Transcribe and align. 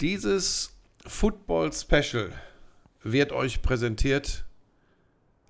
Dieses 0.00 0.72
Football 1.06 1.72
Special 1.72 2.30
wird 3.02 3.32
euch 3.32 3.60
präsentiert. 3.60 4.44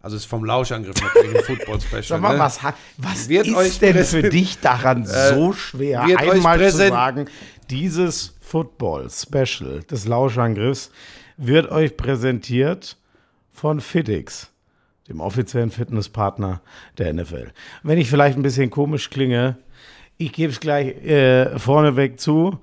Also 0.02 0.16
es 0.16 0.22
ist 0.22 0.28
vom 0.28 0.44
Lauschangriff 0.44 0.96
natürlich 1.00 1.38
ein 1.38 1.44
Football 1.44 1.80
Special. 1.86 2.02
Sag 2.02 2.20
mal, 2.20 2.32
ne? 2.32 2.38
was, 2.38 2.58
was 2.96 3.28
Wird 3.28 3.46
ist 3.46 3.54
euch 3.54 3.78
denn 3.78 4.04
für 4.04 4.22
dich 4.22 4.58
daran 4.58 5.04
Äh, 5.04 5.34
so 5.34 5.52
schwer, 5.52 6.02
einmal 6.02 6.58
zu 6.70 6.88
sagen, 6.88 7.28
dieses 7.68 8.34
Football 8.40 9.08
Special 9.10 9.82
des 9.82 10.08
Lauschangriffs 10.08 10.90
wird 11.36 11.70
euch 11.70 11.96
präsentiert 11.96 12.96
von 13.52 13.80
Fitix, 13.80 14.50
dem 15.08 15.20
offiziellen 15.20 15.70
Fitnesspartner 15.70 16.60
der 16.98 17.12
NFL. 17.12 17.52
Wenn 17.82 17.98
ich 17.98 18.10
vielleicht 18.10 18.36
ein 18.36 18.42
bisschen 18.42 18.70
komisch 18.70 19.10
klinge, 19.10 19.58
ich 20.16 20.32
gebe 20.32 20.52
es 20.52 20.58
gleich 20.60 20.88
äh, 21.04 21.58
vorneweg 21.58 22.18
zu. 22.18 22.60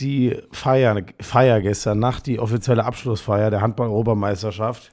Die 0.00 0.36
Feier, 0.52 1.04
Feier 1.20 1.60
gestern 1.60 1.98
Nacht, 1.98 2.26
die 2.26 2.38
offizielle 2.38 2.84
Abschlussfeier 2.84 3.50
der 3.50 3.60
Handball-Europameisterschaft, 3.60 4.92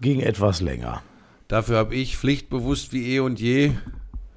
ging 0.00 0.20
etwas 0.20 0.60
länger. 0.60 1.02
Dafür 1.48 1.76
habe 1.76 1.94
ich 1.94 2.16
pflichtbewusst 2.16 2.92
wie 2.92 3.14
eh 3.14 3.20
und 3.20 3.38
je, 3.38 3.72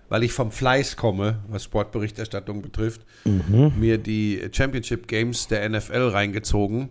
weil 0.10 0.24
ich 0.24 0.34
vom 0.34 0.52
Fleiß 0.52 0.98
komme, 0.98 1.40
was 1.48 1.64
Sportberichterstattung 1.64 2.62
betrifft, 2.62 3.02
mir 3.24 3.98
die 3.98 4.50
Championship 4.52 5.08
Games 5.08 5.48
der 5.48 5.68
NFL 5.70 6.10
reingezogen 6.10 6.90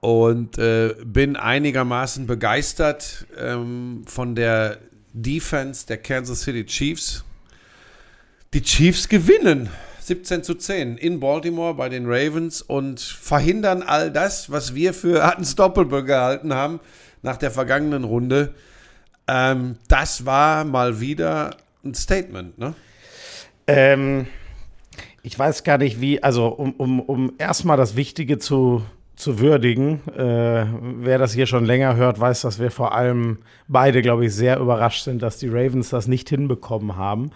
und 0.00 0.58
äh, 0.58 0.94
bin 1.04 1.36
einigermaßen 1.36 2.26
begeistert 2.26 3.26
ähm, 3.38 4.02
von 4.06 4.34
der 4.34 4.78
Defense 5.12 5.86
der 5.86 5.98
Kansas 5.98 6.42
City 6.42 6.64
Chiefs. 6.64 7.24
Die 8.54 8.62
Chiefs 8.62 9.08
gewinnen 9.08 9.68
17 10.00 10.42
zu 10.42 10.54
10 10.54 10.96
in 10.96 11.20
Baltimore 11.20 11.74
bei 11.74 11.88
den 11.88 12.06
Ravens 12.06 12.62
und 12.62 13.00
verhindern 13.00 13.82
all 13.82 14.10
das, 14.10 14.50
was 14.50 14.74
wir 14.74 14.94
für 14.94 15.34
unstoppable 15.38 16.04
gehalten 16.04 16.54
haben 16.54 16.80
nach 17.22 17.36
der 17.36 17.50
vergangenen 17.50 18.04
Runde. 18.04 18.54
Ähm, 19.28 19.76
das 19.88 20.26
war 20.26 20.64
mal 20.64 21.00
wieder 21.00 21.56
ein 21.84 21.94
Statement, 21.94 22.58
ne? 22.58 22.74
Ähm, 23.66 24.26
ich 25.22 25.38
weiß 25.38 25.64
gar 25.64 25.78
nicht, 25.78 26.00
wie, 26.00 26.22
also 26.22 26.48
um, 26.48 26.72
um, 26.72 27.00
um 27.00 27.32
erstmal 27.38 27.76
das 27.76 27.94
Wichtige 27.94 28.38
zu, 28.38 28.82
zu 29.16 29.38
würdigen, 29.38 30.00
äh, 30.08 30.66
wer 30.80 31.18
das 31.18 31.34
hier 31.34 31.46
schon 31.46 31.64
länger 31.64 31.94
hört, 31.94 32.18
weiß, 32.18 32.40
dass 32.40 32.58
wir 32.58 32.70
vor 32.70 32.94
allem 32.94 33.38
beide, 33.68 34.02
glaube 34.02 34.26
ich, 34.26 34.34
sehr 34.34 34.58
überrascht 34.58 35.04
sind, 35.04 35.22
dass 35.22 35.38
die 35.38 35.48
Ravens 35.48 35.90
das 35.90 36.08
nicht 36.08 36.28
hinbekommen 36.30 36.96
haben. 36.96 37.30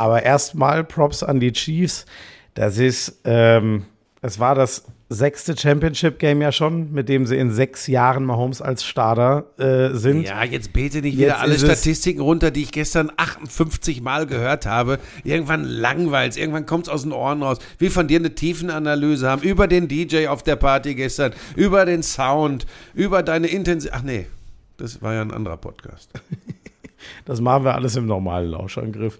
Aber 0.00 0.22
erstmal 0.22 0.82
Props 0.82 1.22
an 1.22 1.40
die 1.40 1.52
Chiefs. 1.52 2.06
Das 2.54 2.78
ist, 2.78 3.20
ähm, 3.24 3.84
es 4.22 4.38
war 4.38 4.54
das 4.54 4.84
sechste 5.10 5.54
Championship-Game 5.56 6.40
ja 6.40 6.52
schon, 6.52 6.90
mit 6.92 7.08
dem 7.10 7.26
sie 7.26 7.36
in 7.36 7.50
sechs 7.50 7.86
Jahren 7.86 8.24
Mahomes 8.24 8.62
als 8.62 8.82
Starter 8.84 9.44
äh, 9.58 9.94
sind. 9.94 10.22
Ja, 10.22 10.42
jetzt 10.44 10.72
bete 10.72 11.02
nicht 11.02 11.16
Jetzt 11.18 11.26
wieder 11.26 11.40
alle 11.40 11.54
ist 11.54 11.62
es- 11.62 11.68
Statistiken 11.68 12.20
runter, 12.22 12.50
die 12.50 12.62
ich 12.62 12.72
gestern 12.72 13.12
58 13.14 14.00
Mal 14.00 14.26
gehört 14.26 14.64
habe. 14.64 14.98
Irgendwann 15.22 15.64
langweilt's, 15.64 16.38
irgendwann 16.38 16.64
kommt's 16.64 16.88
aus 16.88 17.02
den 17.02 17.12
Ohren 17.12 17.42
raus. 17.42 17.58
Will 17.78 17.90
von 17.90 18.08
dir 18.08 18.20
eine 18.20 18.34
Tiefenanalyse 18.34 19.28
haben 19.28 19.42
über 19.42 19.68
den 19.68 19.86
DJ 19.86 20.28
auf 20.28 20.42
der 20.42 20.56
Party 20.56 20.94
gestern, 20.94 21.34
über 21.56 21.84
den 21.84 22.02
Sound, 22.02 22.64
über 22.94 23.22
deine 23.22 23.48
Intensität. 23.48 23.94
Ach 23.98 24.02
nee, 24.02 24.26
das 24.78 25.02
war 25.02 25.12
ja 25.12 25.20
ein 25.20 25.30
anderer 25.32 25.58
Podcast. 25.58 26.10
Das 27.24 27.40
machen 27.40 27.64
wir 27.64 27.74
alles 27.74 27.96
im 27.96 28.04
normalen 28.04 28.50
Lauschangriff. 28.50 29.18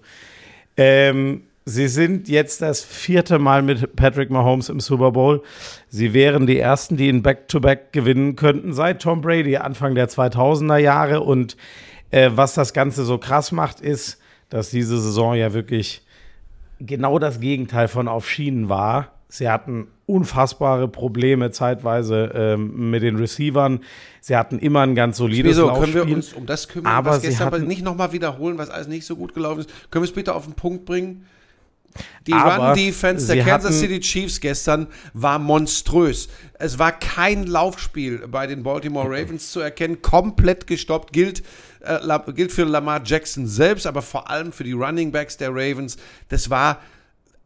Ähm, 0.77 1.43
sie 1.65 1.87
sind 1.87 2.27
jetzt 2.27 2.61
das 2.61 2.83
vierte 2.83 3.39
Mal 3.39 3.61
mit 3.61 3.95
Patrick 3.95 4.29
Mahomes 4.29 4.69
im 4.69 4.79
Super 4.79 5.11
Bowl. 5.11 5.43
Sie 5.89 6.13
wären 6.13 6.47
die 6.47 6.59
ersten, 6.59 6.97
die 6.97 7.07
ihn 7.07 7.21
Back-to-Back 7.21 7.91
gewinnen 7.91 8.35
könnten 8.35 8.73
seit 8.73 9.01
Tom 9.01 9.21
Brady 9.21 9.57
Anfang 9.57 9.95
der 9.95 10.09
2000er 10.09 10.77
Jahre. 10.77 11.21
Und 11.21 11.57
äh, 12.11 12.31
was 12.33 12.53
das 12.53 12.73
Ganze 12.73 13.03
so 13.05 13.17
krass 13.17 13.51
macht, 13.51 13.81
ist, 13.81 14.19
dass 14.49 14.69
diese 14.69 14.99
Saison 14.99 15.35
ja 15.35 15.53
wirklich 15.53 16.01
genau 16.79 17.19
das 17.19 17.39
Gegenteil 17.39 17.87
von 17.87 18.07
auf 18.07 18.29
Schienen 18.29 18.69
war. 18.69 19.13
Sie 19.29 19.49
hatten 19.49 19.87
unfassbare 20.11 20.87
Probleme 20.87 21.51
zeitweise 21.51 22.31
ähm, 22.33 22.89
mit 22.91 23.01
den 23.03 23.15
Receivern. 23.15 23.79
Sie 24.19 24.35
hatten 24.35 24.59
immer 24.59 24.81
ein 24.81 24.93
ganz 24.95 25.17
solides 25.17 25.51
Wieso 25.57 25.71
können 25.73 25.93
wir 25.93 26.03
uns 26.03 26.33
um 26.33 26.45
das 26.45 26.67
kümmern, 26.67 26.91
Aber 26.93 27.11
was 27.11 27.21
gestern 27.21 27.47
hatten- 27.47 27.67
nicht 27.67 27.83
nochmal 27.83 28.11
wiederholen, 28.11 28.57
was 28.57 28.69
alles 28.69 28.87
nicht 28.87 29.05
so 29.05 29.15
gut 29.15 29.33
gelaufen 29.33 29.61
ist? 29.61 29.69
Können 29.89 30.03
wir 30.03 30.09
es 30.09 30.13
bitte 30.13 30.35
auf 30.35 30.45
den 30.45 30.53
Punkt 30.53 30.85
bringen? 30.85 31.25
Die 32.27 32.31
Run-Defense 32.31 33.33
der 33.33 33.43
Kansas 33.43 33.79
City 33.79 33.99
Chiefs 33.99 34.39
gestern 34.39 34.87
war 35.13 35.39
monströs. 35.39 36.29
Es 36.53 36.79
war 36.79 36.91
kein 36.93 37.45
Laufspiel 37.47 38.27
bei 38.29 38.47
den 38.47 38.63
Baltimore 38.63 39.07
Ravens 39.09 39.51
zu 39.51 39.59
erkennen, 39.59 40.01
komplett 40.01 40.67
gestoppt. 40.67 41.11
Gilt, 41.11 41.43
äh, 41.81 41.99
gilt 42.33 42.51
für 42.53 42.63
Lamar 42.63 43.01
Jackson 43.03 43.45
selbst, 43.45 43.87
aber 43.87 44.01
vor 44.01 44.29
allem 44.29 44.53
für 44.53 44.63
die 44.63 44.71
Running 44.71 45.11
Backs 45.11 45.35
der 45.35 45.49
Ravens. 45.49 45.97
Das 46.29 46.49
war 46.49 46.77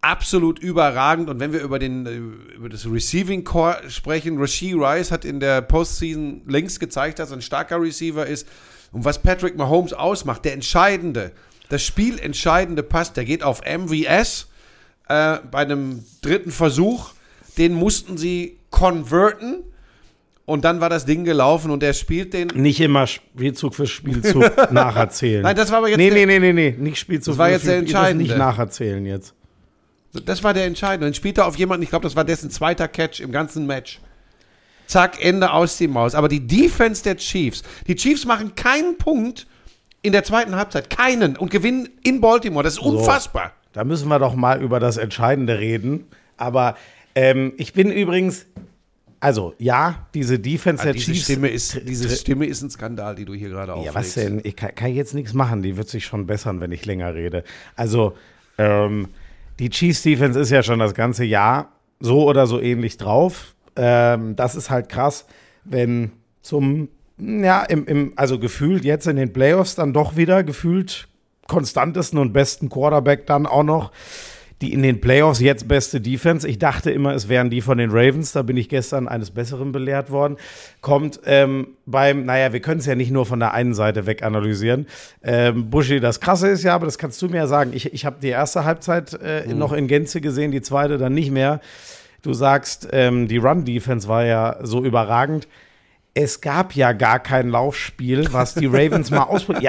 absolut 0.06 0.60
überragend. 0.60 1.30
Und 1.30 1.40
wenn 1.40 1.52
wir 1.54 1.62
über, 1.62 1.80
den, 1.80 2.06
äh, 2.06 2.56
über 2.56 2.70
das 2.70 2.86
Receiving 2.90 3.44
Core 3.44 3.78
sprechen, 3.90 4.38
Rasheed 4.40 4.76
Rice 4.76 5.12
hat 5.12 5.26
in 5.26 5.40
der 5.40 5.62
Postseason 5.62 6.42
längst 6.48 6.80
gezeigt, 6.80 7.20
dass 7.20 7.32
er 7.32 7.38
ein 7.38 7.42
starker 7.42 7.82
Receiver 7.82 8.26
ist. 8.26 8.48
Und 8.92 9.04
was 9.06 9.22
Patrick 9.22 9.58
Mahomes 9.58 9.94
ausmacht, 9.94 10.46
der 10.46 10.54
entscheidende, 10.54 11.32
das 11.70 11.84
spielentscheidende 11.84 12.84
Pass, 12.84 13.14
der 13.14 13.26
geht 13.26 13.44
auf 13.44 13.62
MVS 13.66 14.48
äh, 15.10 15.38
bei 15.52 15.60
einem 15.60 16.04
dritten 16.22 16.52
Versuch. 16.52 17.12
Den 17.58 17.74
mussten 17.74 18.18
sie 18.18 18.58
converten. 18.70 19.64
Und 20.46 20.64
dann 20.64 20.80
war 20.80 20.90
das 20.92 21.06
Ding 21.06 21.24
gelaufen 21.26 21.72
und 21.72 21.82
er 21.82 21.94
spielt 21.94 22.34
den. 22.34 22.50
Nicht 22.50 22.80
immer 22.80 23.08
Spielzug 23.08 23.74
für 23.74 23.88
Spielzug 23.88 24.44
nacherzählen. 24.72 25.42
Nein, 25.42 25.56
das 25.56 25.72
war 25.72 25.80
aber 25.80 25.88
jetzt 25.90 25.98
Nee, 25.98 26.12
der- 26.12 26.28
nee, 26.28 26.38
nee, 26.40 26.54
nee, 26.54 26.72
nee, 26.72 26.76
nicht 26.78 27.00
Spielzug 27.00 27.32
Das 27.32 27.38
war 27.40 27.48
für 27.48 27.54
jetzt 27.54 27.66
der 27.66 27.78
Spielzug. 27.78 27.96
entscheidende. 27.96 28.24
Nicht 28.26 28.38
nacherzählen 28.38 29.06
jetzt. 29.08 29.34
Das 30.20 30.44
war 30.44 30.54
der 30.54 30.66
entscheidende. 30.66 31.08
Dann 31.08 31.14
spielt 31.14 31.38
er 31.38 31.48
auf 31.48 31.58
jemanden, 31.58 31.84
ich 31.84 31.90
glaube, 31.90 32.04
das 32.04 32.16
war 32.16 32.24
dessen 32.24 32.50
zweiter 32.50 32.88
Catch 32.88 33.20
im 33.20 33.32
ganzen 33.32 33.66
Match. 33.66 34.00
Zack, 34.88 35.24
Ende 35.24 35.52
aus 35.52 35.78
die 35.78 35.88
Maus. 35.88 36.14
Aber 36.16 36.28
die 36.28 36.46
Defense 36.46 37.04
der 37.04 37.18
Chiefs, 37.18 37.64
die 37.88 37.96
Chiefs 37.96 38.26
machen 38.26 38.56
keinen 38.56 38.98
Punkt 38.98 39.48
in 40.02 40.12
der 40.12 40.24
zweiten 40.24 40.56
Halbzeit. 40.56 40.90
Keinen. 40.90 41.36
Und 41.36 41.50
gewinnen 41.50 41.90
in 42.04 42.22
Baltimore. 42.22 42.64
Das 42.64 42.74
ist 42.74 42.80
unfassbar. 42.80 43.54
Da 43.74 43.84
müssen 43.84 44.08
wir 44.08 44.20
doch 44.20 44.36
mal 44.36 44.62
über 44.62 44.80
das 44.80 44.98
Entscheidende 44.98 45.60
reden. 45.60 46.06
Aber 46.38 46.76
ähm, 47.16 47.54
ich 47.58 47.74
bin 47.74 47.92
übrigens, 47.92 48.46
also 49.20 49.56
ja, 49.58 50.08
diese 50.14 50.38
Defense 50.38 50.84
der 50.84 50.92
Ah, 50.92 50.94
diese, 50.94 51.12
Chiefs. 51.14 51.24
Stimme 51.24 51.48
ist, 51.50 51.82
diese 51.88 52.16
Stimme 52.16 52.46
ist 52.46 52.62
ein 52.62 52.70
Skandal, 52.70 53.16
die 53.16 53.26
du 53.26 53.34
hier 53.34 53.50
gerade 53.50 53.74
auflegst. 53.74 53.96
Ja, 53.96 54.00
was 54.00 54.14
denn? 54.14 54.42
Ich 54.44 54.56
kann, 54.56 54.76
kann 54.76 54.94
jetzt 54.94 55.16
nichts 55.16 55.34
machen. 55.34 55.64
Die 55.64 55.78
wird 55.78 55.90
sich 55.90 56.06
schon 56.06 56.28
bessern, 56.28 56.62
wenn 56.62 56.72
ich 56.72 56.86
länger 56.86 57.16
rede. 57.16 57.44
Also, 57.76 58.16
ähm, 58.60 59.08
die 59.60 59.70
Chiefs 59.70 60.04
Defense 60.04 60.40
ist 60.40 60.50
ja 60.50 60.64
schon 60.64 60.80
das 60.80 60.94
ganze 60.94 61.24
Jahr 61.24 61.72
so 62.00 62.28
oder 62.28 62.48
so 62.48 62.60
ähnlich 62.60 62.98
drauf. 62.98 63.56
Ähm, 63.76 64.36
das 64.36 64.56
ist 64.56 64.70
halt 64.70 64.90
krass, 64.90 65.26
wenn 65.64 66.12
zum, 66.42 66.90
ja, 67.18 67.64
im, 67.64 67.86
im, 67.86 68.14
also 68.16 68.40
gefühlt 68.40 68.86
jetzt 68.86 69.08
in 69.08 69.16
den 69.16 69.34
Playoffs 69.34 69.76
dann 69.76 69.94
doch 69.94 70.16
wieder 70.16 70.44
gefühlt 70.44 71.08
konstantesten 71.48 72.20
und 72.20 72.34
besten 72.34 72.70
Quarterback 72.70 73.26
dann 73.26 73.46
auch 73.46 73.64
noch. 73.64 73.92
Die 74.62 74.72
in 74.72 74.84
den 74.84 75.02
Playoffs 75.02 75.42
jetzt 75.42 75.68
beste 75.68 76.00
Defense. 76.00 76.48
Ich 76.48 76.60
dachte 76.60 76.90
immer, 76.90 77.14
es 77.14 77.28
wären 77.28 77.50
die 77.50 77.60
von 77.60 77.78
den 77.78 77.90
Ravens. 77.92 78.32
Da 78.32 78.42
bin 78.42 78.56
ich 78.56 78.70
gestern 78.70 79.08
eines 79.08 79.32
Besseren 79.32 79.74
belehrt 79.74 80.12
worden. 80.12 80.38
Kommt 80.80 81.20
ähm, 81.26 81.76
beim, 81.86 82.26
naja, 82.26 82.54
wir 82.54 82.62
können 82.62 82.80
es 82.80 82.86
ja 82.86 82.96
nicht 82.96 83.12
nur 83.12 83.26
von 83.26 83.40
der 83.40 83.54
einen 83.54 83.74
Seite 83.74 84.06
weg 84.06 84.24
analysieren. 84.24 84.88
Ähm, 85.24 85.70
Buschi, 85.70 86.00
das 86.00 86.22
Krasse 86.22 86.48
ist 86.48 86.64
ja, 86.64 86.74
aber 86.74 86.86
das 86.86 86.98
kannst 86.98 87.22
du 87.22 87.28
mir 87.28 87.38
ja 87.38 87.48
sagen. 87.48 87.72
Ich, 87.74 87.94
ich 87.94 88.06
habe 88.06 88.18
die 88.22 88.30
erste 88.30 88.64
Halbzeit 88.64 89.14
äh, 89.22 89.54
noch 89.54 89.74
in 89.74 89.88
Gänze 89.88 90.22
gesehen, 90.22 90.52
die 90.52 90.62
zweite 90.62 90.98
dann 90.98 91.14
nicht 91.14 91.32
mehr. 91.32 91.60
Du 92.22 92.34
sagst, 92.34 92.88
ähm, 92.92 93.28
die 93.28 93.38
Run-Defense 93.38 94.08
war 94.08 94.26
ja 94.26 94.58
so 94.64 94.84
überragend. 94.84 95.48
Es 96.18 96.40
gab 96.40 96.74
ja 96.76 96.94
gar 96.94 97.20
kein 97.20 97.50
Laufspiel, 97.50 98.32
was 98.32 98.54
die 98.56 98.68
Ravens 98.68 99.12
mal 99.12 99.24
ausprobiert. 99.24 99.64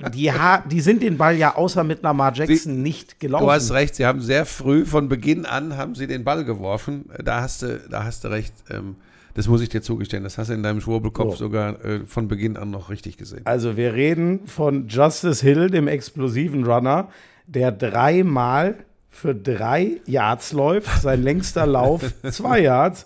Ja, 0.00 0.08
die, 0.10 0.30
ha 0.30 0.62
die 0.70 0.80
sind 0.80 1.02
den 1.02 1.18
Ball 1.18 1.36
ja 1.36 1.56
außer 1.56 1.82
mit 1.82 2.04
Lamar 2.04 2.32
Jackson 2.32 2.82
nicht 2.82 3.18
gelaufen. 3.18 3.44
Du 3.44 3.50
hast 3.50 3.72
recht, 3.72 3.96
sie 3.96 4.06
haben 4.06 4.20
sehr 4.20 4.46
früh 4.46 4.86
von 4.86 5.08
Beginn 5.08 5.44
an 5.44 5.76
haben 5.76 5.96
sie 5.96 6.06
den 6.06 6.22
Ball 6.22 6.44
geworfen. 6.44 7.06
Da 7.22 7.40
hast 7.40 7.62
du, 7.62 7.80
da 7.90 8.04
hast 8.04 8.22
du 8.22 8.28
recht. 8.28 8.54
Ähm, 8.70 8.94
das 9.34 9.48
muss 9.48 9.60
ich 9.60 9.70
dir 9.70 9.82
zugestehen. 9.82 10.22
Das 10.22 10.38
hast 10.38 10.50
du 10.50 10.54
in 10.54 10.62
deinem 10.62 10.80
Schwurbelkopf 10.80 11.32
So. 11.32 11.46
sogar 11.46 11.84
äh, 11.84 12.06
von 12.06 12.28
Beginn 12.28 12.56
an 12.56 12.70
noch 12.70 12.90
richtig 12.90 13.16
gesehen. 13.16 13.42
Also 13.44 13.76
wir 13.76 13.92
reden 13.94 14.46
von 14.46 14.86
Justice 14.86 15.44
Hill, 15.44 15.68
dem 15.68 15.88
explosiven 15.88 16.64
Runner, 16.64 17.08
der 17.48 17.72
dreimal 17.72 18.76
für 19.10 19.34
drei 19.34 20.00
Yards 20.06 20.52
läuft. 20.52 21.02
Sein 21.02 21.24
längster 21.24 21.66
Lauf 21.66 22.02
zwei 22.30 22.60
Yards. 22.60 23.04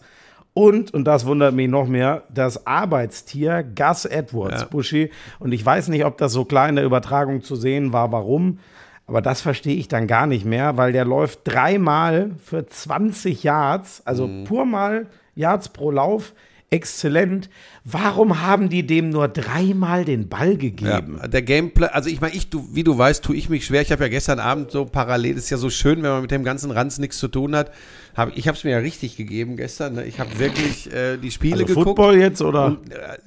Und, 0.54 0.92
und 0.92 1.04
das 1.04 1.24
wundert 1.24 1.54
mich 1.54 1.68
noch 1.68 1.86
mehr, 1.86 2.24
das 2.32 2.66
Arbeitstier 2.66 3.62
Gus 3.62 4.04
Edwards, 4.04 4.60
Ja. 4.62 4.66
Buschi. 4.68 5.10
Und 5.38 5.52
ich 5.52 5.64
weiß 5.64 5.88
nicht, 5.88 6.04
ob 6.04 6.18
das 6.18 6.32
so 6.32 6.44
klar 6.44 6.68
in 6.68 6.76
der 6.76 6.84
Übertragung 6.84 7.42
zu 7.42 7.56
sehen 7.56 7.92
war, 7.92 8.12
warum. 8.12 8.58
Aber 9.06 9.22
das 9.22 9.40
verstehe 9.40 9.76
ich 9.76 9.88
dann 9.88 10.06
gar 10.06 10.26
nicht 10.26 10.44
mehr, 10.44 10.76
weil 10.76 10.92
der 10.92 11.04
läuft 11.04 11.40
dreimal 11.44 12.32
für 12.38 12.66
20 12.66 13.42
Yards, 13.42 14.02
also 14.06 14.26
Mhm. 14.26 14.44
pur 14.44 14.64
mal 14.66 15.06
Yards 15.34 15.70
pro 15.70 15.90
Lauf, 15.90 16.34
exzellent. 16.72 17.50
Warum 17.84 18.40
haben 18.40 18.68
die 18.68 18.86
dem 18.86 19.10
nur 19.10 19.28
dreimal 19.28 20.04
den 20.04 20.28
Ball 20.28 20.56
gegeben? 20.56 21.18
Ja, 21.20 21.28
der 21.28 21.42
Gameplay, 21.42 21.88
also 21.88 22.08
ich 22.08 22.20
meine, 22.20 22.34
ich, 22.34 22.48
du, 22.48 22.66
wie 22.72 22.82
du 22.82 22.96
weißt, 22.96 23.22
tue 23.22 23.36
ich 23.36 23.48
mich 23.48 23.66
schwer. 23.66 23.82
Ich 23.82 23.92
habe 23.92 24.02
ja 24.04 24.08
gestern 24.08 24.40
Abend 24.40 24.70
so 24.70 24.86
parallel, 24.86 25.36
ist 25.36 25.50
ja 25.50 25.58
so 25.58 25.68
schön, 25.68 26.02
wenn 26.02 26.10
man 26.10 26.22
mit 26.22 26.30
dem 26.30 26.44
ganzen 26.44 26.70
Ranz 26.70 26.98
nichts 26.98 27.18
zu 27.18 27.28
tun 27.28 27.54
hat. 27.54 27.72
Hab, 28.16 28.36
ich 28.36 28.48
habe 28.48 28.56
es 28.56 28.64
mir 28.64 28.70
ja 28.70 28.78
richtig 28.78 29.16
gegeben 29.16 29.56
gestern. 29.56 29.94
Ne? 29.94 30.04
Ich 30.04 30.18
habe 30.18 30.38
wirklich 30.38 30.92
äh, 30.92 31.18
die 31.18 31.30
Spiele 31.30 31.54
Also 31.54 31.66
geguckt. 31.66 31.84
Football 31.84 32.16
jetzt 32.16 32.40
oder? 32.40 32.66
Und, 32.66 32.90
äh, 32.90 33.18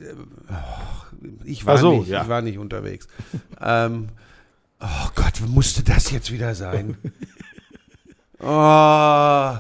oh, 0.50 1.34
ich 1.44 1.66
war 1.66 1.78
so, 1.78 2.00
nicht, 2.00 2.10
ja. 2.10 2.24
ich 2.24 2.30
war 2.30 2.42
nicht 2.42 2.58
unterwegs. 2.58 3.08
ähm, 3.62 4.10
oh 4.80 5.10
Gott, 5.14 5.34
musste 5.48 5.84
das 5.84 6.10
jetzt 6.12 6.32
wieder 6.32 6.56
sein? 6.56 6.98
oh, 8.40 9.58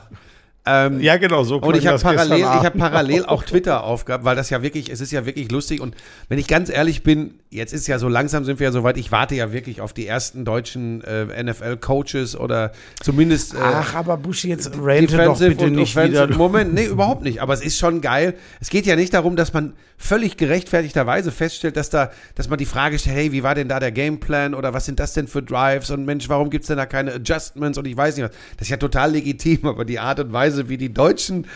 ähm, 0.67 0.99
ja, 0.99 1.17
genau, 1.17 1.43
so 1.43 1.57
und 1.57 1.77
ich 1.77 1.85
habe 1.85 1.99
parallel, 1.99 2.39
ich 2.39 2.45
habe 2.45 2.77
parallel 2.77 3.25
auch 3.25 3.43
Twitter 3.43 3.83
aufgehabt, 3.83 4.23
weil 4.23 4.35
das 4.35 4.49
ja 4.49 4.63
wirklich, 4.63 4.89
es 4.89 4.99
ist 4.99 5.11
ja 5.11 5.25
wirklich 5.25 5.51
lustig. 5.51 5.79
Und 5.79 5.95
wenn 6.27 6.39
ich 6.39 6.47
ganz 6.47 6.69
ehrlich 6.69 7.03
bin, 7.03 7.35
jetzt 7.51 7.71
ist 7.71 7.87
ja 7.87 7.99
so 7.99 8.09
langsam 8.09 8.45
sind 8.45 8.59
wir 8.59 8.65
ja 8.65 8.71
so 8.71 8.83
weit. 8.83 8.97
Ich 8.97 9.11
warte 9.11 9.35
ja 9.35 9.51
wirklich 9.51 9.81
auf 9.81 9.93
die 9.93 10.07
ersten 10.07 10.43
deutschen 10.43 11.03
äh, 11.03 11.43
NFL-Coaches 11.43 12.35
oder 12.35 12.71
zumindest 13.01 13.53
äh, 13.53 13.57
Ach, 13.61 13.95
aber 13.95 14.17
Buschi, 14.17 14.49
jetzt 14.49 14.71
rante 14.75 15.17
doch 15.17 15.39
bitte 15.39 15.65
und 15.65 15.73
nicht 15.73 15.95
wieder. 15.95 16.27
Moment, 16.35 16.73
nee, 16.73 16.85
überhaupt 16.85 17.23
nicht. 17.23 17.41
Aber 17.41 17.53
es 17.53 17.61
ist 17.61 17.77
schon 17.77 18.01
geil. 18.01 18.33
Es 18.59 18.69
geht 18.69 18.85
ja 18.85 18.95
nicht 18.95 19.13
darum, 19.13 19.35
dass 19.35 19.53
man 19.53 19.73
völlig 19.97 20.37
gerechtfertigterweise 20.37 21.31
feststellt, 21.31 21.77
dass 21.77 21.89
da, 21.89 22.11
dass 22.35 22.49
man 22.49 22.57
die 22.57 22.65
Frage 22.65 22.99
stellt, 22.99 23.15
hey, 23.15 23.31
wie 23.31 23.43
war 23.43 23.55
denn 23.55 23.69
da 23.69 23.79
der 23.79 23.91
Gameplan 23.91 24.53
oder 24.53 24.73
was 24.73 24.85
sind 24.85 24.99
das 24.99 25.13
denn 25.13 25.27
für 25.27 25.41
Drives 25.41 25.89
und 25.89 26.05
Mensch, 26.05 26.27
warum 26.27 26.49
gibt's 26.49 26.67
denn 26.67 26.77
da 26.77 26.85
keine 26.85 27.13
Adjustments 27.13 27.77
und 27.77 27.85
ich 27.87 27.95
weiß 27.95 28.17
nicht 28.17 28.25
was. 28.25 28.35
Das 28.57 28.67
ist 28.67 28.69
ja 28.69 28.77
total 28.77 29.11
legitim, 29.11 29.65
aber 29.65 29.85
die 29.85 29.99
Art 29.99 30.19
und 30.19 30.33
Weise, 30.33 30.54
wie 30.69 30.77
die 30.77 30.93
Deutschen 30.93 31.47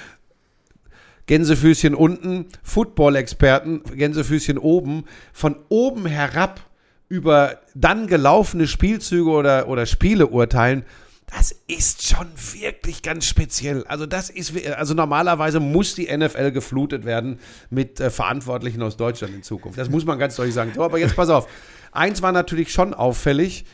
Gänsefüßchen 1.27 1.93
unten, 1.93 2.47
Football-Experten, 2.63 3.83
Gänsefüßchen 3.95 4.57
oben, 4.57 5.05
von 5.31 5.57
oben 5.69 6.07
herab 6.07 6.61
über 7.07 7.59
dann 7.75 8.07
gelaufene 8.07 8.67
Spielzüge 8.67 9.29
oder, 9.29 9.67
oder 9.67 9.85
Spiele 9.85 10.27
urteilen, 10.27 10.85
das 11.27 11.55
ist 11.67 12.07
schon 12.07 12.27
wirklich 12.53 13.03
ganz 13.03 13.25
speziell. 13.25 13.83
Also 13.83 14.07
das 14.07 14.31
ist, 14.31 14.53
also 14.75 14.95
normalerweise 14.95 15.59
muss 15.59 15.93
die 15.93 16.05
NFL 16.15 16.51
geflutet 16.51 17.05
werden 17.05 17.39
mit 17.69 17.99
äh, 17.99 18.09
Verantwortlichen 18.09 18.81
aus 18.81 18.97
Deutschland 18.97 19.35
in 19.35 19.43
Zukunft. 19.43 19.77
Das 19.77 19.89
muss 19.89 20.05
man 20.05 20.17
ganz 20.17 20.35
deutlich 20.35 20.55
sagen. 20.55 20.71
So, 20.73 20.83
aber 20.83 20.97
jetzt 20.97 21.15
pass 21.15 21.29
auf. 21.29 21.47
Eins 21.91 22.23
war 22.23 22.31
natürlich 22.31 22.71
schon 22.71 22.95
auffällig. 22.95 23.65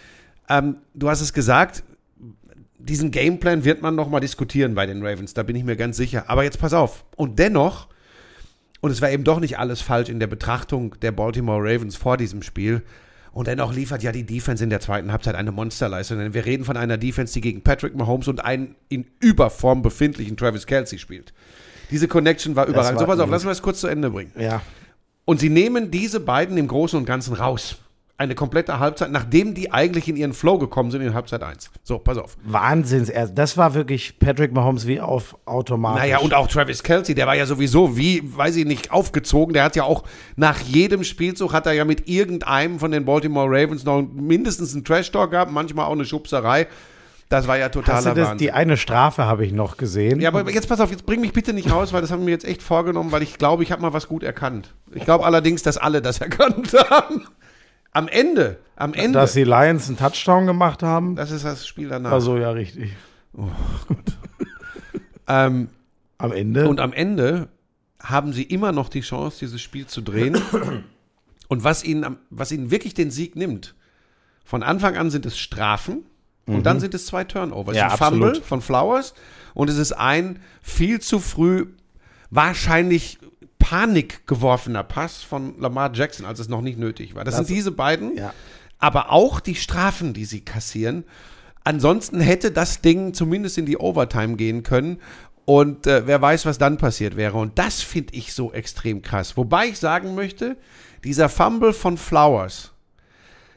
Ähm, 0.49 0.77
du 0.93 1.09
hast 1.09 1.21
es 1.21 1.31
gesagt, 1.31 1.83
diesen 2.87 3.11
Gameplan 3.11 3.65
wird 3.65 3.81
man 3.81 3.95
noch 3.95 4.09
mal 4.09 4.19
diskutieren 4.19 4.75
bei 4.75 4.85
den 4.85 5.05
Ravens, 5.05 5.33
da 5.33 5.43
bin 5.43 5.55
ich 5.55 5.63
mir 5.63 5.75
ganz 5.75 5.97
sicher. 5.97 6.25
Aber 6.29 6.43
jetzt 6.43 6.59
pass 6.59 6.73
auf. 6.73 7.05
Und 7.15 7.39
dennoch, 7.39 7.87
und 8.81 8.91
es 8.91 9.01
war 9.01 9.09
eben 9.09 9.23
doch 9.23 9.39
nicht 9.39 9.57
alles 9.57 9.81
falsch 9.81 10.09
in 10.09 10.19
der 10.19 10.27
Betrachtung 10.27 10.95
der 11.01 11.11
Baltimore 11.11 11.61
Ravens 11.61 11.95
vor 11.95 12.17
diesem 12.17 12.41
Spiel, 12.41 12.83
und 13.35 13.47
dennoch 13.47 13.73
liefert 13.73 14.01
ja 14.01 14.13
die 14.13 14.25
Defense 14.25 14.63
in 14.63 14.69
der 14.69 14.79
zweiten 14.79 15.11
Halbzeit 15.11 15.35
eine 15.35 15.51
Monsterleistung. 15.51 16.19
Denn 16.19 16.33
wir 16.33 16.45
reden 16.45 16.63
von 16.63 16.77
einer 16.77 16.97
Defense, 16.97 17.33
die 17.33 17.41
gegen 17.41 17.63
Patrick 17.63 17.93
Mahomes 17.93 18.29
und 18.29 18.39
einen 18.39 18.75
in 18.87 19.07
Überform 19.19 19.81
befindlichen 19.81 20.37
Travis 20.37 20.65
Kelsey 20.65 20.99
spielt. 20.99 21.33
Diese 21.91 22.07
Connection 22.07 22.55
war 22.55 22.65
überragend. 22.65 22.97
war 22.97 22.99
So, 23.01 23.05
pass 23.07 23.19
auf, 23.19 23.25
gut. 23.25 23.31
lass 23.31 23.43
uns 23.43 23.57
das 23.57 23.61
kurz 23.61 23.81
zu 23.81 23.87
Ende 23.87 24.09
bringen. 24.09 24.31
Ja. 24.39 24.61
Und 25.25 25.41
sie 25.41 25.49
nehmen 25.49 25.91
diese 25.91 26.21
beiden 26.21 26.55
im 26.57 26.69
Großen 26.69 26.97
und 26.97 27.05
Ganzen 27.05 27.33
raus. 27.33 27.75
Eine 28.17 28.33
komplette 28.33 28.79
Halbzeit, 28.79 29.11
nachdem 29.11 29.53
die 29.53 29.73
eigentlich 29.73 30.07
in 30.07 30.15
ihren 30.15 30.31
Flow 30.31 30.57
gekommen 30.57 30.89
sind 30.89 31.01
in 31.01 31.13
Halbzeit 31.13 31.43
1. 31.43 31.69
So, 31.83 31.99
pass 31.99 32.17
auf. 32.17 32.37
Wahnsinns. 32.45 33.11
Das 33.33 33.57
war 33.57 33.73
wirklich 33.73 34.19
Patrick 34.19 34.53
Mahomes 34.53 34.87
wie 34.87 35.01
auf 35.01 35.35
Automatisch. 35.45 36.03
Naja, 36.03 36.19
und 36.19 36.33
auch 36.33 36.47
Travis 36.47 36.81
Kelsey, 36.81 37.13
der 37.13 37.27
war 37.27 37.35
ja 37.35 37.45
sowieso, 37.45 37.97
wie, 37.97 38.21
weiß 38.23 38.55
ich 38.55 38.65
nicht, 38.65 38.91
aufgezogen. 38.91 39.53
Der 39.53 39.65
hat 39.65 39.75
ja 39.75 39.83
auch 39.83 40.03
nach 40.37 40.59
jedem 40.61 41.03
Spielzug 41.03 41.51
hat 41.51 41.65
er 41.65 41.73
ja 41.73 41.83
mit 41.83 42.07
irgendeinem 42.07 42.79
von 42.79 42.91
den 42.91 43.03
Baltimore 43.03 43.49
Ravens 43.49 43.83
noch 43.83 44.01
mindestens 44.01 44.73
einen 44.73 44.85
Trash-Talk 44.85 45.31
gehabt, 45.31 45.51
manchmal 45.51 45.87
auch 45.87 45.91
eine 45.91 46.05
Schubserei. 46.05 46.67
Das 47.27 47.47
war 47.47 47.57
ja 47.57 47.65
Hast 47.65 47.75
du 47.75 47.81
totaler 47.81 48.13
das, 48.13 48.29
Wahnsinn. 48.29 48.37
die 48.37 48.51
eine 48.53 48.77
Strafe 48.77 49.25
habe 49.25 49.45
ich 49.45 49.51
noch 49.51 49.75
gesehen. 49.75 50.21
Ja, 50.21 50.29
aber 50.29 50.49
jetzt 50.51 50.69
pass 50.69 50.79
auf, 50.79 50.91
jetzt 50.91 51.05
bring 51.05 51.19
mich 51.19 51.33
bitte 51.33 51.51
nicht 51.53 51.69
raus, 51.71 51.91
weil 51.91 51.99
das 52.01 52.11
haben 52.11 52.19
wir 52.19 52.25
mir 52.25 52.31
jetzt 52.31 52.45
echt 52.45 52.61
vorgenommen, 52.61 53.11
weil 53.11 53.23
ich 53.23 53.37
glaube, 53.37 53.63
ich 53.63 53.71
habe 53.73 53.81
mal 53.81 53.93
was 53.93 54.07
gut 54.07 54.23
erkannt. 54.23 54.73
Ich 54.93 55.03
glaube 55.03 55.25
allerdings, 55.25 55.63
dass 55.63 55.77
alle 55.77 56.01
das 56.01 56.21
erkannt 56.21 56.73
haben. 56.89 57.25
Am 57.95 58.09
Ende, 58.09 58.57
am 58.75 58.93
Ende, 58.93 59.19
Dass 59.19 59.31
die 59.31 59.45
Lions 59.45 59.87
einen 59.87 59.95
Touchdown 59.95 60.45
gemacht 60.45 60.83
haben. 60.83 61.15
das 61.15 61.31
ist 61.31 61.45
das 61.45 61.65
Spiel 61.65 61.87
danach. 61.87 62.11
Also 62.11 62.37
ja, 62.37 62.51
richtig. 62.51 62.91
ähm, 65.27 65.69
Am 66.17 66.31
Ende. 66.33 66.67
Und 66.67 66.81
am 66.81 66.91
Ende 66.91 67.47
haben 68.01 68.33
sie 68.33 68.43
immer 68.43 68.73
noch 68.73 68.89
die 68.89 68.99
Chance, 68.99 69.37
dieses 69.39 69.61
Spiel 69.61 69.87
zu 69.87 70.01
drehen. 70.01 70.37
Und 71.47 71.63
was 71.63 71.85
ihnen, 71.85 72.17
was 72.29 72.51
ihnen 72.51 72.69
wirklich 72.69 72.95
den 72.95 73.11
Sieg 73.11 73.37
nimmt, 73.37 73.75
von 74.43 74.61
Anfang 74.61 74.97
an 74.97 75.09
sind 75.09 75.25
es 75.25 75.37
Strafen 75.37 76.03
und 76.47 76.65
dann 76.65 76.79
sind 76.79 76.93
es 76.95 77.05
zwei 77.05 77.23
Turnovers. 77.23 77.75
Mhm. 77.75 77.77
Ja, 77.77 77.91
ein 77.91 77.97
Fumble 77.97 78.29
absolut. 78.29 78.45
von 78.45 78.61
Flowers 78.61 79.13
und 79.53 79.69
es 79.69 79.77
ist 79.77 79.91
ein 79.93 80.39
viel 80.61 80.99
zu 80.99 81.19
früh, 81.19 81.67
wahrscheinlich 82.29 83.19
Panik 83.65 84.27
geworfener 84.27 84.83
Pass 84.83 85.23
von 85.23 85.59
Lamar 85.59 85.91
Jackson, 85.91 86.23
als 86.23 86.37
es 86.37 86.49
noch 86.49 86.61
nicht 86.61 86.77
nötig 86.77 87.15
war. 87.15 87.23
Das, 87.23 87.35
Das- 87.35 87.47
sind 87.47 87.55
diese 87.57 87.71
beiden, 87.71 88.15
ja. 88.15 88.31
aber 88.77 89.11
auch 89.11 89.39
die 89.39 89.55
Strafen, 89.55 90.13
die 90.13 90.25
sie 90.25 90.41
kassieren. 90.41 91.03
Ansonsten 91.63 92.19
hätte 92.19 92.51
das 92.51 92.81
Ding 92.81 93.15
zumindest 93.15 93.57
in 93.57 93.65
die 93.65 93.77
Overtime 93.79 94.35
gehen 94.35 94.61
können. 94.61 94.99
Und 95.45 95.87
äh, 95.87 96.05
wer 96.05 96.21
weiß, 96.21 96.45
was 96.45 96.59
dann 96.59 96.77
passiert 96.77 97.15
wäre. 97.15 97.37
Und 97.39 97.57
das 97.57 97.81
finde 97.81 98.13
ich 98.13 98.33
so 98.33 98.53
extrem 98.53 99.01
krass. 99.01 99.35
Wobei 99.35 99.65
ich 99.69 99.79
sagen 99.79 100.13
möchte, 100.13 100.57
dieser 101.03 101.27
Fumble 101.27 101.73
von 101.73 101.97
Flowers, 101.97 102.71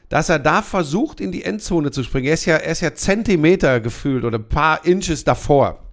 dass 0.09 0.29
er 0.29 0.39
da 0.39 0.63
versucht, 0.63 1.21
in 1.21 1.31
die 1.31 1.43
Endzone 1.43 1.91
zu 1.91 2.01
springen. 2.03 2.25
Er 2.29 2.33
ist 2.33 2.45
ja, 2.45 2.55
er 2.55 2.71
ist 2.71 2.81
ja 2.81 2.95
Zentimeter 2.95 3.79
gefühlt 3.79 4.23
oder 4.23 4.39
ein 4.39 4.49
paar 4.49 4.83
Inches 4.85 5.23
davor. 5.23 5.83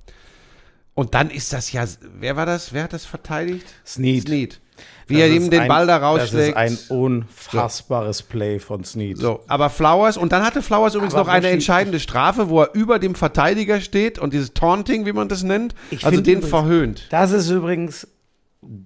Und 0.96 1.14
dann 1.14 1.31
ist 1.31 1.52
das 1.52 1.70
ja, 1.72 1.84
wer 2.19 2.34
war 2.37 2.46
das? 2.46 2.72
Wer 2.72 2.82
hat 2.84 2.93
das 2.93 3.04
verteidigt? 3.04 3.66
Snead. 3.87 4.22
Snead. 4.26 4.60
Wie 5.06 5.14
Das 5.14 5.22
er 5.22 5.28
ihm 5.31 5.50
den 5.50 5.60
ein- 5.60 5.69
Ball 5.69 5.87
da 5.87 6.00
Das 6.00 6.25
ist 6.25 6.34
rausschlägt. 6.34 6.56
ein 6.56 6.76
unfassbares 6.88 8.22
Play 8.22 8.58
von 8.58 8.82
Snead. 8.84 9.19
So, 9.19 9.40
aber 9.46 9.70
Flowers, 9.70 10.16
und 10.16 10.32
dann 10.32 10.43
hatte 10.44 10.62
Flowers 10.62 10.94
übrigens 10.94 11.14
Aber 11.14 11.25
noch 11.25 11.32
eine 11.32 11.48
entscheidende 11.48 12.00
Strafe, 12.00 12.48
wo 12.48 12.62
er 12.62 12.75
über 12.75 12.98
dem 12.98 13.14
Verteidiger 13.14 13.81
steht 13.81 14.19
und 14.19 14.32
dieses 14.32 14.52
Taunting, 14.54 15.06
wie 15.06 15.12
man 15.12 15.28
das 15.28 15.43
nennt, 15.44 15.75
Ich 15.90 16.04
also 16.04 16.20
den 16.20 16.34
übrigens- 16.38 16.50
verhöhnt. 16.50 17.06
Das 17.10 17.31
ist 17.31 17.48
übrigens, 17.50 18.08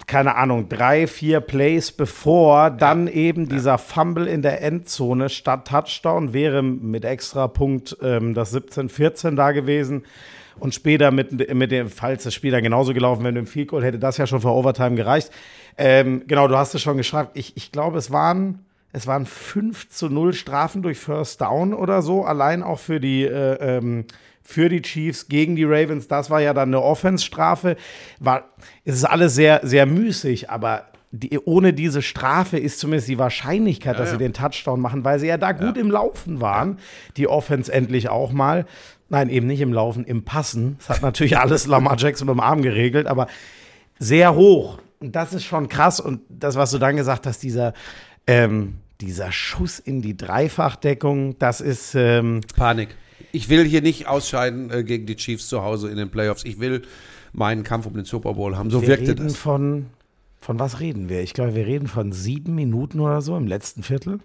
keine 0.07 0.35
Ahnung, 0.37 0.69
drei, 0.69 1.07
vier 1.07 1.41
Plays 1.41 1.91
bevor 1.93 2.71
dann 2.71 3.07
eben 3.09 3.49
dieser 3.49 3.79
Fumble 3.79 4.27
in 4.27 4.43
der 4.43 4.63
Endzone 4.63 5.29
statt 5.31 5.69
Touchdown 5.69 6.33
wäre 6.33 6.63
mit 6.63 7.05
extra 7.05 7.49
Punkt 7.49 7.97
ähm, 8.03 8.35
das 8.35 8.53
17-14 8.55 9.37
da 9.37 9.53
gewesen. 9.53 10.05
Und 10.59 10.75
später 10.75 11.11
mit, 11.11 11.55
mit 11.55 11.71
dem, 11.71 11.89
falls 11.89 12.25
das 12.25 12.35
Spiel 12.35 12.51
dann 12.51 12.63
genauso 12.63 12.93
gelaufen 12.93 13.23
wäre, 13.23 13.33
mit 13.33 13.45
dem 13.45 13.47
Field 13.47 13.69
Goal, 13.69 13.85
hätte 13.85 13.99
das 13.99 14.17
ja 14.17 14.27
schon 14.27 14.41
für 14.41 14.51
Overtime 14.51 14.97
gereicht. 14.97 15.31
Ähm, 15.79 16.25
genau, 16.27 16.49
du 16.49 16.57
hast 16.57 16.75
es 16.75 16.83
schon 16.83 16.97
geschrieben. 16.97 17.29
Ich, 17.35 17.57
ich 17.57 17.73
glaube, 17.73 17.99
es 17.99 18.11
waren, 18.11 18.67
es 18.93 19.07
waren 19.07 19.27
5 19.27 19.89
zu 19.89 20.09
0 20.09 20.35
Strafen 20.35 20.83
durch 20.83 20.99
First 20.99 21.41
Down 21.41 21.73
oder 21.73 22.03
so, 22.03 22.25
allein 22.25 22.63
auch 22.63 22.79
für 22.79 23.01
die, 23.01 23.25
äh, 23.25 23.79
ähm, 23.79 24.05
für 24.43 24.69
die 24.69 24.83
Chiefs 24.83 25.29
gegen 25.29 25.57
die 25.57 25.65
Ravens. 25.65 26.09
Das 26.09 26.29
war 26.29 26.41
ja 26.41 26.53
dann 26.53 26.71
eine 26.71 26.83
Offense-Strafe. 26.83 27.77
War, 28.19 28.45
es 28.85 28.97
ist 28.97 29.05
alles 29.05 29.35
sehr, 29.35 29.61
sehr 29.63 29.87
müßig, 29.87 30.51
aber 30.51 30.87
die, 31.13 31.39
ohne 31.41 31.73
diese 31.73 32.03
Strafe 32.03 32.59
ist 32.59 32.79
zumindest 32.79 33.09
die 33.09 33.19
Wahrscheinlichkeit, 33.19 33.99
dass 33.99 34.09
ja. 34.11 34.13
sie 34.13 34.19
den 34.19 34.33
Touchdown 34.33 34.81
machen, 34.81 35.05
weil 35.05 35.19
sie 35.19 35.27
ja 35.27 35.39
da 35.39 35.53
gut 35.53 35.77
im 35.77 35.91
Laufen 35.91 36.41
waren. 36.41 36.79
Die 37.17 37.27
Offense 37.27 37.73
endlich 37.73 38.09
auch 38.09 38.33
mal. 38.33 38.65
Nein, 39.11 39.29
eben 39.29 39.49
nicht 39.49 39.61
im 39.61 39.73
Laufen, 39.73 40.05
im 40.05 40.25
Passen. 40.25 40.77
Das 40.79 40.89
hat 40.89 41.03
natürlich 41.03 41.37
alles 41.37 41.67
Lamar 41.67 41.97
Jackson 41.99 42.27
mit 42.27 42.35
dem 42.37 42.41
Arm 42.41 42.63
geregelt, 42.63 43.09
aber 43.09 43.27
sehr 43.99 44.37
hoch. 44.37 44.79
Und 45.01 45.17
das 45.17 45.33
ist 45.35 45.45
schon 45.45 45.69
krass. 45.69 45.99
Und 45.99 46.21
das, 46.29 46.55
was 46.55 46.71
du 46.71 46.79
dann 46.79 46.97
gesagt 46.97 47.27
hast, 47.27 47.43
dieser, 47.43 47.75
ähm, 48.29 48.77
dieser 49.01 49.33
Schuss 49.33 49.81
in 49.81 50.01
die 50.01 50.17
Dreifachdeckung, 50.17 51.39
das 51.41 51.61
ist, 51.61 51.97
ähm, 51.97 52.41
Panik. 52.57 52.97
Ich 53.33 53.49
will 53.49 53.65
hier 53.65 53.83
nicht 53.83 54.07
ausscheiden 54.07 54.71
äh, 54.71 54.85
gegen 54.85 55.07
die 55.07 55.17
Chiefs 55.17 55.49
zu 55.49 55.63
Hause 55.63 55.91
in 55.91 55.97
den 55.97 56.11
Playoffs. 56.11 56.45
Ich 56.45 56.61
will 56.61 56.83
meinen 57.33 57.65
Kampf 57.65 57.87
um 57.87 57.95
den 57.95 58.05
Super 58.05 58.35
Bowl 58.35 58.57
haben. 58.57 58.71
So 58.71 58.81
wir 58.83 58.89
wirkte 58.89 59.11
reden 59.11 59.29
das. 59.29 59.37
von, 59.37 59.87
von 60.39 60.59
was 60.61 60.79
reden 60.79 61.09
wir? 61.09 61.21
Ich 61.23 61.35
glaube, 61.35 61.57
wir 61.57 61.67
reden 61.67 61.89
von 61.89 62.13
sieben 62.13 62.55
Minuten 62.55 63.01
oder 63.01 63.23
so 63.23 63.37
im 63.37 63.49
letzten 63.49 63.83
Viertel. 63.83 64.21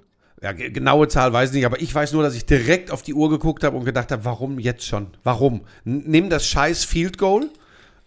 Ja, 0.46 0.52
ge- 0.52 0.70
genaue 0.70 1.08
Zahl 1.08 1.34
weiß 1.34 1.50
ich 1.50 1.56
nicht, 1.56 1.66
aber 1.66 1.82
ich 1.82 1.94
weiß 1.96 2.14
nur, 2.14 2.22
dass 2.22 2.36
ich 2.36 2.46
direkt 2.46 2.92
auf 2.92 3.02
die 3.02 3.16
Uhr 3.16 3.32
geguckt 3.32 3.64
habe 3.64 3.76
und 3.76 3.84
gedacht 3.84 4.12
habe, 4.12 4.24
warum 4.26 4.60
jetzt 4.60 4.86
schon? 4.86 5.08
Warum? 5.24 5.62
Nimm 5.86 6.30
das 6.30 6.46
scheiß 6.48 6.86
Field 6.86 7.18
Goal 7.18 7.50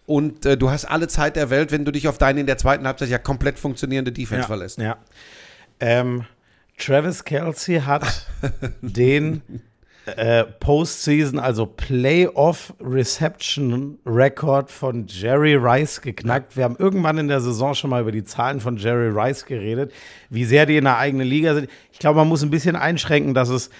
und 0.07 0.47
äh, 0.47 0.57
du 0.57 0.71
hast 0.71 0.85
alle 0.85 1.09
Zeit 1.09 1.35
der 1.35 1.50
Welt, 1.50 1.73
wenn 1.73 1.85
du 1.85 1.90
dich 1.90 2.07
auf 2.07 2.16
deine 2.16 2.38
in 2.38 2.47
der 2.47 2.57
zweiten 2.57 2.87
Halbzeit 2.87 3.09
ja 3.09 3.18
komplett 3.18 3.59
funktionierende 3.59 4.12
Defense 4.12 4.47
verlässt. 4.47 4.78
Ja. 4.78 4.99
Ähm, 5.80 6.26
Travis 6.78 7.25
Kelsey 7.25 7.80
hat 7.80 8.04
den 8.83 9.42
äh, 10.16 10.44
Postseason, 10.44 11.38
also 11.38 11.66
Playoff 11.66 12.74
Reception 12.80 13.98
Record 14.06 14.70
von 14.70 15.06
Jerry 15.06 15.54
Rice 15.54 16.00
geknackt. 16.00 16.56
Wir 16.56 16.64
haben 16.64 16.76
irgendwann 16.78 17.18
in 17.18 17.28
der 17.28 17.40
Saison 17.40 17.74
schon 17.74 17.90
mal 17.90 18.02
über 18.02 18.12
die 18.12 18.24
Zahlen 18.24 18.60
von 18.60 18.76
Jerry 18.76 19.08
Rice 19.08 19.44
geredet, 19.44 19.92
wie 20.30 20.44
sehr 20.44 20.66
die 20.66 20.76
in 20.76 20.84
der 20.84 20.98
eigenen 20.98 21.26
Liga 21.26 21.54
sind. 21.54 21.68
Ich 21.92 21.98
glaube, 21.98 22.18
man 22.18 22.28
muss 22.28 22.42
ein 22.42 22.50
bisschen 22.50 22.76
einschränken, 22.76 23.34
dass 23.34 23.48
es 23.48 23.70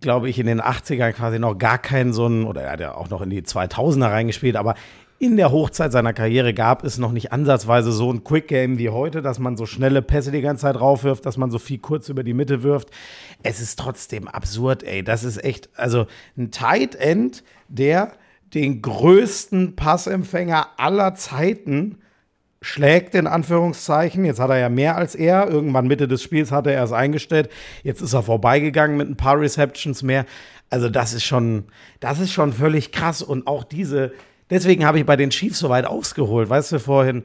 glaube 0.00 0.28
ich, 0.28 0.38
in 0.38 0.46
den 0.46 0.62
80ern 0.62 1.12
quasi 1.12 1.38
noch 1.38 1.58
gar 1.58 1.78
keinen 1.78 2.12
so 2.12 2.24
einen, 2.26 2.44
oder 2.44 2.62
er 2.62 2.72
hat 2.72 2.80
ja 2.80 2.94
auch 2.94 3.10
noch 3.10 3.20
in 3.20 3.30
die 3.30 3.42
2000er 3.42 4.10
reingespielt, 4.10 4.56
aber 4.56 4.74
in 5.18 5.36
der 5.36 5.52
Hochzeit 5.52 5.92
seiner 5.92 6.12
Karriere 6.12 6.54
gab 6.54 6.84
es 6.84 6.98
noch 6.98 7.12
nicht 7.12 7.32
ansatzweise 7.32 7.92
so 7.92 8.12
ein 8.12 8.24
Quick 8.24 8.48
Game 8.48 8.78
wie 8.78 8.90
heute, 8.90 9.22
dass 9.22 9.38
man 9.38 9.56
so 9.56 9.64
schnelle 9.64 10.02
Pässe 10.02 10.32
die 10.32 10.40
ganze 10.40 10.62
Zeit 10.62 10.80
raufwirft, 10.80 11.24
dass 11.24 11.36
man 11.36 11.50
so 11.50 11.58
viel 11.58 11.78
kurz 11.78 12.08
über 12.08 12.24
die 12.24 12.34
Mitte 12.34 12.62
wirft. 12.62 12.90
Es 13.42 13.60
ist 13.60 13.78
trotzdem 13.78 14.28
absurd, 14.28 14.82
ey. 14.82 15.02
Das 15.02 15.24
ist 15.24 15.42
echt, 15.42 15.70
also 15.76 16.06
ein 16.36 16.50
Tight 16.50 16.94
End, 16.96 17.44
der 17.68 18.12
den 18.54 18.82
größten 18.82 19.76
Passempfänger 19.76 20.68
aller 20.76 21.14
Zeiten 21.14 21.98
schlägt, 22.60 23.14
in 23.14 23.26
Anführungszeichen. 23.26 24.24
Jetzt 24.24 24.40
hat 24.40 24.50
er 24.50 24.58
ja 24.58 24.68
mehr 24.68 24.96
als 24.96 25.14
er. 25.14 25.48
Irgendwann 25.48 25.86
Mitte 25.86 26.08
des 26.08 26.22
Spiels 26.22 26.50
hatte 26.50 26.72
er 26.72 26.84
es 26.84 26.92
eingestellt. 26.92 27.50
Jetzt 27.82 28.00
ist 28.00 28.14
er 28.14 28.22
vorbeigegangen 28.22 28.96
mit 28.96 29.08
ein 29.08 29.16
paar 29.16 29.38
Receptions 29.38 30.02
mehr. 30.02 30.24
Also 30.70 30.88
das 30.88 31.12
ist 31.12 31.24
schon, 31.24 31.64
das 32.00 32.20
ist 32.20 32.32
schon 32.32 32.52
völlig 32.52 32.90
krass. 32.90 33.22
Und 33.22 33.46
auch 33.46 33.64
diese, 33.64 34.12
Deswegen 34.54 34.86
habe 34.86 35.00
ich 35.00 35.04
bei 35.04 35.16
den 35.16 35.30
Chiefs 35.30 35.58
so 35.58 35.68
weit 35.68 35.84
ausgeholt. 35.84 36.48
Weißt 36.48 36.70
du, 36.70 36.78
vorhin, 36.78 37.24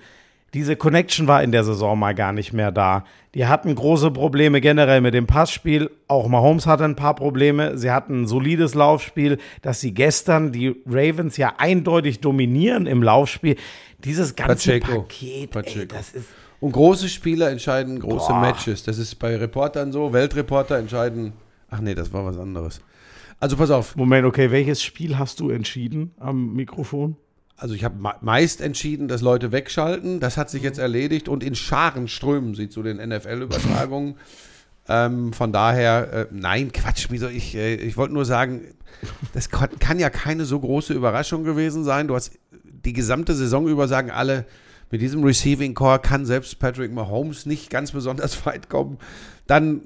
diese 0.56 0.76
Connection 0.76 1.28
war 1.28 1.44
in 1.44 1.52
der 1.52 1.64
Saison 1.64 2.00
mal 2.00 2.16
gar 2.16 2.34
nicht 2.34 2.54
mehr 2.54 2.72
da. 2.72 3.06
Die 3.36 3.46
hatten 3.46 3.76
große 3.76 4.10
Probleme 4.10 4.62
generell 4.62 5.00
mit 5.00 5.14
dem 5.14 5.28
Passspiel. 5.28 5.92
Auch 6.08 6.28
Mahomes 6.28 6.66
hatte 6.66 6.86
ein 6.86 6.96
paar 6.96 7.14
Probleme. 7.14 7.78
Sie 7.78 7.92
hatten 7.92 8.24
ein 8.24 8.28
solides 8.28 8.74
Laufspiel, 8.74 9.38
dass 9.62 9.80
sie 9.80 9.94
gestern 9.94 10.52
die 10.52 10.76
Ravens 10.88 11.38
ja 11.38 11.54
eindeutig 11.60 12.20
dominieren 12.20 12.88
im 12.88 13.04
Laufspiel. 13.04 13.58
Dieses 14.04 14.36
ganze 14.36 14.80
Pacheco. 14.80 15.02
Paket, 15.04 15.52
Pacheco. 15.52 15.80
ey, 15.82 15.88
das 15.88 16.14
ist 16.14 16.30
Und 16.60 16.72
große 16.72 17.10
Spieler 17.10 17.52
entscheiden 17.52 18.00
große 18.00 18.30
Boah. 18.32 18.42
Matches. 18.42 18.84
Das 18.84 18.98
ist 18.98 19.14
bei 19.20 19.36
Reportern 19.36 19.92
so. 19.92 20.14
Weltreporter 20.14 20.80
entscheiden. 20.80 21.34
Ach 21.70 21.80
nee, 21.80 21.94
das 21.94 22.12
war 22.12 22.26
was 22.26 22.40
anderes. 22.40 22.82
Also 23.40 23.56
pass 23.56 23.72
auf. 23.72 23.96
Moment, 23.96 24.26
okay, 24.26 24.52
welches 24.52 24.84
Spiel 24.84 25.18
hast 25.18 25.40
du 25.40 25.50
entschieden 25.50 26.12
am 26.20 26.54
Mikrofon? 26.54 27.16
Also 27.56 27.74
ich 27.74 27.84
habe 27.84 27.96
meist 28.22 28.62
entschieden, 28.62 29.08
dass 29.08 29.22
Leute 29.22 29.52
wegschalten. 29.52 30.20
Das 30.20 30.38
hat 30.38 30.50
sich 30.50 30.64
jetzt 30.64 30.80
erledigt 30.80 31.28
und 31.28 31.44
in 31.44 31.56
Scharen 31.56 32.08
strömen 32.08 32.56
sie 32.56 32.70
zu 32.70 32.84
den 32.84 32.98
NFL-Übertragungen. 32.98 34.16
ähm, 34.90 35.34
von 35.34 35.52
daher, 35.52 36.14
äh, 36.14 36.26
nein, 36.32 36.72
Quatsch, 36.72 37.08
wieso 37.10 37.28
ich, 37.28 37.56
äh, 37.56 37.76
ich 37.76 37.98
wollte 37.98 38.14
nur 38.14 38.26
sagen, 38.26 38.62
das 39.34 39.50
kann, 39.50 39.70
kann 39.80 40.00
ja 40.00 40.10
keine 40.10 40.46
so 40.46 40.60
große 40.60 40.94
Überraschung 40.94 41.44
gewesen 41.44 41.84
sein. 41.84 42.08
Du 42.08 42.16
hast 42.16 42.32
die 42.64 42.94
gesamte 42.94 43.36
Saison 43.36 43.68
über 43.68 43.88
sagen 43.88 44.12
alle, 44.12 44.46
mit 44.92 45.02
diesem 45.02 45.24
Receiving 45.24 45.74
Core 45.74 46.00
kann 46.00 46.26
selbst 46.26 46.60
Patrick 46.60 46.92
Mahomes 46.92 47.46
nicht 47.46 47.70
ganz 47.70 47.92
besonders 47.92 48.46
weit 48.46 48.70
kommen. 48.70 48.98
Dann 49.48 49.82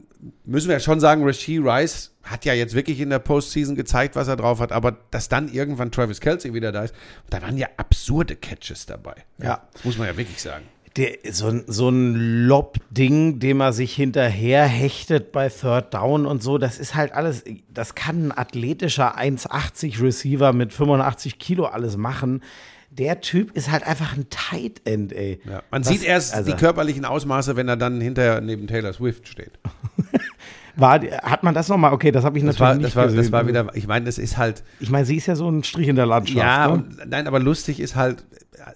müssen 0.45 0.67
wir 0.69 0.75
ja 0.75 0.79
schon 0.79 0.99
sagen, 1.01 1.23
Rasheed 1.25 1.61
Rice 1.63 2.11
hat 2.23 2.45
ja 2.45 2.53
jetzt 2.53 2.73
wirklich 2.75 3.01
in 3.01 3.09
der 3.09 3.19
Postseason 3.19 3.75
gezeigt, 3.75 4.15
was 4.15 4.29
er 4.29 4.37
drauf 4.37 4.59
hat, 4.61 4.71
aber 4.71 4.97
dass 5.11 5.27
dann 5.27 5.51
irgendwann 5.51 5.91
Travis 5.91 6.21
Kelsey 6.21 6.53
wieder 6.53 6.71
da 6.71 6.83
ist, 6.83 6.95
da 7.29 7.41
waren 7.41 7.57
ja 7.57 7.67
absurde 7.75 8.35
Catches 8.37 8.85
dabei. 8.85 9.15
Ja. 9.41 9.61
Das 9.73 9.83
muss 9.83 9.97
man 9.97 10.07
ja 10.07 10.15
wirklich 10.15 10.41
sagen. 10.41 10.63
Der, 10.95 11.17
so, 11.31 11.47
ein- 11.47 11.63
so 11.67 11.89
ein 11.89 12.45
Lob-Ding, 12.47 13.39
dem 13.39 13.61
er 13.61 13.73
sich 13.73 13.93
hinterher 13.95 14.63
hechtet 14.65 15.31
bei 15.31 15.49
Third 15.49 15.93
Down 15.93 16.25
und 16.25 16.41
so, 16.43 16.57
das 16.57 16.77
ist 16.77 16.93
halt 16.95 17.11
alles, 17.13 17.43
das 17.73 17.95
kann 17.95 18.27
ein 18.27 18.31
athletischer 18.37 19.17
1,80 19.17 20.01
Receiver 20.01 20.53
mit 20.53 20.71
85 20.71 21.39
Kilo 21.39 21.65
alles 21.65 21.97
machen. 21.97 22.41
Der 22.97 23.21
Typ 23.21 23.51
ist 23.55 23.71
halt 23.71 23.85
einfach 23.87 24.15
ein 24.15 24.27
Tight 24.29 24.81
End, 24.85 25.13
ey. 25.13 25.39
Ja. 25.45 25.63
Man 25.71 25.83
Was- 25.83 25.87
sieht 25.91 26.03
erst 26.03 26.33
also- 26.33 26.51
die 26.51 26.57
körperlichen 26.57 27.05
Ausmaße, 27.05 27.55
wenn 27.55 27.67
er 27.67 27.77
dann 27.77 27.99
hinterher 27.99 28.39
neben 28.41 28.67
Taylor 28.67 28.93
Swift 28.93 29.27
steht. 29.27 29.51
War, 30.75 30.99
hat 31.01 31.43
man 31.43 31.53
das 31.53 31.69
nochmal? 31.69 31.93
Okay, 31.93 32.11
das 32.11 32.23
habe 32.23 32.37
ich 32.37 32.43
Das 32.43 32.55
natürlich 32.55 32.59
war, 32.69 32.75
nicht 32.75 32.87
das, 32.87 32.95
war, 32.95 33.05
gesehen. 33.05 33.17
das 33.21 33.31
war 33.31 33.47
wieder, 33.47 33.67
ich 33.75 33.85
meine, 33.87 34.05
das 34.05 34.17
ist 34.17 34.37
halt, 34.37 34.63
ich 34.79 34.89
meine, 34.89 35.05
sie 35.05 35.17
ist 35.17 35.27
ja 35.27 35.35
so 35.35 35.47
ein 35.47 35.63
Strich 35.63 35.87
in 35.87 35.95
der 35.95 36.07
Landschaft. 36.07 36.35
Ja, 36.37 36.67
ne? 36.67 36.73
und, 36.73 37.09
nein, 37.09 37.27
aber 37.27 37.39
lustig 37.39 37.79
ist 37.79 37.95
halt, 37.95 38.25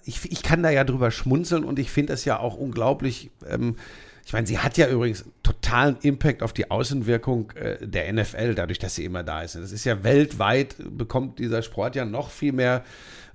ich, 0.04 0.30
ich 0.30 0.42
kann 0.44 0.62
da 0.62 0.70
ja 0.70 0.84
drüber 0.84 1.10
schmunzeln 1.10 1.64
und 1.64 1.78
ich 1.80 1.90
finde 1.90 2.12
das 2.12 2.24
ja 2.24 2.38
auch 2.38 2.56
unglaublich. 2.56 3.30
Ähm, 3.48 3.76
ich 4.24 4.32
meine, 4.32 4.46
sie 4.46 4.58
hat 4.58 4.76
ja 4.76 4.86
übrigens 4.88 5.24
totalen 5.42 5.96
Impact 6.02 6.42
auf 6.42 6.52
die 6.52 6.70
Außenwirkung 6.70 7.50
äh, 7.52 7.84
der 7.84 8.12
NFL, 8.12 8.54
dadurch, 8.54 8.78
dass 8.78 8.94
sie 8.94 9.04
immer 9.04 9.24
da 9.24 9.42
ist. 9.42 9.56
Das 9.56 9.72
ist 9.72 9.84
ja 9.84 10.04
weltweit, 10.04 10.76
bekommt 10.78 11.38
dieser 11.40 11.62
Sport 11.62 11.96
ja 11.96 12.04
noch 12.04 12.30
viel 12.30 12.52
mehr 12.52 12.84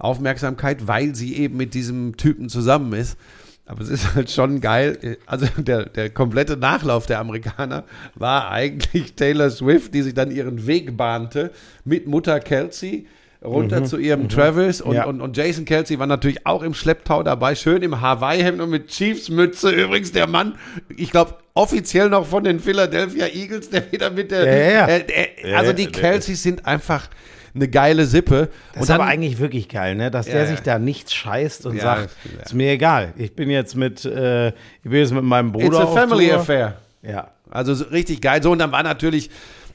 Aufmerksamkeit, 0.04 0.88
weil 0.88 1.16
sie 1.16 1.36
eben 1.36 1.58
mit 1.58 1.74
diesem 1.74 2.18
Typen 2.18 2.50
zusammen 2.50 2.94
ist. 2.94 3.18
Aber 3.66 3.82
es 3.82 3.90
ist 3.90 4.14
halt 4.16 4.30
schon 4.30 4.60
geil. 4.60 5.18
Also 5.26 5.48
der, 5.58 5.86
der 5.86 6.10
komplette 6.10 6.58
Nachlauf 6.58 7.06
der 7.06 7.20
Amerikaner 7.20 7.86
war 8.16 8.52
eigentlich 8.52 9.14
Taylor 9.16 9.50
Swift, 9.50 9.94
die 9.94 10.02
sich 10.02 10.14
dann 10.14 10.32
ihren 10.32 10.68
Weg 10.68 10.98
bahnte 10.98 11.52
mit 11.86 12.06
Mutter 12.08 12.40
Kelsey 12.40 13.08
runter 13.44 13.84
zu 13.84 13.98
ihrem 13.98 14.30
Travis 14.30 14.80
und, 14.80 14.96
Ja. 14.96 15.06
und, 15.06 15.20
und 15.22 15.36
Jason 15.36 15.66
Kelsey 15.66 16.00
war 16.00 16.08
natürlich 16.08 16.46
auch 16.46 16.64
im 16.64 16.74
Schlepptau 16.74 17.24
dabei, 17.24 17.56
schön 17.56 17.82
im 17.84 18.00
Hawaii-Hemd 18.00 18.62
und 18.62 18.70
mit 18.70 18.88
Chiefs-Mütze. 18.88 19.70
Übrigens 19.70 20.14
der 20.14 20.28
Mann, 20.28 20.56
ich 20.96 21.12
glaube, 21.12 21.36
offiziell 21.54 22.10
noch 22.10 22.26
von 22.26 22.44
den 22.46 22.60
Philadelphia 22.60 23.28
Eagles, 23.28 23.70
der 23.70 23.92
wieder 23.92 24.12
mit 24.12 24.32
der. 24.32 24.46
Ja, 24.46 24.72
ja. 24.72 24.88
Äh, 24.88 25.28
äh, 25.44 25.54
also 25.56 25.74
die 25.74 25.88
Kelseys 25.88 26.42
sind 26.42 26.66
einfach 26.66 27.10
eine 27.56 27.68
geile 27.68 28.06
Sippe. 28.06 28.50
Das 28.74 28.84
ist 28.84 28.90
aber 28.92 29.06
eigentlich 29.06 29.40
wirklich 29.40 29.70
geil, 29.70 29.96
ne? 29.96 30.10
Dass 30.10 30.28
Ja, 30.28 30.34
der 30.34 30.48
sich 30.48 30.62
da 30.62 30.80
nichts 30.80 31.14
scheißt 31.14 31.66
und 31.66 31.80
sagt, 31.80 32.10
ja. 32.26 32.44
ist 32.44 32.54
mir 32.54 32.72
egal. 32.72 33.14
Ich 33.18 33.36
bin 33.36 33.50
jetzt 33.50 33.76
mit, 33.76 34.06
äh, 34.06 34.48
ich 34.50 34.54
bin 34.84 34.94
jetzt 34.94 35.14
mit 35.14 35.24
meinem 35.24 35.52
Bruder 35.52 35.68
It's 35.68 35.78
a 35.78 35.88
family 35.88 36.30
Tour. 36.30 36.40
affair. 36.40 36.78
Ja. 37.02 37.28
Also 37.52 37.76
so 37.76 37.86
richtig 37.86 38.22
geil. 38.22 38.42
So, 38.42 38.52
und 38.52 38.60
dann 38.60 38.72
war 38.72 38.82
natürlich 38.84 39.30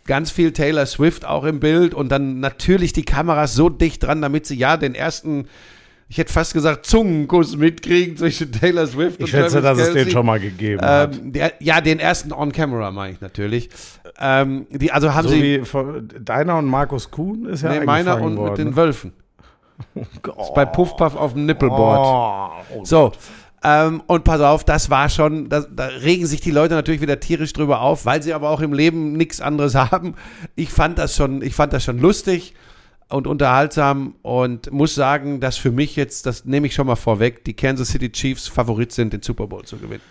ganz 0.07 0.31
viel 0.31 0.53
Taylor 0.53 0.87
Swift 0.87 1.25
auch 1.25 1.45
im 1.45 1.61
Bild 1.61 1.95
und 1.95 2.09
dann 2.09 2.41
natürlich 2.41 2.93
die 2.93 3.05
Kameras 3.05 3.55
so 3.55 3.69
dicht 3.69 4.03
dran, 4.03 4.23
damit 4.23 4.47
sie 4.47 4.57
ja 4.57 4.77
den 4.77 4.95
ersten, 4.95 5.47
ich 6.11 6.17
hätte 6.17 6.33
fast 6.33 6.55
gesagt, 6.55 6.87
Zungenkuss 6.87 7.57
mitkriegen 7.57 8.17
zwischen 8.17 8.51
Taylor 8.51 8.87
Swift 8.87 9.19
und 9.21 9.27
Ich 9.27 9.31
schätze, 9.31 9.61
dass 9.61 9.77
Travis 9.77 9.89
es 9.89 10.05
den 10.05 10.11
schon 10.11 10.25
mal 10.25 10.41
gegeben 10.41 10.81
hat. 10.81 11.15
Ähm, 11.15 11.33
der, 11.33 11.53
ja, 11.61 11.83
den 11.83 11.99
ersten 12.01 12.33
On-Camera 12.33 12.91
meine 12.91 13.13
ich 13.13 13.21
natürlich. 13.21 13.69
Ähm, 14.19 14.67
die, 14.71 14.91
also 14.91 15.15
haben 15.15 15.29
So 15.29 15.35
sie 15.35 15.63
deiner 16.21 16.57
und 16.57 16.65
Markus 16.65 17.11
Kuhn 17.11 17.45
ist 17.45 17.63
ja 17.63 17.71
nee, 17.79 17.85
meiner 17.85 18.21
und 18.23 18.37
worden. 18.39 18.51
mit 18.51 18.59
den 18.59 18.77
Wölfen. 18.77 19.13
oh, 20.35 20.55
Bei 20.55 20.65
Puff 20.65 20.97
Puff 20.97 21.15
auf 21.15 21.35
dem 21.35 21.45
Nippelboard. 21.45 22.57
Oh, 22.75 22.85
So. 22.85 23.13
Ähm, 23.63 24.03
und 24.07 24.25
pass 24.25 24.41
auf, 24.41 24.65
das 24.65 24.89
war 24.89 25.09
schon, 25.09 25.49
das, 25.49 25.69
da 25.75 25.87
regen 25.87 26.27
sich 26.27 26.41
die 26.41 26.53
Leute 26.53 26.75
natürlich 26.75 27.01
wieder 27.01 27.19
tierisch 27.19 27.53
drüber 27.53 27.81
auf, 27.81 28.07
weil 28.07 28.23
sie 28.23 28.33
aber 28.33 28.51
auch 28.51 28.61
im 28.61 28.73
Leben 28.73 29.13
nichts 29.13 29.41
anderes 29.41 29.75
haben. 29.75 30.15
Ich 30.55 30.71
fand 30.71 30.97
das 30.99 31.15
schon, 31.17 31.43
ich 31.43 31.55
fand 31.55 31.73
das 31.75 31.85
schon 31.85 31.99
lustig 31.99 32.55
und 33.09 33.27
unterhaltsam 33.27 34.15
und 34.23 34.71
muss 34.71 34.95
sagen, 34.95 35.41
dass 35.41 35.57
für 35.57 35.71
mich 35.71 35.97
jetzt, 35.97 36.27
das 36.27 36.45
nehme 36.45 36.67
ich 36.67 36.75
schon 36.75 36.87
mal 36.87 36.97
vorweg, 36.97 37.45
die 37.45 37.55
Kansas 37.55 37.89
City 37.89 38.11
Chiefs 38.13 38.49
Favorit 38.49 38.93
sind, 38.93 39.13
den 39.13 39.23
Super 39.23 39.47
Bowl 39.47 39.65
zu 39.65 39.79
gewinnen. 39.79 40.03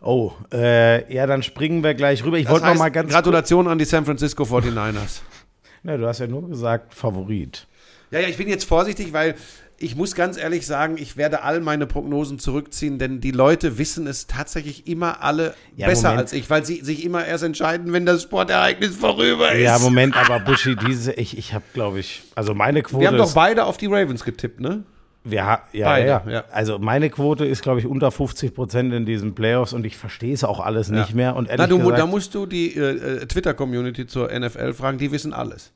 oh 0.00 0.32
äh, 0.52 1.12
ja, 1.12 1.26
dann 1.26 1.42
springen 1.42 1.82
wir 1.82 1.94
gleich 1.94 2.24
rüber. 2.24 2.38
Ich 2.38 2.48
wollte 2.48 2.66
noch 2.66 2.74
mal 2.76 2.90
ganz 2.90 3.10
Gratulation 3.10 3.68
an 3.68 3.78
die 3.78 3.84
San 3.84 4.04
Francisco 4.04 4.42
49ers. 4.44 4.92
kurz- 4.92 5.22
Na, 5.82 5.96
du 5.96 6.06
hast 6.06 6.18
ja 6.20 6.26
nur 6.26 6.48
gesagt 6.48 6.94
Favorit. 6.94 7.66
Ja, 8.10 8.20
ja, 8.20 8.28
ich 8.28 8.36
bin 8.36 8.48
jetzt 8.48 8.64
vorsichtig, 8.64 9.12
weil 9.12 9.34
ich 9.82 9.96
muss 9.96 10.14
ganz 10.14 10.36
ehrlich 10.38 10.66
sagen, 10.66 10.96
ich 10.98 11.16
werde 11.16 11.42
all 11.42 11.60
meine 11.60 11.86
Prognosen 11.86 12.38
zurückziehen, 12.38 12.98
denn 12.98 13.20
die 13.20 13.30
Leute 13.32 13.78
wissen 13.78 14.06
es 14.06 14.26
tatsächlich 14.26 14.86
immer 14.86 15.22
alle 15.22 15.54
Ja, 15.76 15.86
besser 15.88 16.08
Moment. 16.10 16.20
als 16.22 16.32
ich, 16.32 16.48
weil 16.50 16.64
sie 16.64 16.80
sich 16.82 17.04
immer 17.04 17.24
erst 17.24 17.44
entscheiden, 17.44 17.92
wenn 17.92 18.06
das 18.06 18.22
Sportereignis 18.22 18.96
vorüber 18.96 19.52
ist. 19.52 19.62
Ja, 19.62 19.78
Moment, 19.78 20.16
aber 20.16 20.40
Buschi, 20.40 20.76
diese, 20.76 21.12
ich, 21.12 21.36
ich 21.36 21.52
habe, 21.54 21.64
glaube 21.74 21.98
ich, 22.00 22.22
also 22.34 22.54
meine 22.54 22.82
Quote 22.82 23.00
Wir 23.00 23.08
haben 23.08 23.16
doch 23.18 23.34
beide 23.34 23.64
auf 23.64 23.76
die 23.76 23.86
Ravens 23.86 24.24
getippt, 24.24 24.60
ne? 24.60 24.84
wir, 25.24 25.46
ha- 25.46 25.62
ja, 25.72 25.86
beide, 25.86 26.08
ja, 26.08 26.22
ja. 26.28 26.44
also 26.50 26.78
meine 26.78 27.08
Quote 27.08 27.44
ist, 27.44 27.62
glaube 27.62 27.78
ich, 27.78 27.86
unter 27.86 28.10
50 28.10 28.54
Prozent 28.54 28.92
in 28.92 29.06
diesen 29.06 29.34
Playoffs 29.34 29.72
und 29.72 29.86
ich 29.86 29.96
verstehe 29.96 30.34
es 30.34 30.42
auch 30.42 30.58
alles 30.60 30.88
nicht 30.90 31.14
mehr. 31.14 31.36
Und 31.36 31.48
Na, 31.56 31.66
du, 31.66 31.78
gesagt, 31.78 31.98
da 31.98 32.06
musst 32.06 32.34
du 32.34 32.46
die 32.46 32.74
äh, 32.76 33.20
äh, 33.20 33.26
Twitter-Community 33.26 34.06
zur 34.06 34.32
NFL 34.36 34.72
fragen, 34.72 34.98
die 34.98 35.12
wissen 35.12 35.32
alles. 35.32 35.72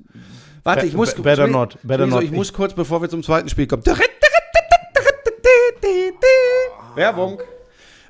Warte, 0.66 0.85
ich 0.85 0.94
muss, 0.94 1.14
be- 1.14 1.23
better 1.23 1.46
not, 1.46 1.78
better 1.85 2.06
not. 2.08 2.25
ich 2.25 2.32
muss 2.32 2.52
kurz, 2.52 2.75
bevor 2.75 3.00
wir 3.00 3.08
zum 3.08 3.23
zweiten 3.23 3.49
Spiel 3.49 3.68
kommen. 3.68 3.85
Werbung. 6.96 7.40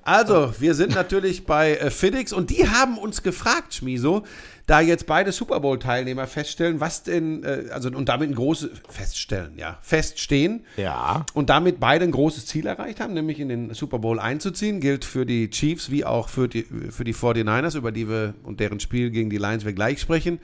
Also, 0.03 0.55
wir 0.59 0.75
sind 0.75 0.95
natürlich 0.95 1.45
bei 1.45 1.75
äh, 1.77 1.91
FedEx 1.91 2.33
und 2.33 2.51
die 2.51 2.69
haben 2.69 2.97
uns 2.97 3.23
gefragt, 3.23 3.75
Schmiso, 3.75 4.23
da 4.67 4.81
jetzt 4.81 5.07
beide 5.07 5.31
Super 5.31 5.61
Bowl-Teilnehmer 5.61 6.27
feststellen, 6.27 6.81
was 6.81 7.05
denn, 7.05 7.45
äh, 7.45 7.67
also 7.71 7.89
und 7.89 8.09
damit 8.09 8.31
ein 8.31 8.35
großes, 8.35 8.71
feststellen, 8.89 9.53
ja, 9.57 9.79
feststehen. 9.81 10.65
Ja. 10.77 11.25
Und 11.35 11.51
damit 11.51 11.79
beide 11.79 12.05
ein 12.05 12.11
großes 12.11 12.47
Ziel 12.47 12.67
erreicht 12.67 13.01
haben, 13.01 13.15
nämlich 13.15 13.39
in 13.39 13.49
den 13.49 13.75
Super 13.75 14.01
Bowl 14.01 14.19
einzuziehen. 14.19 14.81
Gilt 14.81 15.05
für 15.05 15.25
die 15.25 15.51
Chiefs 15.51 15.91
wie 15.91 16.05
auch 16.05 16.29
für 16.29 16.49
die, 16.49 16.65
für 16.91 17.05
die 17.05 17.15
49ers, 17.15 17.77
über 17.77 17.93
die 17.93 18.09
wir 18.09 18.35
und 18.43 18.59
deren 18.59 18.81
Spiel 18.81 19.11
gegen 19.11 19.31
die 19.31 19.39
Lions 19.39 19.65
wir 19.65 19.73
gleich 19.73 20.01
sprechen. 20.01 20.41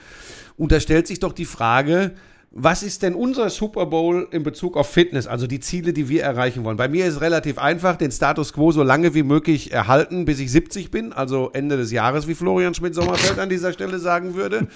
Und 0.57 0.71
da 0.71 0.79
stellt 0.79 1.09
sich 1.09 1.19
doch 1.19 1.33
die 1.33 1.45
Frage, 1.45 2.13
was 2.55 2.83
ist 2.83 3.03
denn 3.03 3.15
unser 3.15 3.49
Super 3.49 3.87
Bowl 3.87 4.29
in 4.31 4.43
Bezug 4.43 4.77
auf 4.77 4.91
Fitness, 4.91 5.27
also 5.27 5.47
die 5.47 5.61
Ziele, 5.61 5.95
die 5.95 6.11
wir 6.11 6.23
erreichen 6.23 6.65
wollen? 6.65 6.77
Bei 6.77 6.89
mir 6.89 7.07
ist 7.07 7.15
es 7.15 7.21
relativ 7.23 7.57
einfach, 7.57 7.97
den 7.97 8.13
Status 8.13 8.53
quo 8.53 8.73
so 8.73 8.83
lange 8.83 9.15
wie 9.15 9.23
möglich 9.23 9.73
erhalten, 9.73 10.27
bis 10.27 10.39
ich 10.39 10.53
70 10.53 10.91
bin, 10.91 11.15
also 11.15 11.51
Ende 11.55 11.79
des 11.79 11.91
Jahres, 11.93 12.29
wie 12.29 12.35
Florian 12.35 12.75
Schmidt-Sommerfeld 12.75 13.39
an 13.39 13.49
dieser 13.49 13.73
Stelle 13.73 13.99
sagen 13.99 14.35
würde. 14.35 14.69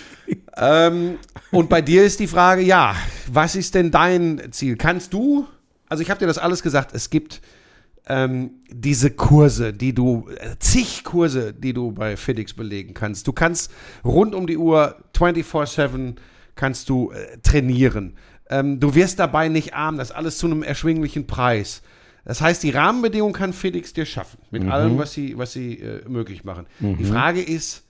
ähm, 0.56 1.18
und 1.52 1.68
bei 1.68 1.80
dir 1.80 2.04
ist 2.04 2.18
die 2.18 2.26
Frage, 2.26 2.62
ja, 2.62 2.96
was 3.32 3.54
ist 3.54 3.76
denn 3.76 3.92
dein 3.92 4.48
Ziel? 4.50 4.76
Kannst 4.76 5.12
du, 5.12 5.46
also 5.88 6.02
ich 6.02 6.10
habe 6.10 6.18
dir 6.18 6.26
das 6.26 6.38
alles 6.38 6.64
gesagt, 6.64 6.94
es 6.94 7.10
gibt 7.10 7.40
ähm, 8.08 8.54
diese 8.68 9.12
Kurse, 9.12 9.72
die 9.72 9.94
du, 9.94 10.26
äh, 10.36 10.56
zig 10.58 11.04
Kurse, 11.04 11.54
die 11.54 11.74
du 11.74 11.92
bei 11.92 12.16
FedEx 12.16 12.54
belegen 12.54 12.92
kannst. 12.92 13.28
Du 13.28 13.32
kannst 13.32 13.70
rund 14.04 14.34
um 14.34 14.48
die 14.48 14.56
Uhr 14.56 14.96
24-7 15.16 16.16
kannst 16.54 16.88
du 16.88 17.10
äh, 17.12 17.38
trainieren. 17.42 18.16
Ähm, 18.48 18.80
du 18.80 18.94
wirst 18.94 19.18
dabei 19.18 19.48
nicht 19.48 19.74
arm, 19.74 19.96
das 19.96 20.10
alles 20.10 20.38
zu 20.38 20.46
einem 20.46 20.62
erschwinglichen 20.62 21.26
Preis. 21.26 21.82
Das 22.24 22.40
heißt, 22.40 22.62
die 22.62 22.70
Rahmenbedingungen 22.70 23.32
kann 23.34 23.52
FedEx 23.52 23.92
dir 23.92 24.04
schaffen, 24.06 24.38
mit 24.50 24.64
Mhm. 24.64 24.70
allem, 24.72 24.98
was 24.98 25.12
sie, 25.12 25.38
was 25.38 25.52
sie 25.52 25.78
äh, 25.80 26.06
möglich 26.08 26.44
machen. 26.44 26.66
Die 26.80 27.04
Frage 27.04 27.40
ist, 27.42 27.86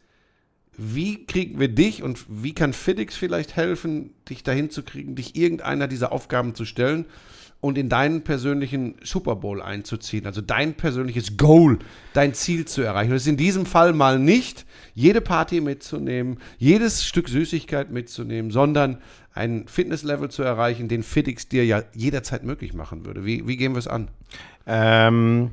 wie 0.77 1.27
kriegen 1.27 1.59
wir 1.59 1.69
dich 1.69 2.03
und 2.03 2.25
wie 2.29 2.55
kann 2.55 2.73
FedEx 2.73 3.17
vielleicht 3.17 3.57
helfen, 3.57 4.15
dich 4.29 4.43
dahin 4.43 4.71
zu 4.71 4.83
kriegen, 4.83 5.15
dich 5.15 5.37
irgendeiner 5.37 5.89
dieser 5.89 6.13
Aufgaben 6.13 6.55
zu 6.55 6.65
stellen 6.65 7.07
und 7.61 7.77
in 7.77 7.89
deinen 7.89 8.23
persönlichen 8.23 8.95
Super 9.03 9.37
Bowl 9.37 9.61
einzuziehen, 9.61 10.27
also 10.27 10.41
dein 10.41 10.75
persönliches 10.75 11.37
Goal, 11.37 11.79
dein 12.15 12.33
Ziel 12.35 12.65
zu 12.65 12.83
erreichen. 12.83 13.11
Und 13.11 13.17
es 13.17 13.23
ist 13.23 13.29
in 13.29 13.37
diesem 13.37 13.67
Fall 13.67 13.93
mal 13.93 14.19
nicht, 14.19 14.65
jede 14.95 15.21
Party 15.21 15.61
mitzunehmen, 15.61 16.39
jedes 16.59 17.05
Stück 17.05 17.29
Süßigkeit 17.29 17.91
mitzunehmen, 17.91 18.51
sondern 18.51 18.99
ein 19.35 19.69
Fitnesslevel 19.69 20.31
zu 20.31 20.43
erreichen, 20.43 20.89
den 20.89 21.03
FedEx 21.03 21.49
dir 21.49 21.65
ja 21.65 21.83
jederzeit 21.95 22.45
möglich 22.45 22.75
machen 22.75 23.05
würde. 23.05 23.25
Wie, 23.25 23.47
wie 23.47 23.57
gehen 23.57 23.73
wir 23.73 23.79
es 23.79 23.89
an? 23.89 24.09
Ähm, 24.67 25.53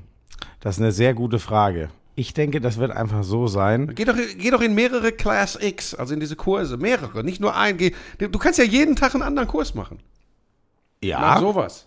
das 0.61 0.77
ist 0.77 0.81
eine 0.81 0.91
sehr 0.91 1.13
gute 1.13 1.39
Frage. 1.39 1.89
Ich 2.15 2.33
denke, 2.33 2.61
das 2.61 2.77
wird 2.77 2.91
einfach 2.91 3.23
so 3.23 3.45
sein. 3.47 3.91
Geh 3.93 4.05
doch, 4.05 4.15
geh 4.15 4.49
doch 4.49 4.61
in 4.61 4.73
mehrere 4.73 5.11
Class 5.11 5.57
X, 5.61 5.93
also 5.93 6.15
in 6.15 6.19
diese 6.19 6.35
Kurse, 6.35 6.77
mehrere, 6.77 7.23
nicht 7.23 7.39
nur 7.39 7.55
ein. 7.55 7.77
Geh, 7.77 7.93
du 8.17 8.39
kannst 8.39 8.57
ja 8.57 8.65
jeden 8.65 8.95
Tag 8.95 9.13
einen 9.13 9.21
anderen 9.21 9.47
Kurs 9.47 9.75
machen. 9.75 9.99
Mach 11.19 11.39
sowas. 11.41 11.86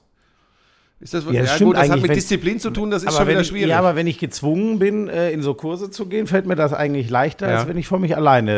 Ist 1.02 1.14
das, 1.14 1.24
Ja, 1.24 1.40
das 1.40 1.54
stimmt 1.54 1.68
gut, 1.70 1.76
das 1.78 1.88
hat 1.88 2.02
mit 2.02 2.14
Disziplin 2.14 2.60
zu 2.60 2.70
tun, 2.70 2.90
das 2.90 3.02
ist 3.04 3.16
schon 3.16 3.26
wieder 3.26 3.40
ich, 3.40 3.46
schwierig. 3.46 3.70
Ja, 3.70 3.78
aber 3.78 3.96
wenn 3.96 4.06
ich 4.06 4.18
gezwungen 4.18 4.78
bin, 4.78 5.08
äh, 5.08 5.30
in 5.30 5.40
so 5.40 5.54
Kurse 5.54 5.90
zu 5.90 6.04
gehen, 6.06 6.26
fällt 6.26 6.44
mir 6.44 6.56
das 6.56 6.74
eigentlich 6.74 7.08
leichter, 7.08 7.48
Ja. 7.50 7.58
als 7.58 7.68
wenn 7.68 7.78
ich 7.78 7.86
vor 7.86 7.98
mich 7.98 8.16
alleine 8.16 8.52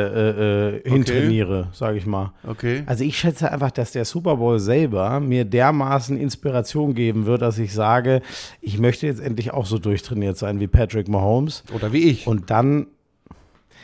äh, 0.85 0.89
äh, 0.89 0.91
hintrainiere, 0.91 1.69
sage 1.73 1.99
ich 1.99 2.07
mal. 2.07 2.33
okay. 2.45 2.83
Also 2.87 3.05
ich 3.05 3.17
schätze 3.17 3.53
einfach, 3.53 3.71
dass 3.71 3.93
der 3.93 4.05
Super 4.05 4.37
Bowl 4.39 4.59
selber 4.59 5.21
mir 5.21 5.45
dermaßen 5.45 6.19
Inspiration 6.19 6.95
geben 6.95 7.27
wird, 7.27 7.43
dass 7.43 7.59
ich 7.59 7.73
sage, 7.73 8.23
ich 8.61 8.79
möchte 8.81 9.07
jetzt 9.07 9.21
endlich 9.21 9.53
auch 9.53 9.67
so 9.67 9.79
durchtrainiert 9.79 10.37
sein 10.37 10.59
wie 10.59 10.67
Patrick 10.67 11.07
Mahomes. 11.07 11.63
Oder 11.73 11.93
wie 11.93 12.11
ich. 12.11 12.27
Und 12.27 12.51
dann, 12.51 12.89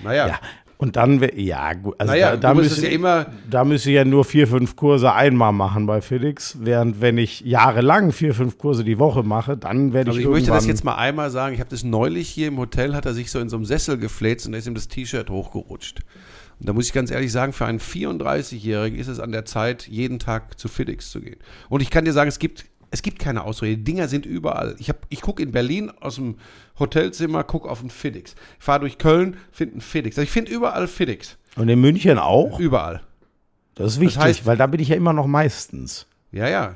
naja. 0.03 0.27
ja, 0.27 0.41
und 0.79 0.97
dann, 0.97 1.21
ja, 1.37 1.75
gut, 1.75 1.97
also 1.99 2.13
Naja, 2.13 2.31
da, 2.31 2.37
da, 2.37 2.55
müsste, 2.55 2.87
ja 2.87 2.93
immer- 2.93 3.27
da 3.51 3.65
müsste 3.65 3.91
ich 3.91 3.97
ja 3.97 4.05
nur 4.05 4.25
vier, 4.25 4.47
fünf 4.47 4.77
Kurse 4.77 5.13
einmal 5.13 5.53
machen 5.53 5.87
bei 5.87 6.01
Felix, 6.01 6.57
während 6.61 7.01
wenn 7.01 7.19
ich 7.19 7.41
jahrelang 7.41 8.13
vier, 8.13 8.33
fünf 8.33 8.59
Kurse 8.59 8.85
die 8.85 8.99
Woche 8.99 9.25
mache, 9.25 9.57
dann 9.57 9.93
werde 9.93 10.11
Also 10.11 10.21
ich 10.21 10.27
ich 10.27 10.31
möchte 10.31 10.51
das 10.51 10.67
jetzt 10.67 10.85
mal 10.85 10.95
einmal 10.95 11.31
sagen. 11.31 11.53
Ich 11.55 11.61
habe 11.61 11.71
das 11.71 11.83
neulich 11.85 12.29
hier 12.29 12.49
im 12.49 12.59
Hotel, 12.59 12.95
hat 12.95 13.07
er 13.07 13.13
sich 13.15 13.31
so 13.31 13.41
in 13.41 13.49
so 13.49 13.57
einem 13.57 13.65
Sessel 13.65 13.99
gefläzt 13.99 14.47
und 14.47 14.53
da 14.53 14.59
ist 14.59 14.67
ihm 14.69 14.75
das 14.75 14.89
T-Shirt 14.89 15.29
hochgerutscht. 15.29 16.01
Und 16.61 16.69
da 16.69 16.73
muss 16.73 16.87
ich 16.87 16.93
ganz 16.93 17.11
ehrlich 17.11 17.31
sagen, 17.33 17.53
für 17.53 17.67
einen 17.67 17.79
34-Jährigen 17.81 18.99
ist 18.99 19.09
es 19.09 19.21
an 19.21 19.33
der 19.33 19.45
Zeit, 19.45 19.87
jeden 19.89 20.19
Tag 20.19 20.59
zu 20.59 20.69
FedEx 20.69 21.11
zu 21.11 21.21
gehen. 21.21 21.37
Und 21.69 21.83
ich 21.83 21.91
kann 21.91 22.05
dir 22.05 22.13
sagen, 22.13 22.29
es 22.29 22.39
gibt, 22.39 22.67
es 22.91 23.03
gibt 23.03 23.19
keine 23.19 23.45
Ausrede. 23.45 23.77
Die 23.77 23.85
Dinger 23.85 24.09
sind 24.09 24.25
überall. 24.27 24.75
Ich, 24.79 24.89
hab- 24.89 25.07
ich 25.09 25.21
gucke 25.21 25.43
in 25.43 25.53
Berlin 25.53 25.91
aus 26.01 26.15
dem 26.17 26.37
Hotelzimmer, 26.79 27.45
gucke 27.45 27.69
auf 27.69 27.81
einen 27.81 27.91
FedEx. 27.91 28.35
Ich 28.59 28.65
fahre 28.65 28.81
durch 28.81 28.99
Köln, 28.99 29.37
finde 29.53 29.73
einen 29.75 29.81
FedEx. 29.81 30.17
Also 30.17 30.25
ich 30.25 30.31
finde 30.31 30.51
überall 30.53 30.87
FedEx. 30.89 31.37
Und 31.57 31.69
in 31.69 31.81
München 31.81 32.19
auch? 32.19 32.59
Überall. 32.59 33.03
Das 33.75 33.93
ist 33.95 34.01
wichtig, 34.01 34.23
heißt- 34.23 34.47
weil 34.47 34.57
da 34.57 34.67
bin 34.67 34.81
ich 34.81 34.89
ja 34.89 34.97
immer 34.97 35.13
noch 35.13 35.27
meistens. 35.27 36.07
Ja, 36.33 36.49
ja. 36.49 36.75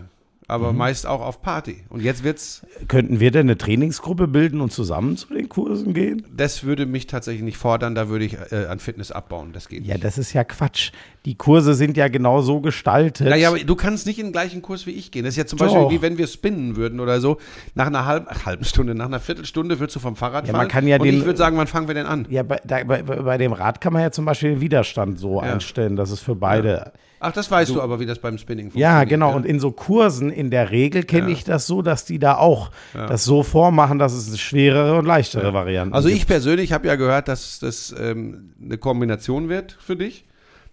Aber 0.52 0.72
Mhm. 0.72 0.78
meist 0.78 1.06
auch 1.06 1.20
auf 1.20 1.40
Party. 1.42 1.76
Und 1.88 2.02
jetzt 2.02 2.22
wird's, 2.24 2.66
Könnten 2.88 3.18
wir 3.20 3.30
denn 3.30 3.46
eine 3.46 3.56
Trainingsgruppe 3.58 4.28
bilden 4.28 4.60
und 4.60 4.72
zusammen 4.72 5.16
zu 5.16 5.32
den 5.32 5.48
Kursen 5.48 5.94
gehen? 5.94 6.24
das 6.36 6.62
würde 6.64 6.86
mich 6.86 7.06
tatsächlich 7.06 7.42
nicht 7.42 7.56
fordern, 7.56 7.94
da 7.94 8.08
würde 8.08 8.24
ich 8.24 8.36
äh, 8.52 8.66
an 8.68 8.78
Fitness 8.78 9.10
abbauen. 9.10 9.52
Das 9.52 9.68
geht 9.68 9.84
Ja, 9.86 9.94
nicht. 9.94 10.04
das 10.04 10.18
ist 10.18 10.32
ja 10.32 10.44
Quatsch. 10.44 10.92
Die 11.24 11.34
Kurse 11.36 11.74
sind 11.74 11.96
ja 11.96 12.08
genau 12.08 12.42
so 12.42 12.60
gestaltet. 12.60 13.28
Naja, 13.28 13.48
aber 13.48 13.58
du 13.58 13.74
kannst 13.76 14.06
nicht 14.06 14.18
in 14.18 14.26
den 14.26 14.32
gleichen 14.32 14.60
Kurs 14.62 14.86
wie 14.86 14.90
ich 14.90 15.10
gehen. 15.10 15.24
Das 15.24 15.34
ist 15.34 15.38
ja 15.38 15.46
zum 15.46 15.58
Doch. 15.58 15.66
Beispiel 15.72 15.96
wie 15.98 16.02
wenn 16.02 16.18
wir 16.18 16.26
spinnen 16.26 16.76
würden 16.76 17.00
oder 17.00 17.20
so. 17.20 17.38
Nach 17.74 17.86
einer 17.86 18.04
halben, 18.06 18.26
ach, 18.28 18.44
halben 18.46 18.64
Stunde, 18.64 18.94
nach 18.94 19.06
einer 19.06 19.20
Viertelstunde 19.20 19.78
würdest 19.80 19.96
du 19.96 20.00
vom 20.00 20.16
Fahrrad 20.16 20.46
Ja, 20.46 20.52
man 20.52 20.60
fallen. 20.62 20.70
kann 20.70 20.86
ja 20.86 20.96
und 20.98 21.04
den- 21.04 21.16
ich 21.18 21.24
würde 21.24 21.38
sagen, 21.38 21.56
wann 21.56 21.66
fangen 21.66 21.86
wir 21.88 21.94
denn 21.94 22.06
an? 22.06 22.26
Ja, 22.28 22.42
bei, 22.42 22.60
da, 22.64 22.82
bei, 22.84 23.02
bei 23.02 23.38
dem 23.38 23.52
Rad 23.52 23.80
kann 23.80 23.92
man 23.92 24.02
ja 24.02 24.10
zum 24.10 24.24
Beispiel 24.24 24.50
den 24.50 24.60
Widerstand 24.60 25.18
so 25.18 25.36
Ja. 25.42 25.52
einstellen, 25.54 25.96
dass 25.96 26.10
es 26.10 26.20
für 26.20 26.34
beide. 26.34 26.92
Ach, 27.22 27.32
das 27.32 27.50
weißt 27.50 27.74
du, 27.74 27.80
aber, 27.80 28.00
wie 28.00 28.06
das 28.06 28.18
beim 28.18 28.36
Spinning 28.36 28.66
funktioniert. 28.66 28.90
Ja, 28.90 29.04
genau. 29.04 29.34
Und 29.34 29.46
in 29.46 29.60
so 29.60 29.70
Kursen 29.70 30.30
in 30.30 30.50
der 30.50 30.70
Regel 30.70 31.04
kenne 31.04 31.28
Ja. 31.28 31.32
ich 31.32 31.44
das 31.44 31.66
so, 31.66 31.80
dass 31.82 32.04
die 32.04 32.18
da 32.18 32.36
auch 32.36 32.70
das 32.92 33.24
so 33.24 33.42
vormachen, 33.42 33.98
dass 33.98 34.12
es 34.12 34.38
schwerere 34.40 34.98
und 34.98 35.06
leichtere 35.06 35.54
Varianten 35.54 35.94
Also 35.94 36.08
gibt. 36.08 36.20
ich 36.20 36.26
persönlich 36.26 36.72
habe 36.72 36.88
ja 36.88 36.96
gehört, 36.96 37.28
dass 37.28 37.58
das 37.60 37.94
ähm, 37.98 38.50
eine 38.62 38.76
Kombination 38.78 39.48
wird 39.48 39.76
für 39.80 39.96
dich. 39.96 40.24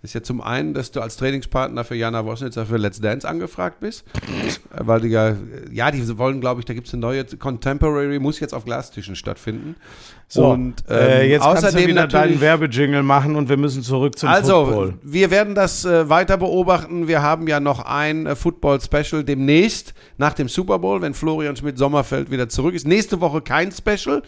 Das 0.01 0.11
ist 0.11 0.13
ja 0.13 0.23
zum 0.23 0.39
einen, 0.39 0.73
dass 0.73 0.91
du 0.91 1.01
als 1.01 1.17
Trainingspartner 1.17 1.83
für 1.83 1.95
Jana 1.95 2.23
Wosnitzer 2.23 2.65
für 2.65 2.77
Let's 2.77 3.01
Dance 3.01 3.27
angefragt 3.27 3.81
bist. 3.81 4.05
Äh, 4.73 4.79
Weil 4.79 5.01
die 5.01 5.09
ja, 5.09 5.35
ja, 5.71 5.91
die 5.91 6.17
wollen, 6.17 6.39
glaube 6.39 6.61
ich, 6.61 6.65
da 6.65 6.73
gibt 6.73 6.87
es 6.87 6.93
eine 6.93 7.01
neue 7.01 7.25
Contemporary, 7.25 8.17
muss 8.19 8.39
jetzt 8.39 8.53
auf 8.53 8.63
Glastischen 8.63 9.17
stattfinden. 9.17 9.75
So, 10.29 10.51
und 10.51 10.87
äh, 10.87 11.23
ähm, 11.25 11.31
jetzt 11.31 11.41
kannst 11.43 11.63
du 11.63 11.67
außerdem 11.67 11.87
wieder 11.89 12.07
deinen. 12.07 12.39
Werbejingle 12.39 13.03
machen 13.03 13.35
und 13.35 13.49
wir 13.49 13.57
müssen 13.57 13.83
zurück 13.83 14.17
zum 14.17 14.29
Also, 14.29 14.65
Football. 14.67 14.93
wir 15.01 15.31
werden 15.31 15.53
das 15.53 15.83
äh, 15.83 16.07
weiter 16.07 16.37
beobachten. 16.37 17.07
Wir 17.09 17.21
haben 17.21 17.47
ja 17.47 17.59
noch 17.59 17.79
ein 17.79 18.25
äh, 18.25 18.35
Football-Special 18.35 19.23
demnächst 19.25 19.93
nach 20.17 20.33
dem 20.33 20.47
Super 20.47 20.79
Bowl, 20.79 21.01
wenn 21.01 21.13
Florian 21.13 21.57
Schmidt-Sommerfeld 21.57 22.31
wieder 22.31 22.47
zurück 22.47 22.73
ist. 22.73 22.87
Nächste 22.87 23.19
Woche 23.19 23.41
kein 23.41 23.71
Special, 23.71 24.21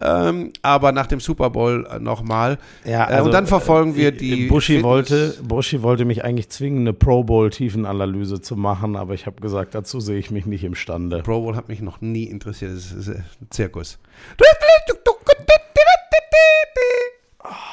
ähm, 0.00 0.52
aber 0.62 0.92
nach 0.92 1.06
dem 1.06 1.20
Super 1.20 1.50
Bowl 1.50 1.86
äh, 1.90 1.98
nochmal. 1.98 2.58
Ja, 2.84 3.10
äh, 3.10 3.14
also, 3.14 3.24
und 3.26 3.32
dann 3.32 3.46
verfolgen 3.46 3.96
wir 3.96 4.08
äh, 4.08 4.12
die. 4.12 4.48
Fitness- 4.48 4.82
wollte, 4.82 5.34
Buschi 5.42 5.82
wollte 5.82 6.04
mich 6.04 6.24
eigentlich 6.24 6.48
zwingen, 6.50 6.80
eine 6.80 6.92
Pro 6.92 7.24
Bowl 7.24 7.50
Tiefenanalyse 7.50 8.40
zu 8.40 8.56
machen, 8.56 8.96
aber 8.96 9.14
ich 9.14 9.26
habe 9.26 9.40
gesagt, 9.40 9.74
dazu 9.74 10.00
sehe 10.00 10.18
ich 10.18 10.30
mich 10.30 10.46
nicht 10.46 10.64
imstande. 10.64 11.22
Pro 11.22 11.40
Bowl 11.42 11.56
hat 11.56 11.68
mich 11.68 11.80
noch 11.80 12.00
nie 12.00 12.24
interessiert. 12.24 12.72
Das 12.76 12.92
ist, 12.92 13.08
äh, 13.08 13.14
ein 13.40 13.46
Zirkus. 13.50 13.98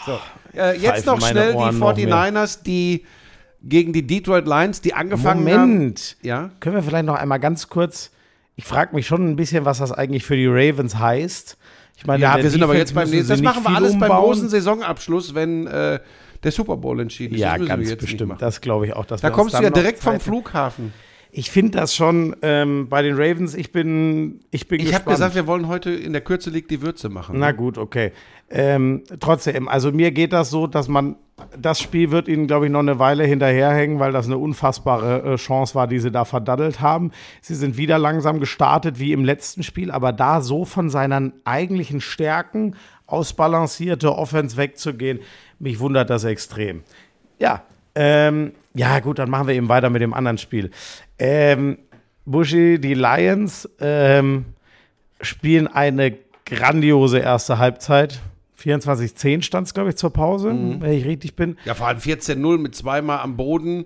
So, 0.06 0.20
äh, 0.58 0.78
jetzt 0.78 1.06
noch 1.06 1.20
schnell 1.22 1.52
die 1.52 1.58
Ohren 1.58 1.78
noch 1.80 1.96
mehr. 1.96 2.08
49ers, 2.08 2.64
die 2.64 3.04
gegen 3.64 3.92
die 3.92 4.06
Detroit 4.08 4.48
Lions, 4.48 4.82
die 4.82 4.94
angefangen 4.94 5.44
Moment, 5.44 6.18
haben. 6.22 6.28
Ja. 6.28 6.50
können 6.60 6.76
wir 6.76 6.84
vielleicht 6.84 7.06
noch 7.06 7.16
einmal 7.16 7.40
ganz 7.40 7.68
kurz, 7.68 8.12
ich 8.56 8.64
frage 8.64 8.96
mich 8.96 9.06
schon 9.06 9.30
ein 9.30 9.36
bisschen, 9.36 9.66
was 9.66 9.80
das 9.80 9.92
eigentlich 9.92 10.24
für 10.24 10.36
die 10.38 10.48
Ravens 10.48 10.98
heißt. 10.98 11.57
Ich 11.98 12.06
meine, 12.06 12.22
Ja, 12.24 12.38
wir 12.38 12.50
sind 12.50 12.64
aber 12.64 12.78
jetzt 12.78 12.94
beim 12.94 13.10
nächsten. 13.10 13.30
Das 13.30 13.42
machen 13.42 13.64
wir 13.64 13.76
alles 13.76 13.94
beim 13.94 14.04
umbauen. 14.04 14.26
großen 14.26 14.50
Saisonabschluss, 14.50 15.34
wenn 15.36 15.68
äh, 15.68 16.00
der 16.44 16.52
Super 16.52 16.78
Bowl 16.78 17.00
entschieden 17.00 17.36
ist. 17.36 17.42
Ja, 17.42 17.58
ganz 17.58 17.96
bestimmt. 17.96 18.42
Das 18.42 18.62
glaube 18.62 18.86
ich 18.86 18.94
auch. 18.94 19.06
Dass 19.06 19.22
Da 19.22 19.32
kommst 19.32 19.58
du 19.58 19.64
ja 19.64 19.70
direkt 19.72 20.00
vom 20.02 20.20
Flughafen. 20.20 20.94
Ich 21.32 21.52
finde 21.52 21.78
das 21.78 21.94
schon 21.94 22.36
ähm, 22.42 22.88
bei 22.90 23.02
den 23.02 23.16
Ravens, 23.16 23.54
ich 23.54 23.72
bin, 23.72 24.40
ich 24.50 24.68
bin 24.68 24.80
Ich 24.80 24.94
habe 24.94 25.10
gesagt, 25.10 25.36
wir 25.36 25.46
wollen 25.46 25.68
heute 25.68 25.92
in 25.92 26.14
der 26.14 26.22
Kürze 26.22 26.50
liegt 26.50 26.72
die 26.72 26.82
Würze 26.82 27.10
machen. 27.10 27.38
Na 27.38 27.52
gut, 27.52 27.78
okay. 27.78 28.12
Ähm, 28.50 29.04
trotzdem, 29.20 29.68
also 29.68 29.92
mir 29.92 30.12
geht 30.12 30.32
das 30.34 30.50
so, 30.50 30.68
dass 30.68 30.88
man, 30.88 31.18
das 31.58 31.80
Spiel 31.80 32.12
wird 32.12 32.28
ihnen, 32.28 32.48
glaube 32.48 32.66
ich, 32.66 32.72
noch 32.72 32.80
eine 32.80 33.00
Weile 33.00 33.24
hinterherhängen, 33.24 34.00
weil 34.00 34.12
das 34.12 34.26
eine 34.26 34.38
unfassbare 34.38 35.34
äh, 35.34 35.36
Chance 35.36 35.76
war, 35.76 35.88
die 35.88 36.00
sie 36.00 36.12
da 36.12 36.26
verdaddelt 36.26 36.82
haben. 36.82 37.12
Sie 37.42 37.56
sind 37.56 37.78
wieder 37.78 38.00
langsam 38.00 38.40
gestartet 38.40 39.00
wie 39.00 39.14
im 39.14 39.24
letzten 39.24 39.64
Spiel, 39.64 39.92
aber 39.92 40.14
da 40.14 40.42
so 40.42 40.66
von 40.66 40.90
seinen 40.90 41.34
eigentlichen 41.46 42.02
Stärken 42.02 42.76
ausbalancierte 43.06 44.16
Offense 44.16 44.58
wegzugehen, 44.58 45.20
mich 45.60 45.80
wundert 45.80 46.10
das 46.10 46.24
extrem. 46.24 46.84
Ja, 47.40 47.64
ähm, 47.96 48.54
ja 48.74 49.00
gut, 49.00 49.20
dann 49.20 49.30
machen 49.30 49.48
wir 49.48 49.56
eben 49.56 49.70
weiter 49.70 49.90
mit 49.90 50.02
dem 50.02 50.14
anderen 50.14 50.38
Spiel. 50.38 50.72
Ähm, 51.18 51.78
Buschi, 52.26 52.80
die 52.80 52.94
Lions 52.94 53.70
ähm, 53.80 54.46
spielen 55.22 55.68
eine 55.68 56.18
grandiose 56.46 57.20
erste 57.20 57.58
Halbzeit. 57.58 58.22
24-10 58.62 59.42
stand 59.44 59.68
es, 59.68 59.74
glaube 59.74 59.90
ich, 59.90 59.96
zur 59.98 60.12
Pause, 60.12 60.52
Mhm. 60.52 60.82
wenn 60.82 60.92
ich 60.94 61.06
richtig 61.06 61.36
bin. 61.36 61.58
Ja, 61.66 61.74
vor 61.76 61.88
allem 61.88 62.00
14-0 62.00 62.58
mit 62.58 62.76
zweimal 62.76 63.20
am 63.20 63.38
Boden, 63.38 63.86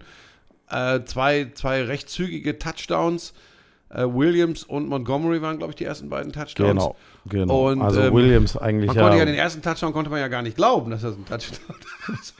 äh, 0.69 1.01
zwei, 1.03 1.51
zwei 1.53 1.83
recht 1.83 2.09
zügige 2.09 2.57
Touchdowns. 2.57 3.33
Äh, 3.89 4.05
Williams 4.05 4.63
und 4.63 4.87
Montgomery 4.87 5.41
waren, 5.41 5.57
glaube 5.57 5.71
ich, 5.71 5.75
die 5.75 5.83
ersten 5.83 6.07
beiden 6.09 6.31
Touchdowns. 6.31 6.55
Genau, 6.69 6.95
genau. 7.25 7.69
Und, 7.71 7.81
also 7.81 7.99
ähm, 8.01 8.13
Williams 8.13 8.55
eigentlich 8.55 8.87
Man 8.87 8.95
konnte 8.95 9.13
ja 9.17 9.19
ja. 9.19 9.25
den 9.25 9.35
ersten 9.35 9.61
Touchdown 9.61 9.91
konnte 9.91 10.09
man 10.09 10.21
ja 10.21 10.29
gar 10.29 10.41
nicht 10.41 10.55
glauben, 10.55 10.91
dass 10.91 11.01
das 11.01 11.15
ein 11.15 11.25
Touchdown 11.25 11.75
ist. 12.21 12.33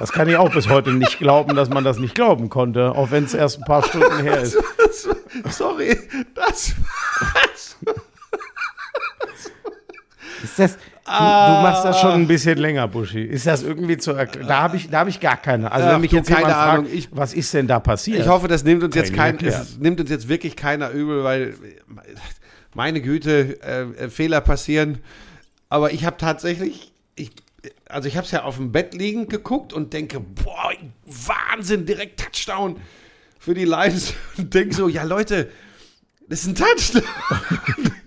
Das 0.00 0.10
kann 0.10 0.28
ich 0.28 0.34
auch 0.36 0.52
bis 0.52 0.68
heute 0.68 0.92
nicht 0.92 1.20
glauben, 1.20 1.54
dass 1.54 1.68
man 1.68 1.84
das 1.84 2.00
nicht 2.00 2.16
glauben 2.16 2.48
konnte, 2.48 2.90
auch 2.96 3.12
wenn 3.12 3.22
es 3.22 3.34
erst 3.34 3.58
ein 3.60 3.64
paar 3.64 3.84
Stunden 3.84 4.18
her 4.24 4.40
ist. 4.40 4.58
Sorry, 5.50 5.96
das 6.34 6.74
Ist 10.42 10.58
das, 10.58 10.78
du, 11.04 11.10
du 11.12 11.62
machst 11.62 11.84
das 11.84 12.00
schon 12.00 12.12
ein 12.12 12.26
bisschen 12.26 12.58
länger, 12.58 12.88
Buschi. 12.88 13.22
Ist 13.22 13.46
das 13.46 13.62
irgendwie 13.62 13.96
zu 13.98 14.12
erklären? 14.12 14.48
Da 14.48 14.60
habe 14.62 14.76
ich, 14.76 14.88
da 14.90 15.00
hab 15.00 15.08
ich 15.08 15.20
gar 15.20 15.36
keine. 15.36 15.70
Also 15.70 15.86
Ach, 15.88 15.92
wenn 15.94 16.00
mich 16.00 16.12
jetzt 16.12 16.28
jemand 16.28 16.44
keine 16.46 16.54
fragt, 16.56 16.78
Ahnung. 16.78 16.86
Ich- 16.92 17.08
was 17.12 17.34
ist 17.34 17.52
denn 17.54 17.66
da 17.66 17.80
passiert? 17.80 18.20
Ich 18.20 18.28
hoffe, 18.28 18.48
das 18.48 18.64
nimmt 18.64 18.82
uns 18.82 18.94
jetzt 18.94 19.12
kein, 19.14 19.38
es 19.44 19.78
nimmt 19.78 20.00
uns 20.00 20.10
jetzt 20.10 20.28
wirklich 20.28 20.56
keiner 20.56 20.90
übel, 20.90 21.22
weil 21.24 21.42
äh, 21.42 21.54
meine 22.74 23.00
Güte, 23.00 23.60
äh, 23.62 24.08
Fehler 24.08 24.40
passieren. 24.40 24.98
Aber 25.68 25.92
ich 25.92 26.04
habe 26.04 26.16
tatsächlich, 26.16 26.92
ich, 27.16 27.32
also 27.88 28.08
ich 28.08 28.16
habe 28.16 28.24
es 28.26 28.30
ja 28.30 28.42
auf 28.44 28.56
dem 28.56 28.72
Bett 28.72 28.94
liegend 28.94 29.30
geguckt 29.30 29.72
und 29.72 29.92
denke, 29.92 30.20
boah, 30.20 30.72
Wahnsinn, 31.04 31.86
direkt 31.86 32.20
Touchdown 32.20 32.76
für 33.38 33.54
die 33.54 33.64
Lions 33.64 34.14
und 34.38 34.54
denke 34.54 34.74
so, 34.74 34.88
ja 34.88 35.02
Leute, 35.02 35.50
das 36.28 36.40
ist 36.40 36.46
ein 36.48 36.54
Touchdown. 36.54 37.02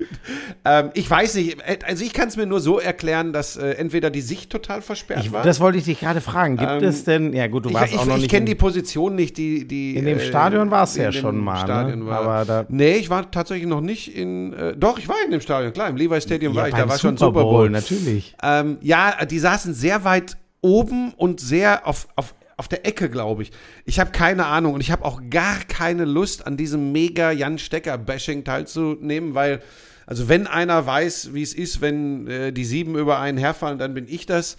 ähm, 0.69 0.91
ich 0.93 1.09
weiß 1.09 1.35
nicht, 1.35 1.59
äh, 1.61 1.79
also 1.85 2.03
ich 2.03 2.11
kann 2.13 2.27
es 2.27 2.35
mir 2.37 2.45
nur 2.45 2.59
so 2.59 2.79
erklären, 2.79 3.31
dass 3.31 3.55
äh, 3.57 3.71
entweder 3.71 4.09
die 4.09 4.21
Sicht 4.21 4.49
total 4.49 4.81
versperrt 4.81 5.23
Ich, 5.25 5.31
war. 5.31 5.43
das 5.43 5.59
wollte 5.59 5.77
ich 5.77 5.85
dich 5.85 5.99
gerade 5.99 6.19
fragen. 6.21 6.57
Gibt 6.57 6.71
Ähm, 6.71 6.83
es 6.83 7.03
denn, 7.03 7.31
ja 7.33 7.47
gut, 7.47 7.65
du 7.65 7.69
ich 7.69 7.75
warst 7.75 7.93
ich, 7.93 7.99
auch 7.99 8.05
noch 8.05 8.15
ich 8.15 8.21
nicht. 8.23 8.31
kenne 8.31 8.41
in- 8.41 8.45
die 8.47 8.55
Position 8.55 9.15
nicht, 9.15 9.37
die, 9.37 9.67
die 9.67 9.95
In 9.95 10.05
dem 10.05 10.17
äh, 10.17 10.21
Stadion 10.21 10.69
warst 10.71 10.95
du 10.95 10.99
in 10.99 11.05
ja 11.05 11.11
schon 11.11 11.37
mal, 11.37 11.53
ne? 11.55 11.59
Stadion 11.61 12.05
war. 12.05 12.21
Aber 12.21 12.65
nee, 12.69 12.95
ich 12.97 13.09
war 13.09 13.29
tatsächlich 13.31 13.67
noch 13.67 13.81
nicht 13.81 14.15
in. 14.15 14.53
Äh, 14.53 14.75
doch, 14.75 14.97
ich 14.99 15.07
war 15.07 15.15
in 15.25 15.31
dem 15.31 15.41
Stadion, 15.41 15.71
klar, 15.73 15.89
im 15.89 15.95
Levi 15.97 16.19
Stadium 16.21 16.53
ja, 16.53 16.61
war 16.61 16.67
ich. 16.69 16.75
Da 16.75 16.87
war 16.89 16.97
schon 16.99 17.17
Super 17.17 17.41
Bowl. 17.43 17.69
natürlich. 17.69 18.35
Ähm, 18.43 18.77
ja, 18.81 19.25
die 19.25 19.39
saßen 19.39 19.73
sehr 19.73 20.03
weit 20.03 20.37
oben 20.61 21.13
und 21.15 21.39
sehr 21.39 21.87
auf, 21.87 22.07
auf, 22.15 22.33
auf 22.57 22.67
der 22.67 22.85
Ecke, 22.85 23.09
glaube 23.09 23.43
ich. 23.43 23.51
Ich 23.85 23.99
habe 23.99 24.11
keine 24.11 24.47
Ahnung 24.47 24.73
und 24.73 24.81
ich 24.81 24.91
habe 24.91 25.05
auch 25.05 25.21
gar 25.29 25.59
keine 25.67 26.03
Lust, 26.05 26.45
an 26.47 26.57
diesem 26.57 26.91
mega 26.91 27.31
Jan 27.31 27.57
Stecker-Bashing 27.59 28.43
teilzunehmen, 28.43 29.35
weil, 29.35 29.61
also 30.07 30.29
wenn 30.29 30.47
einer 30.47 30.85
weiß, 30.85 31.33
wie 31.33 31.43
es 31.43 31.53
ist, 31.53 31.81
wenn 31.81 32.27
äh, 32.27 32.51
die 32.53 32.65
sieben 32.65 32.97
über 32.97 33.19
einen 33.19 33.37
herfallen, 33.37 33.77
dann 33.77 33.93
bin 33.93 34.07
ich 34.07 34.25
das. 34.25 34.57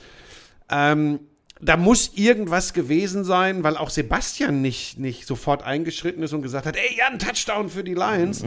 Ähm, 0.70 1.20
da 1.60 1.76
muss 1.76 2.12
irgendwas 2.14 2.72
gewesen 2.72 3.24
sein, 3.24 3.64
weil 3.64 3.76
auch 3.76 3.90
Sebastian 3.90 4.62
nicht, 4.62 4.98
nicht 4.98 5.26
sofort 5.26 5.64
eingeschritten 5.64 6.22
ist 6.22 6.32
und 6.32 6.42
gesagt 6.42 6.66
hat, 6.66 6.76
ey, 6.76 6.98
Jan, 6.98 7.18
Touchdown 7.18 7.68
für 7.68 7.82
die 7.82 7.94
Lions. 7.94 8.44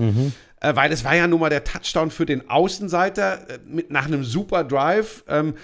Äh, 0.61 0.75
weil 0.75 0.91
es 0.91 1.03
war 1.03 1.15
ja 1.15 1.25
nun 1.25 1.39
mal 1.39 1.49
der 1.49 1.63
Touchdown 1.63 2.11
für 2.11 2.27
den 2.27 2.49
Außenseiter 2.49 3.49
äh, 3.49 3.59
mit, 3.65 3.89
nach 3.89 4.05
einem 4.05 4.23
super 4.23 4.63
Drive. 4.63 5.23
Ähm, 5.27 5.55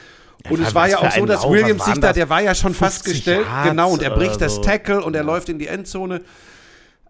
und 0.49 0.61
es 0.61 0.73
war 0.73 0.89
ja 0.89 0.97
auch 0.97 1.11
so, 1.11 1.21
ein 1.21 1.27
dass 1.27 1.43
Lauf, 1.43 1.51
Williams 1.51 1.85
sich 1.85 1.99
da, 1.99 2.13
der 2.13 2.29
war 2.29 2.41
ja 2.41 2.55
schon 2.55 2.73
fast 2.73 3.03
50 3.03 3.13
gestellt. 3.13 3.45
Yards 3.45 3.69
genau, 3.69 3.91
und 3.91 4.01
er 4.01 4.09
bricht 4.11 4.41
das 4.41 4.55
so. 4.55 4.61
Tackle 4.61 5.03
und 5.03 5.15
er 5.15 5.23
läuft 5.23 5.49
in 5.49 5.59
die 5.59 5.67
Endzone. 5.67 6.21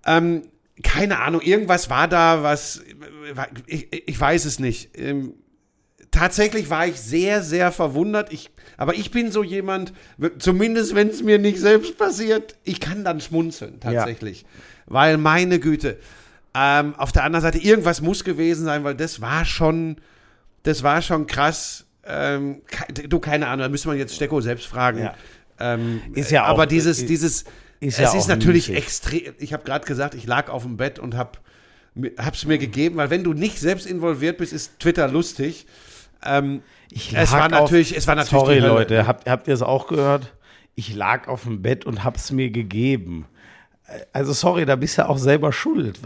Ähm, 0.05 0.43
keine 0.83 1.19
Ahnung, 1.19 1.41
irgendwas 1.41 1.89
war 1.89 2.07
da, 2.07 2.43
was, 2.43 2.81
ich, 3.65 3.87
ich 4.09 4.19
weiß 4.19 4.45
es 4.45 4.59
nicht. 4.59 4.97
Ähm, 4.97 5.33
tatsächlich 6.11 6.69
war 6.69 6.87
ich 6.87 6.99
sehr, 6.99 7.41
sehr 7.41 7.71
verwundert. 7.71 8.31
Ich, 8.31 8.49
aber 8.77 8.95
ich 8.95 9.11
bin 9.11 9.31
so 9.31 9.43
jemand, 9.43 9.93
zumindest 10.39 10.95
wenn 10.95 11.09
es 11.09 11.23
mir 11.23 11.39
nicht 11.39 11.59
selbst 11.59 11.97
passiert, 11.97 12.55
ich 12.63 12.79
kann 12.79 13.03
dann 13.03 13.19
schmunzeln, 13.21 13.79
tatsächlich. 13.79 14.45
Weil, 14.85 15.17
meine 15.17 15.59
Güte, 15.59 15.97
ähm, 16.53 16.95
auf 16.95 17.11
der 17.11 17.23
anderen 17.23 17.41
Seite, 17.43 17.57
irgendwas 17.57 18.01
muss 18.01 18.23
gewesen 18.23 18.65
sein, 18.65 18.83
weil 18.83 18.95
das 18.95 19.19
war 19.21 19.45
schon, 19.45 19.97
das 20.63 20.83
war 20.83 21.01
schon 21.01 21.27
krass. 21.27 21.85
Ähm, 22.05 22.61
du, 23.07 23.19
keine 23.19 23.47
Ahnung, 23.47 23.63
da 23.63 23.69
müsste 23.69 23.89
man 23.89 23.97
jetzt 23.97 24.15
Stecko 24.15 24.39
selbst 24.41 24.65
fragen. 24.67 24.99
Ja. 24.99 25.15
Ähm, 25.59 26.01
Ist 26.13 26.31
ja 26.31 26.43
aber 26.45 26.63
auch- 26.63 26.67
dieses, 26.67 26.99
ist- 26.99 27.09
dieses, 27.09 27.43
ist 27.79 27.99
es 27.99 28.13
ja 28.13 28.17
ist 28.19 28.27
natürlich 28.27 28.69
müßig. 28.69 28.83
extrem. 28.83 29.33
Ich 29.39 29.53
habe 29.53 29.63
gerade 29.63 29.85
gesagt, 29.85 30.13
ich 30.15 30.25
lag 30.25 30.49
auf 30.49 30.63
dem 30.63 30.77
Bett 30.77 30.99
und 30.99 31.15
habe 31.15 31.31
hab's 32.17 32.45
mir 32.45 32.57
gegeben, 32.57 32.97
weil 32.97 33.09
wenn 33.09 33.23
du 33.23 33.33
nicht 33.33 33.59
selbst 33.59 33.87
involviert 33.87 34.37
bist, 34.37 34.53
ist 34.53 34.79
Twitter 34.79 35.07
lustig. 35.07 35.65
Ähm, 36.23 36.61
Ich 36.91 37.13
es 37.15 37.31
lag 37.31 37.39
war 37.39 37.45
auf- 37.45 37.51
natürlich, 37.71 37.95
es 37.97 38.07
war 38.07 38.15
natürlich 38.15 38.39
Sorry. 38.39 38.59
Leute, 38.59 39.07
habt, 39.07 39.27
habt 39.29 39.47
ihr 39.47 39.53
es 39.53 39.61
auch 39.61 39.87
gehört? 39.87 40.33
Ich 40.75 40.93
lag 40.95 41.27
auf 41.27 41.43
dem 41.43 41.61
Bett 41.61 41.85
und 41.85 42.03
hab's 42.03 42.31
mir 42.31 42.49
gegeben. 42.51 43.25
Also, 44.13 44.33
sorry, 44.33 44.65
da 44.65 44.75
bist 44.75 44.97
du 44.97 45.07
auch 45.07 45.17
selber 45.17 45.51
schuld. 45.53 45.99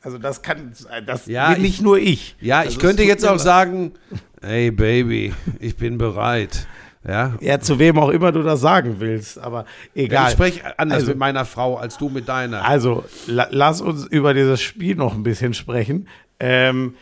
Also, 0.00 0.16
das 0.18 0.40
kann, 0.42 0.72
das 1.06 1.26
Ja, 1.26 1.48
bin 1.48 1.56
ich- 1.56 1.62
nicht 1.72 1.82
nur 1.82 1.98
ich. 1.98 2.36
Ja, 2.40 2.58
also, 2.60 2.70
ich 2.70 2.76
es 2.76 2.80
könnte 2.80 3.02
jetzt 3.02 3.26
auch 3.26 3.38
sagen, 3.38 3.92
hey 4.40 4.70
Baby, 4.70 5.34
ich 5.60 5.76
bin 5.76 5.98
bereit. 5.98 6.66
Ja, 7.08 7.34
Ja, 7.40 7.60
zu 7.60 7.78
wem 7.78 7.98
auch 7.98 8.08
immer 8.08 8.32
du 8.32 8.42
das 8.42 8.60
sagen 8.60 8.96
willst, 8.98 9.38
aber 9.38 9.64
egal. 9.94 10.26
ich 10.26 10.32
spreche 10.32 10.78
anders 10.78 10.96
Also- 10.98 11.08
mit 11.10 11.18
meiner 11.18 11.44
Frau 11.44 11.76
als 11.76 11.98
du 11.98 12.08
mit 12.08 12.28
deiner. 12.28 12.64
Also, 12.64 13.04
la 13.26 13.46
lass 13.50 13.80
uns 13.80 14.04
über 14.06 14.34
dieses 14.34 14.60
Spiel 14.60 14.96
noch 14.96 15.14
ein 15.14 15.22
bisschen 15.22 15.54
sprechen. 15.54 16.08
Ähm, 16.40 16.94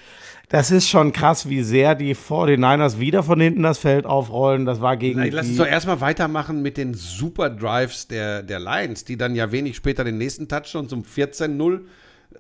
das 0.51 0.71
ist 0.71 0.89
schon 0.89 1.13
krass, 1.13 1.49
wie 1.49 1.63
sehr 1.63 1.95
die 1.95 2.15
49ers 2.15 2.99
wieder 3.01 3.23
von 3.23 3.41
hinten 3.41 3.63
das 3.63 3.79
Feld 3.79 4.05
aufrollen. 4.05 4.67
Das 4.67 4.81
war 4.81 4.97
gegen 4.97 5.21
Na, 5.21 5.27
Lass 5.33 5.49
uns 5.49 5.57
doch 5.57 5.67
erstmal 5.67 6.01
weitermachen 6.01 6.61
mit 6.63 6.77
den 6.77 6.93
Super 6.95 7.49
Drives 7.51 8.07
der, 8.07 8.43
der 8.43 8.61
Lions, 8.61 9.05
die 9.05 9.17
dann 9.17 9.35
ja 9.35 9.51
wenig 9.53 9.75
später 9.75 10.05
den 10.05 10.19
nächsten 10.19 10.47
Touchdown 10.49 10.89
zum 10.89 11.03
14-0 11.03 11.81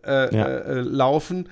äh, 0.06 0.36
Ja. 0.36 0.44
äh, 0.46 0.80
laufen. 0.82 1.48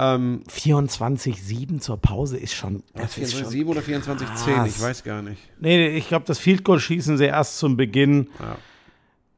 Ähm, 0.00 0.44
24-7 0.48 1.80
zur 1.80 1.98
Pause 1.98 2.38
ist 2.38 2.54
schon. 2.54 2.82
Das 2.94 3.18
ist 3.18 3.36
schon 3.36 3.52
24-7 3.52 3.66
oder 3.66 3.80
24-10, 3.82 4.16
krass. 4.16 4.68
ich 4.68 4.80
weiß 4.80 5.04
gar 5.04 5.20
nicht. 5.20 5.42
Nee, 5.60 5.76
nee, 5.76 5.96
ich 5.98 6.08
glaube, 6.08 6.24
das 6.26 6.38
Field 6.38 6.64
Goal 6.64 6.80
schießen 6.80 7.18
sie 7.18 7.26
erst 7.26 7.58
zum 7.58 7.76
Beginn. 7.76 8.30
Ja. 8.38 8.56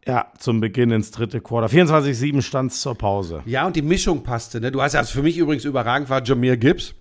Ja, 0.05 0.33
zum 0.39 0.61
Beginn 0.61 0.91
ins 0.91 1.13
dritte 1.13 1.41
Quarter. 1.41 1.69
24-7 1.73 2.43
stand 2.43 2.73
es 2.73 2.81
zur 2.81 2.97
Pause. 2.97 3.43
Ja, 3.47 3.67
und 3.67 3.77
die 3.77 3.83
Mischung 3.83 4.25
passte. 4.25 4.61
Ne? 4.61 4.73
Du 4.73 4.83
hast 4.83 4.97
also 4.97 5.13
für 5.13 5.23
mich 5.23 5.39
übrigens 5.39 5.65
überragend 5.65 6.11
war 6.11 6.25
Jameer 6.25 6.57
Gibbs, 6.57 6.95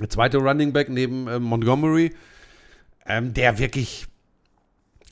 der 0.00 0.10
zweite 0.10 0.38
Running 0.38 0.72
Back 0.72 0.88
neben 0.88 1.28
äh, 1.28 1.38
Montgomery, 1.38 2.12
ähm, 3.06 3.34
der 3.34 3.58
wirklich, 3.58 4.06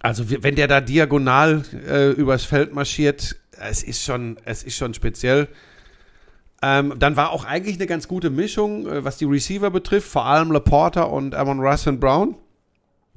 also 0.01 0.25
wenn 0.31 0.57
der 0.57 0.67
da 0.67 0.81
diagonal 0.81 1.63
äh, 1.89 2.11
übers 2.11 2.45
Feld 2.45 2.75
marschiert, 2.75 3.37
es 3.53 3.85
ist 3.85 4.03
schon, 4.03 4.37
es 4.45 4.65
ist 4.65 4.77
schon 4.77 4.93
speziell. 4.93 5.49
Ähm, 6.63 6.95
dann 6.99 7.17
war 7.17 7.31
auch 7.31 7.45
eigentlich 7.45 7.77
eine 7.77 7.87
ganz 7.87 8.07
gute 8.07 8.31
Mischung, 8.31 8.87
äh, 8.87 9.05
was 9.05 9.19
die 9.19 9.25
Receiver 9.25 9.71
betrifft, 9.71 10.09
vor 10.09 10.27
allem 10.27 10.53
Laporta 10.53 11.03
und 11.03 11.35
Amon 11.35 11.59
Russell 11.59 11.95
Brown. 11.95 12.37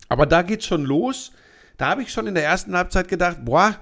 Aber 0.09 0.25
da 0.25 0.41
geht's 0.41 0.65
schon 0.65 0.83
los. 0.83 1.31
Da 1.77 1.89
habe 1.89 2.01
ich 2.01 2.11
schon 2.11 2.25
in 2.25 2.33
der 2.33 2.43
ersten 2.43 2.75
Halbzeit 2.75 3.07
gedacht, 3.07 3.37
boah, 3.45 3.75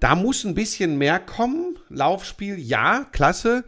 da 0.00 0.14
muss 0.14 0.44
ein 0.44 0.54
bisschen 0.54 0.98
mehr 0.98 1.20
kommen. 1.20 1.78
Laufspiel, 1.88 2.58
ja, 2.58 3.06
klasse. 3.12 3.64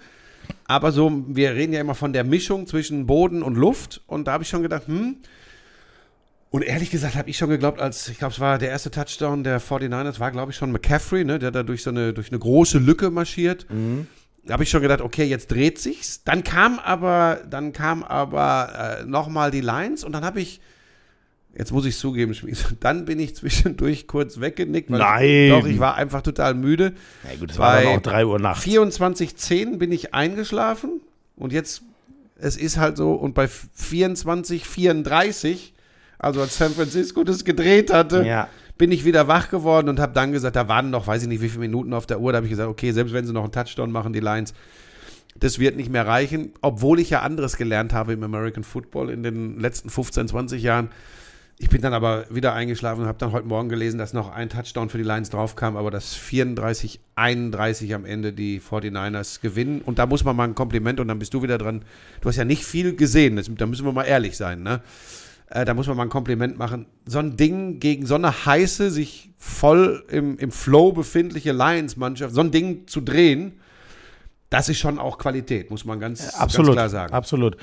Aber 0.67 0.93
so, 0.93 1.25
wir 1.29 1.55
reden 1.55 1.73
ja 1.73 1.81
immer 1.81 1.95
von 1.95 2.13
der 2.13 2.25
Mischung 2.25 2.67
zwischen 2.67 3.07
Boden 3.07 3.43
und 3.43 3.57
Luft. 3.57 4.03
Und 4.07 4.27
da 4.27 4.33
habe 4.33 4.43
ich 4.43 4.49
schon 4.49 4.63
gedacht, 4.63 4.87
hm. 4.89 5.17
Und 6.51 6.63
ehrlich 6.63 6.91
gesagt 6.91 7.15
habe 7.15 7.29
ich 7.29 7.37
schon 7.37 7.51
geglaubt, 7.51 7.79
als, 7.79 8.09
ich 8.09 8.19
glaube, 8.19 8.33
es 8.33 8.41
war 8.41 8.57
der 8.57 8.71
erste 8.71 8.91
Touchdown 8.91 9.45
der 9.45 9.61
49ers, 9.61 10.19
war, 10.19 10.31
glaube 10.31 10.51
ich, 10.51 10.57
schon 10.57 10.73
McCaffrey, 10.73 11.25
ne, 11.25 11.39
der 11.39 11.51
da 11.51 11.63
durch 11.63 11.83
so 11.83 11.91
eine, 11.91 12.15
durch 12.15 12.31
eine 12.31 12.39
große 12.39 12.79
Lücke 12.79 13.11
marschiert. 13.11 13.67
Da 13.69 13.75
habe 14.51 14.63
ich 14.63 14.71
schon 14.71 14.83
gedacht, 14.83 15.01
okay, 15.01 15.25
jetzt 15.25 15.49
dreht 15.49 15.79
sich's. 15.79 16.23
Dann 16.25 16.45
kam 16.45 16.79
aber, 16.79 17.41
dann 17.49 17.73
kam 17.73 18.03
aber 18.03 19.01
äh, 19.01 19.05
nochmal 19.05 19.51
die 19.51 19.61
Lines 19.61 20.05
und 20.05 20.13
dann 20.13 20.25
habe 20.25 20.41
ich, 20.41 20.61
jetzt 21.55 21.73
muss 21.73 21.85
ich 21.87 21.99
zugeben, 21.99 22.35
Schmies, 22.35 22.65
dann 22.81 23.05
bin 23.05 23.19
ich 23.19 23.37
zwischendurch 23.37 24.07
kurz 24.07 24.41
weggenickt, 24.41 24.91
weil 24.91 24.99
Nein. 24.99 25.29
Ich, 25.29 25.51
doch, 25.51 25.67
ich 25.67 25.79
war 25.79 25.97
einfach 25.97 26.23
total 26.23 26.55
müde. 26.55 26.95
Ja, 27.29 27.37
gut, 27.39 27.51
es 27.51 27.59
war 27.59 27.83
dann 27.83 27.99
auch 27.99 28.01
3 28.01 28.25
Uhr 28.27 28.39
nachts. 28.39 28.65
24.10 28.65 29.77
bin 29.79 29.93
ich 29.93 30.15
eingeschlafen 30.15 31.01
und 31.37 31.53
jetzt, 31.53 31.83
es 32.37 32.57
ist 32.57 32.79
halt 32.79 32.97
so, 32.97 33.13
und 33.13 33.35
bei 33.35 33.47
24.34, 33.47 35.73
also 36.19 36.41
als 36.41 36.57
San 36.57 36.73
Francisco 36.73 37.23
das 37.25 37.45
gedreht 37.45 37.93
hatte, 37.93 38.25
Ja. 38.25 38.49
Bin 38.79 38.93
ich 38.93 39.05
wieder 39.05 39.29
wach 39.29 39.51
geworden 39.51 39.89
und 39.89 39.99
habe 40.01 40.13
dann 40.13 40.33
gesagt, 40.33 40.57
da 40.57 40.69
waren 40.69 40.91
noch, 40.91 41.07
weiß 41.07 41.23
ich 41.23 41.29
nicht, 41.29 41.43
wie 41.43 41.49
viele 41.49 41.61
Minuten 41.61 41.93
auf 41.93 42.07
der 42.07 42.21
Uhr, 42.21 42.33
da 42.33 42.37
habe 42.37 42.47
ich 42.47 42.51
gesagt, 42.51 42.71
okay, 42.71 42.93
selbst 42.93 43.13
wenn 43.13 43.27
sie 43.27 43.33
noch 43.33 43.43
einen 43.43 43.53
Touchdown 43.53 43.91
machen, 43.91 44.13
die 44.13 44.21
Lions, 44.21 44.55
das 45.37 45.59
wird 45.59 45.77
nicht 45.77 45.91
mehr 45.91 46.07
reichen, 46.07 46.53
obwohl 46.63 47.01
ich 47.01 47.11
ja 47.11 47.23
anderes 47.23 47.57
gelernt 47.57 47.93
habe 47.93 48.13
im 48.13 48.23
American 48.23 48.65
Football 48.65 49.11
in 49.11 49.23
den 49.23 49.59
letzten 49.59 49.91
15, 49.91 50.29
20 50.29 50.63
Jahren. 50.63 50.91
Ich 51.61 51.71
bin 51.71 51.83
dann 51.83 51.93
aber 51.93 52.25
wieder 52.31 52.55
eingeschlafen 52.55 53.03
und 53.03 53.09
habe 53.09 53.19
dann 53.19 53.33
heute 53.33 53.49
Morgen 53.49 53.69
gelesen, 53.69 53.99
dass 53.99 54.13
noch 54.13 54.31
ein 54.31 54.49
Touchdown 54.49 54.91
für 54.91 54.99
die 54.99 55.05
Lions 55.05 55.31
draufkam, 55.31 55.77
aber 55.77 55.91
dass 55.91 56.15
34, 56.15 57.01
31 57.17 57.95
am 57.95 58.05
Ende 58.05 58.33
die 58.33 58.61
49ers 58.61 59.41
gewinnen. 59.41 59.81
Und 59.81 59.99
da 59.99 60.07
muss 60.07 60.23
man 60.23 60.37
mal 60.37 60.45
ein 60.45 60.55
Kompliment 60.55 61.01
und 61.01 61.09
dann 61.09 61.19
bist 61.19 61.35
du 61.35 61.43
wieder 61.43 61.59
dran. 61.59 61.85
Du 62.21 62.29
hast 62.29 62.37
ja 62.37 62.45
nicht 62.45 62.65
viel 62.65 62.95
gesehen, 62.95 63.35
das, 63.35 63.51
da 63.53 63.67
müssen 63.67 63.85
wir 63.85 63.93
mal 63.93 64.05
ehrlich 64.05 64.37
sein, 64.37 64.63
ne? 64.63 64.83
Äh, 65.51 65.65
da 65.65 65.75
muss 65.75 65.87
man 65.87 65.97
mal 65.97 66.05
ein 66.05 66.11
Kompliment 66.11 66.59
machen. 66.59 66.87
So 67.07 67.19
ein 67.19 67.37
Ding 67.37 67.81
gegen 67.81 68.07
so 68.07 68.15
eine 68.15 68.47
heiße, 68.47 68.91
sich 68.91 69.31
voll 69.39 70.05
im, 70.11 70.37
im 70.39 70.51
Flow 70.51 70.93
befindliche 70.93 71.53
Lions-Mannschaft, 71.53 72.35
so 72.35 72.41
ein 72.41 72.51
Ding 72.51 72.87
zu 72.87 73.01
drehen, 73.01 73.61
das 74.51 74.69
ist 74.69 74.79
schon 74.79 74.99
auch 74.99 75.19
Qualität, 75.19 75.71
muss 75.71 75.85
man 75.85 76.01
ganz, 76.01 76.35
absolut, 76.35 76.69
ganz 76.69 76.77
klar 76.77 76.89
sagen. 76.89 77.13
Absolut. 77.13 77.57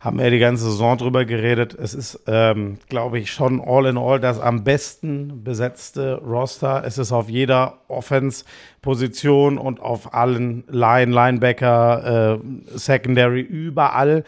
Haben 0.00 0.20
wir 0.20 0.30
die 0.30 0.38
ganze 0.38 0.64
Saison 0.64 0.96
drüber 0.96 1.24
geredet. 1.24 1.74
Es 1.74 1.92
ist, 1.92 2.20
ähm, 2.28 2.78
glaube 2.88 3.18
ich, 3.18 3.32
schon 3.32 3.60
all 3.60 3.86
in 3.86 3.98
all 3.98 4.20
das 4.20 4.38
am 4.38 4.62
besten 4.62 5.42
besetzte 5.42 6.18
Roster. 6.18 6.84
Es 6.84 6.98
ist 6.98 7.10
auf 7.10 7.28
jeder 7.28 7.80
Offense-Position 7.88 9.58
und 9.58 9.80
auf 9.80 10.14
allen 10.14 10.62
Line, 10.68 11.12
Linebacker, 11.12 12.38
äh, 12.40 12.78
Secondary, 12.78 13.40
überall 13.40 14.22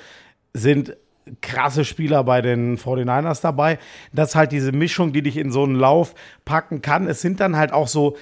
sind 0.53 0.97
krasse 1.41 1.85
Spieler 1.85 2.25
bei 2.25 2.43
den 2.43 2.79
49ers 2.79 3.43
dabei. 3.43 3.79
Das 4.13 4.31
ist 4.31 4.35
halt 4.35 4.53
diese 4.53 4.73
Mischung, 4.73 5.13
die 5.13 5.23
dich 5.23 5.37
in 5.37 5.51
so 5.51 5.65
einen 5.65 5.77
Lauf 5.77 6.15
packen 6.45 6.83
kann. 6.83 7.07
Es 7.07 7.21
sind 7.21 7.41
dann 7.41 7.57
halt 7.57 7.73
auch 7.73 7.89
so 7.89 8.17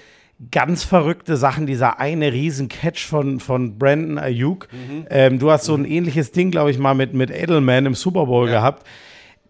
ganz 0.50 0.84
verrückte 0.84 1.36
Sachen. 1.36 1.66
Dieser 1.66 1.98
eine 2.00 2.32
riesen 2.32 2.68
Catch 2.68 3.06
von, 3.06 3.40
von 3.40 3.78
Brandon 3.78 4.18
Ayuk. 4.18 4.68
Mhm. 4.72 5.06
Ähm, 5.10 5.38
du 5.38 5.50
hast 5.50 5.64
so 5.64 5.74
ein 5.74 5.84
ähnliches 5.84 6.32
Ding, 6.32 6.50
glaube 6.50 6.70
ich, 6.70 6.78
mal 6.78 6.94
mit, 6.94 7.14
mit 7.14 7.30
Edelman 7.30 7.86
im 7.86 7.94
Super 7.94 8.26
Bowl 8.26 8.46
ja. 8.46 8.58
gehabt. 8.58 8.86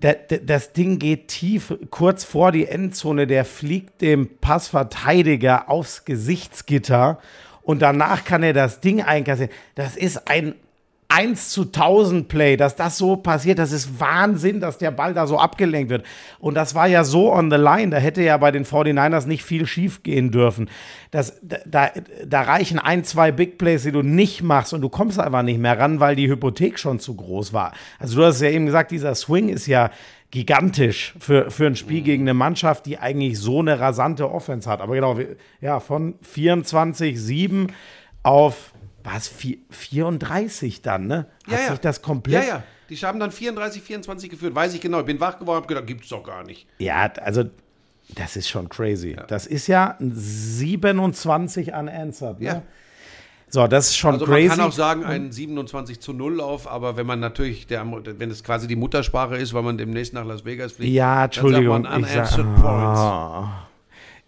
Das, 0.00 0.16
das 0.44 0.72
Ding 0.72 0.98
geht 0.98 1.28
tief, 1.28 1.74
kurz 1.90 2.22
vor 2.24 2.52
die 2.52 2.66
Endzone, 2.66 3.26
der 3.26 3.44
fliegt 3.44 4.00
dem 4.00 4.38
Passverteidiger 4.40 5.68
aufs 5.68 6.04
Gesichtsgitter 6.04 7.18
und 7.62 7.82
danach 7.82 8.24
kann 8.24 8.44
er 8.44 8.52
das 8.52 8.80
Ding 8.80 9.02
einkassieren. 9.02 9.52
Das 9.74 9.96
ist 9.96 10.30
ein 10.30 10.54
1 11.10 11.48
zu 11.50 11.62
1000 11.62 12.28
Play, 12.28 12.58
dass 12.58 12.76
das 12.76 12.98
so 12.98 13.16
passiert, 13.16 13.58
das 13.58 13.72
ist 13.72 13.98
Wahnsinn, 13.98 14.60
dass 14.60 14.76
der 14.76 14.90
Ball 14.90 15.14
da 15.14 15.26
so 15.26 15.38
abgelenkt 15.38 15.88
wird. 15.88 16.04
Und 16.38 16.54
das 16.54 16.74
war 16.74 16.86
ja 16.86 17.02
so 17.02 17.32
on 17.32 17.50
the 17.50 17.56
line, 17.56 17.90
da 17.90 17.96
hätte 17.96 18.22
ja 18.22 18.36
bei 18.36 18.50
den 18.50 18.66
49ers 18.66 19.26
nicht 19.26 19.42
viel 19.42 19.66
schief 19.66 20.02
gehen 20.02 20.30
dürfen. 20.30 20.68
Das, 21.10 21.40
da, 21.42 21.90
da 22.26 22.42
reichen 22.42 22.78
ein, 22.78 23.04
zwei 23.04 23.32
Big 23.32 23.56
Plays, 23.56 23.84
die 23.84 23.92
du 23.92 24.02
nicht 24.02 24.42
machst 24.42 24.74
und 24.74 24.82
du 24.82 24.90
kommst 24.90 25.18
einfach 25.18 25.42
nicht 25.42 25.58
mehr 25.58 25.78
ran, 25.78 25.98
weil 25.98 26.14
die 26.14 26.28
Hypothek 26.28 26.78
schon 26.78 27.00
zu 27.00 27.16
groß 27.16 27.54
war. 27.54 27.72
Also 27.98 28.16
du 28.16 28.26
hast 28.26 28.42
ja 28.42 28.50
eben 28.50 28.66
gesagt, 28.66 28.90
dieser 28.90 29.14
Swing 29.14 29.48
ist 29.48 29.66
ja 29.66 29.90
gigantisch 30.30 31.14
für, 31.18 31.50
für 31.50 31.66
ein 31.66 31.76
Spiel 31.76 32.02
gegen 32.02 32.24
eine 32.24 32.34
Mannschaft, 32.34 32.84
die 32.84 32.98
eigentlich 32.98 33.38
so 33.38 33.60
eine 33.60 33.80
rasante 33.80 34.30
Offense 34.30 34.68
hat. 34.68 34.82
Aber 34.82 34.94
genau, 34.94 35.18
ja, 35.62 35.80
von 35.80 36.18
24-7 36.20 37.68
auf 38.22 38.74
war 39.08 39.16
es 39.16 39.28
34 39.70 40.82
dann, 40.82 41.06
ne? 41.06 41.26
Hat 41.46 41.52
ja, 41.52 41.58
ja. 41.60 41.70
sich 41.70 41.78
das 41.80 42.02
komplett. 42.02 42.44
Ja, 42.44 42.48
ja. 42.56 42.62
Die 42.90 42.96
haben 42.96 43.18
dann 43.18 43.30
34, 43.30 43.82
24 43.82 44.30
geführt. 44.30 44.54
Weiß 44.54 44.74
ich 44.74 44.80
genau. 44.80 45.00
Ich 45.00 45.06
bin 45.06 45.18
wach 45.20 45.38
geworden, 45.38 45.56
habe 45.56 45.66
gedacht, 45.66 45.86
gibt 45.86 46.04
es 46.04 46.10
doch 46.10 46.22
gar 46.22 46.44
nicht. 46.44 46.66
Ja, 46.78 47.10
also 47.22 47.44
das 48.14 48.36
ist 48.36 48.48
schon 48.48 48.68
crazy. 48.68 49.14
Ja. 49.16 49.24
Das 49.24 49.46
ist 49.46 49.66
ja 49.66 49.96
27 50.00 51.68
unanswered. 51.68 52.40
Ne? 52.40 52.46
Ja. 52.46 52.62
So, 53.50 53.66
das 53.66 53.88
ist 53.88 53.96
schon 53.96 54.14
also 54.14 54.26
crazy. 54.26 54.48
Man 54.48 54.58
kann 54.58 54.66
auch 54.66 54.72
sagen, 54.72 55.04
ein 55.04 55.32
27 55.32 56.00
zu 56.00 56.12
0 56.12 56.36
Lauf, 56.36 56.70
aber 56.70 56.98
wenn 56.98 57.06
man 57.06 57.18
natürlich, 57.18 57.66
der, 57.66 57.86
wenn 57.90 58.30
es 58.30 58.44
quasi 58.44 58.66
die 58.66 58.76
Muttersprache 58.76 59.36
ist, 59.36 59.54
weil 59.54 59.62
man 59.62 59.78
demnächst 59.78 60.12
nach 60.12 60.26
Las 60.26 60.44
Vegas 60.44 60.72
fliegt, 60.72 60.92
ja, 60.92 61.24
Entschuldigung, 61.24 61.84
dann 61.84 62.04
sagt 62.04 62.36
man 62.36 62.46
unanswered 62.46 62.46
sag, 62.46 62.62
points. 62.62 63.67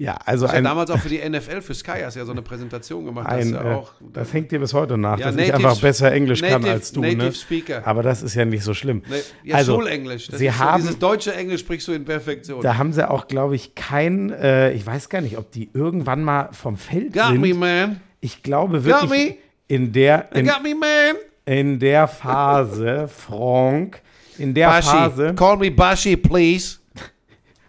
Ja, 0.00 0.16
also 0.24 0.46
ich 0.46 0.52
ein, 0.52 0.64
damals 0.64 0.90
auch 0.90 0.98
für 0.98 1.10
die 1.10 1.18
NFL, 1.18 1.60
für 1.60 1.74
Sky 1.74 2.00
hast 2.02 2.14
ja 2.14 2.24
so 2.24 2.32
eine 2.32 2.40
Präsentation 2.40 3.04
gemacht. 3.04 3.26
Ein, 3.28 3.52
ja 3.52 3.62
äh, 3.62 3.74
auch, 3.74 3.92
das 4.14 4.32
hängt 4.32 4.50
dir 4.50 4.58
bis 4.58 4.72
heute 4.72 4.96
nach, 4.96 5.18
ja, 5.18 5.26
dass 5.26 5.34
native, 5.34 5.48
ich 5.48 5.54
einfach 5.54 5.78
besser 5.78 6.10
Englisch 6.10 6.40
native, 6.40 6.60
kann 6.60 6.70
als 6.70 6.92
du. 6.92 7.02
Native 7.02 7.18
ne? 7.18 7.32
Speaker. 7.34 7.86
Aber 7.86 8.02
das 8.02 8.22
ist 8.22 8.34
ja 8.34 8.46
nicht 8.46 8.64
so 8.64 8.72
schlimm. 8.72 9.02
Nee, 9.10 9.16
ja, 9.44 9.56
also, 9.56 9.74
Schulenglisch. 9.74 10.28
Das 10.28 10.38
sie 10.38 10.50
haben, 10.50 10.80
so, 10.80 10.86
dieses 10.86 10.98
deutsche 11.00 11.34
Englisch 11.34 11.60
sprichst 11.60 11.86
du 11.86 11.92
in 11.92 12.06
Perfektion. 12.06 12.62
Da 12.62 12.78
haben 12.78 12.94
sie 12.94 13.10
auch, 13.10 13.28
glaube 13.28 13.56
ich, 13.56 13.74
kein, 13.74 14.30
äh, 14.30 14.72
ich 14.72 14.86
weiß 14.86 15.10
gar 15.10 15.20
nicht, 15.20 15.36
ob 15.36 15.50
die 15.52 15.68
irgendwann 15.74 16.24
mal 16.24 16.48
vom 16.52 16.78
Feld 16.78 17.12
got 17.12 17.32
sind. 17.32 17.42
me, 17.42 17.52
man. 17.52 18.00
Ich 18.22 18.42
glaube 18.42 18.82
wirklich, 18.86 19.34
in 19.68 19.92
der, 19.92 20.34
in, 20.34 20.46
me, 20.46 20.74
man. 20.76 21.16
in 21.44 21.78
der 21.78 22.08
Phase, 22.08 23.06
Frank, 23.14 24.00
in 24.38 24.54
der 24.54 24.68
Bashi. 24.68 24.88
Phase. 24.88 25.34
Call 25.34 25.58
me 25.58 25.70
Bashi, 25.70 26.16
please. 26.16 26.78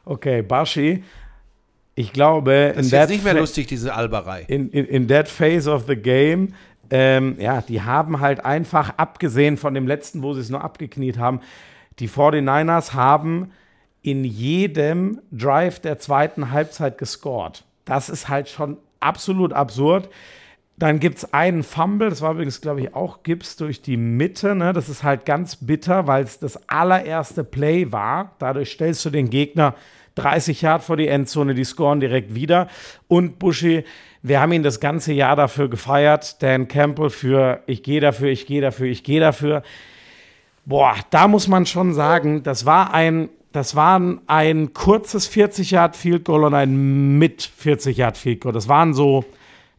Okay, 0.06 0.42
Bashi. 0.42 1.04
Ich 2.02 2.14
glaube, 2.14 2.74
das 2.76 2.88
ist 2.88 2.92
jetzt 2.92 3.10
nicht 3.10 3.24
mehr 3.24 3.36
lustig, 3.36 3.68
diese 3.68 3.94
Alberei. 3.94 4.44
In, 4.48 4.72
in, 4.72 4.86
in 4.86 5.08
that 5.08 5.28
phase 5.28 5.72
of 5.72 5.86
the 5.88 5.96
game, 5.96 6.56
ähm, 6.90 7.36
ja, 7.38 7.62
die 7.62 7.84
haben 7.84 8.20
halt 8.20 8.44
einfach, 8.44 8.98
abgesehen 8.98 9.56
von 9.56 9.76
dem 9.76 9.86
letzten, 9.86 10.24
wo 10.24 10.34
sie 10.34 10.42
es 10.42 10.50
nur 10.50 10.64
abgekniet 10.64 11.20
haben, 11.20 11.42
die 12.00 12.10
49ers 12.10 12.94
haben 12.94 13.52
in 14.02 14.24
jedem 14.24 15.22
Drive 15.32 15.80
der 15.80 16.00
zweiten 16.00 16.50
Halbzeit 16.50 16.98
gescored. 16.98 17.66
Das 17.86 18.10
ist 18.10 18.30
halt 18.30 18.50
schon 18.50 18.78
absolut 19.00 19.54
absurd. 19.54 20.10
Dann 20.78 21.00
gibt 21.00 21.20
es 21.20 21.34
einen 21.36 21.62
Fumble, 21.62 22.10
das 22.10 22.24
war 22.24 22.32
übrigens, 22.32 22.62
glaube 22.62 22.82
ich, 22.82 22.96
auch 22.96 23.22
Gips 23.22 23.58
durch 23.58 23.84
die 23.84 23.98
Mitte. 23.98 24.56
Ne? 24.56 24.74
Das 24.74 24.90
ist 24.90 25.04
halt 25.04 25.28
ganz 25.28 25.56
bitter, 25.56 26.08
weil 26.08 26.24
es 26.24 26.40
das 26.40 26.68
allererste 26.68 27.44
Play 27.44 27.92
war. 27.92 28.32
Dadurch 28.40 28.72
stellst 28.72 29.06
du 29.06 29.12
den 29.12 29.30
Gegner 29.30 29.76
30 30.16 30.62
Yard 30.62 30.84
vor 30.84 30.98
die 30.98 31.08
Endzone, 31.08 31.54
die 31.54 31.64
scoren 31.64 32.00
direkt 32.00 32.36
wieder. 32.36 32.68
Und 33.08 33.40
Buschi, 33.40 33.84
wir 34.22 34.40
haben 34.40 34.52
ihn 34.52 34.64
das 34.64 34.80
ganze 34.80 35.14
Jahr 35.14 35.36
dafür 35.36 35.70
gefeiert. 35.70 36.42
Dan 36.44 36.68
Campbell 36.68 37.10
für 37.10 37.62
ich 37.66 37.84
gehe 37.84 38.02
dafür, 38.02 38.30
ich 38.30 38.46
gehe 38.46 38.62
dafür, 38.62 38.88
ich 38.88 39.04
gehe 39.04 39.20
dafür. 39.20 39.64
Boah, 40.66 40.96
da 41.10 41.28
muss 41.28 41.48
man 41.48 41.66
schon 41.66 41.94
sagen, 41.94 42.44
das 42.44 42.66
war 42.66 42.94
ein, 42.94 43.30
das 43.52 43.76
war 43.76 44.02
ein 44.28 44.74
kurzes 44.74 45.28
40 45.28 45.72
Yard 45.72 45.96
Field 45.96 46.26
Goal 46.26 46.44
und 46.44 46.54
ein 46.54 47.18
mit 47.18 47.42
40 47.42 47.98
Yard 47.98 48.18
Field 48.18 48.42
Goal. 48.42 48.54
Das 48.54 48.68
waren 48.68 48.94
so, 48.94 49.26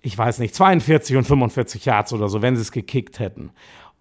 ich 0.00 0.18
weiß 0.18 0.40
nicht, 0.40 0.54
42 0.54 1.16
und 1.16 1.24
45 1.24 1.84
Yards 1.84 2.12
oder 2.12 2.28
so, 2.28 2.42
wenn 2.42 2.56
sie 2.56 2.62
es 2.62 2.72
gekickt 2.72 3.20
hätten 3.20 3.50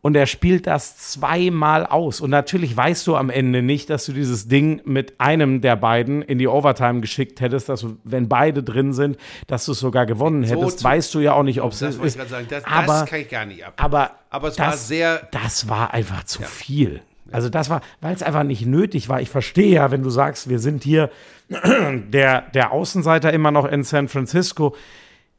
und 0.01 0.15
er 0.15 0.25
spielt 0.25 0.65
das 0.67 0.97
zweimal 0.97 1.85
aus. 1.85 2.21
Und 2.21 2.31
natürlich 2.31 2.75
weißt 2.75 3.05
du 3.05 3.15
am 3.15 3.29
Ende 3.29 3.61
nicht, 3.61 3.89
dass 3.89 4.05
du 4.05 4.13
dieses 4.13 4.47
Ding 4.47 4.81
mit 4.83 5.19
einem 5.19 5.61
der 5.61 5.75
beiden 5.75 6.23
in 6.23 6.39
die 6.39 6.47
Overtime 6.47 7.01
geschickt 7.01 7.39
hättest, 7.39 7.69
dass 7.69 7.81
du, 7.81 7.97
wenn 8.03 8.27
beide 8.27 8.63
drin 8.63 8.93
sind, 8.93 9.17
dass 9.47 9.65
du 9.65 9.73
es 9.73 9.79
sogar 9.79 10.07
gewonnen 10.07 10.43
hättest. 10.43 10.79
So 10.79 10.83
weißt 10.85 11.13
du 11.13 11.19
ja 11.19 11.33
auch 11.33 11.43
nicht, 11.43 11.61
ob 11.61 11.71
es 11.73 11.79
das 11.79 11.95
ist. 11.95 12.19
Ich 12.19 12.29
sagen. 12.29 12.47
Das, 12.49 12.65
aber, 12.65 12.87
das 12.87 13.05
kann 13.05 13.19
ich 13.19 13.29
gar 13.29 13.45
nicht 13.45 13.63
ab. 13.63 13.73
Aber, 13.77 14.11
aber 14.31 14.47
es 14.47 14.55
das, 14.55 14.67
war 14.67 14.77
sehr. 14.77 15.27
Das 15.31 15.69
war 15.69 15.93
einfach 15.93 16.23
zu 16.23 16.41
ja. 16.41 16.47
viel. 16.47 17.01
Also 17.31 17.49
das 17.49 17.69
war, 17.69 17.81
weil 18.01 18.13
es 18.13 18.23
einfach 18.23 18.43
nicht 18.43 18.65
nötig 18.65 19.07
war. 19.07 19.21
Ich 19.21 19.29
verstehe 19.29 19.71
ja, 19.71 19.91
wenn 19.91 20.03
du 20.03 20.09
sagst, 20.09 20.49
wir 20.49 20.59
sind 20.59 20.83
hier 20.83 21.09
der, 21.49 22.41
der 22.53 22.71
Außenseiter 22.71 23.31
immer 23.31 23.51
noch 23.51 23.65
in 23.65 23.83
San 23.83 24.07
Francisco 24.07 24.75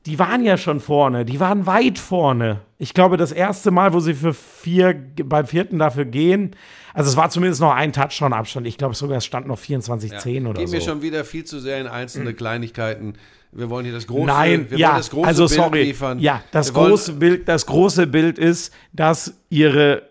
die 0.06 0.18
waren 0.18 0.44
ja 0.44 0.56
schon 0.56 0.80
vorne, 0.80 1.24
die 1.24 1.38
waren 1.38 1.66
weit 1.66 1.98
vorne. 1.98 2.60
Ich 2.78 2.92
glaube, 2.94 3.16
das 3.16 3.30
erste 3.30 3.70
Mal, 3.70 3.92
wo 3.92 4.00
sie 4.00 4.14
für 4.14 4.34
vier, 4.34 4.94
beim 5.24 5.46
vierten 5.46 5.78
dafür 5.78 6.04
gehen, 6.04 6.56
also 6.94 7.08
es 7.08 7.16
war 7.16 7.30
zumindest 7.30 7.60
noch 7.60 7.72
ein 7.72 7.92
Touchdown-Abstand. 7.92 8.66
Ich 8.66 8.78
glaube 8.78 8.94
sogar, 8.94 9.18
es 9.18 9.24
stand 9.24 9.46
noch 9.46 9.58
24-10 9.58 9.68
ja, 9.70 9.80
oder 9.80 10.00
gehen 10.00 10.26
so. 10.26 10.52
Gehen 10.54 10.72
wir 10.72 10.80
schon 10.80 11.02
wieder 11.02 11.24
viel 11.24 11.44
zu 11.44 11.60
sehr 11.60 11.80
in 11.80 11.86
einzelne 11.86 12.30
mhm. 12.30 12.36
Kleinigkeiten. 12.36 13.14
Wir 13.52 13.70
wollen 13.70 13.84
hier 13.84 13.94
das 13.94 14.06
große, 14.06 14.26
Nein, 14.26 14.66
wir 14.70 14.78
ja, 14.78 14.96
das 14.96 15.10
große 15.10 15.28
also, 15.28 15.46
Bild 15.46 15.56
sorry. 15.56 15.82
liefern. 15.82 16.18
Ja, 16.18 16.42
das 16.52 16.72
große, 16.72 17.12
Bild, 17.14 17.48
das 17.48 17.66
große 17.66 18.06
Bild 18.06 18.38
ist, 18.38 18.72
dass 18.92 19.34
ihre 19.50 20.02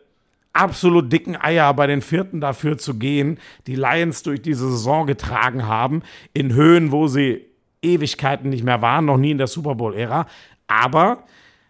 absolut 0.53 1.11
dicken 1.11 1.35
Eier 1.35 1.73
bei 1.73 1.87
den 1.87 2.01
Vierten 2.01 2.39
dafür 2.39 2.77
zu 2.77 2.95
gehen, 2.95 3.39
die 3.67 3.75
Lions 3.75 4.23
durch 4.23 4.41
diese 4.41 4.69
Saison 4.69 5.07
getragen 5.07 5.65
haben, 5.67 6.03
in 6.33 6.53
Höhen, 6.53 6.91
wo 6.91 7.07
sie 7.07 7.45
Ewigkeiten 7.81 8.49
nicht 8.49 8.63
mehr 8.63 8.81
waren, 8.81 9.05
noch 9.05 9.17
nie 9.17 9.31
in 9.31 9.37
der 9.37 9.47
Super 9.47 9.75
Bowl-Ära. 9.75 10.27
Aber 10.67 11.23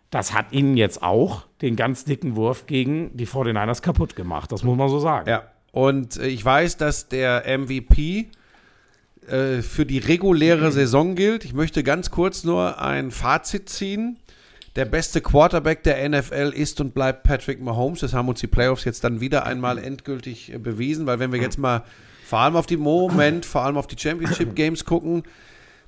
das 0.10 0.34
hat 0.34 0.52
ihnen 0.52 0.78
jetzt 0.78 1.02
auch 1.02 1.46
den 1.62 1.76
ganz 1.76 2.04
dicken 2.04 2.36
Wurf 2.36 2.68
gegen 2.68 3.16
die 3.16 3.26
49ers 3.26 3.82
kaputt 3.82 4.16
gemacht. 4.16 4.52
Das 4.52 4.64
muss 4.64 4.78
man 4.78 4.90
so 4.90 5.00
sagen. 5.00 5.30
Ja, 5.30 5.44
und 5.72 6.18
äh, 6.18 6.28
ich 6.28 6.44
weiß, 6.44 6.78
dass 6.78 7.08
der 7.08 7.46
MVP 7.58 8.28
äh, 9.28 9.62
für 9.62 9.86
die 9.86 10.00
reguläre 10.00 10.72
Saison 10.72 11.16
gilt. 11.16 11.46
Ich 11.46 11.54
möchte 11.54 11.84
ganz 11.84 12.12
kurz 12.12 12.44
nur 12.44 12.82
ein 12.82 13.12
Fazit 13.12 13.70
ziehen. 13.70 14.18
Der 14.76 14.86
beste 14.86 15.20
Quarterback 15.20 15.84
der 15.84 16.08
NFL 16.08 16.54
ist 16.56 16.80
und 16.80 16.94
bleibt 16.94 17.24
Patrick 17.24 17.62
Mahomes. 17.62 18.00
Das 18.00 18.14
haben 18.14 18.30
uns 18.30 18.40
die 18.40 18.48
Playoffs 18.48 18.86
jetzt 18.86 19.04
dann 19.04 19.20
wieder 19.20 19.46
einmal 19.46 19.78
endgültig 19.78 20.54
äh, 20.54 20.58
bewiesen, 20.58 21.06
weil 21.06 21.20
wenn 21.20 21.32
wir 21.32 21.40
jetzt 21.40 21.58
mal 21.58 21.84
vor 22.26 22.40
allem 22.40 22.56
auf 22.56 22.66
die 22.66 22.78
Moment, 22.78 23.46
vor 23.46 23.64
allem 23.64 23.78
auf 23.78 23.88
die 23.88 23.98
Championship 23.98 24.56
Games 24.56 24.86
gucken, 24.86 25.24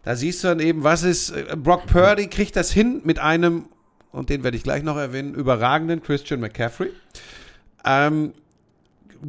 da 0.04 0.16
siehst 0.16 0.44
du 0.44 0.50
dann 0.50 0.60
eben, 0.60 0.84
was 0.84 1.04
ist, 1.04 1.32
äh, 1.32 1.56
Brock 1.56 1.88
Purdy 1.88 2.28
kriegt 2.28 2.56
das 2.56 2.72
hin 2.72 3.02
mit 3.04 3.20
einem, 3.20 3.66
und 4.12 4.30
den 4.30 4.44
werde 4.44 4.58
ich 4.58 4.64
gleich 4.64 4.84
noch 4.84 4.98
erwähnen, 4.98 5.34
überragenden 5.34 6.04
Christian 6.04 6.40
McCaffrey. 6.40 6.92
Ähm, 7.86 8.34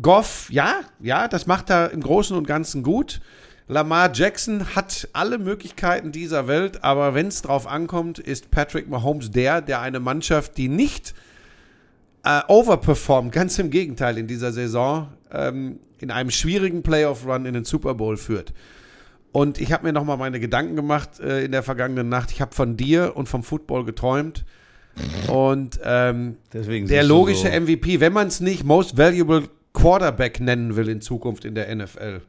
Goff, 0.02 0.48
ja, 0.50 0.80
ja, 1.00 1.28
das 1.28 1.46
macht 1.46 1.70
er 1.70 1.92
im 1.92 2.00
Großen 2.00 2.36
und 2.36 2.46
Ganzen 2.46 2.82
gut. 2.82 3.20
Lamar 3.66 4.10
Jackson 4.12 4.74
hat 4.74 5.08
alle 5.12 5.38
Möglichkeiten 5.38 6.12
dieser 6.12 6.48
Welt, 6.48 6.84
aber 6.84 7.14
wenn 7.14 7.28
es 7.28 7.40
drauf 7.42 7.66
ankommt, 7.66 8.18
ist 8.18 8.50
Patrick 8.50 8.88
Mahomes 8.90 9.30
der, 9.30 9.62
der 9.62 9.80
eine 9.80 10.00
Mannschaft, 10.00 10.58
die 10.58 10.68
nicht 10.68 11.14
äh, 12.24 12.40
overperformt, 12.48 13.32
ganz 13.32 13.58
im 13.58 13.70
Gegenteil 13.70 14.18
in 14.18 14.26
dieser 14.26 14.52
Saison, 14.52 15.08
ähm, 15.30 15.78
in 15.98 16.10
einem 16.10 16.30
schwierigen 16.30 16.82
Playoff-Run 16.82 17.46
in 17.46 17.54
den 17.54 17.64
Super 17.64 17.94
Bowl 17.94 18.16
führt. 18.16 18.52
Und 19.34 19.60
ich 19.60 19.72
habe 19.72 19.84
mir 19.84 19.92
nochmal 19.92 20.16
meine 20.16 20.38
Gedanken 20.38 20.76
gemacht 20.76 21.18
äh, 21.18 21.44
in 21.44 21.50
der 21.50 21.64
vergangenen 21.64 22.08
Nacht. 22.08 22.30
Ich 22.30 22.40
habe 22.40 22.54
von 22.54 22.76
dir 22.76 23.16
und 23.16 23.28
vom 23.28 23.42
Football 23.42 23.84
geträumt. 23.84 24.44
Und 25.26 25.80
ähm, 25.82 26.36
Deswegen 26.52 26.86
der 26.86 27.02
logische 27.02 27.50
so- 27.50 27.60
MVP, 27.60 27.98
wenn 27.98 28.12
man 28.12 28.28
es 28.28 28.38
nicht 28.38 28.62
Most 28.62 28.96
Valuable 28.96 29.48
Quarterback 29.72 30.38
nennen 30.38 30.76
will 30.76 30.88
in 30.88 31.00
Zukunft 31.00 31.44
in 31.44 31.56
der 31.56 31.74
NFL, 31.74 32.20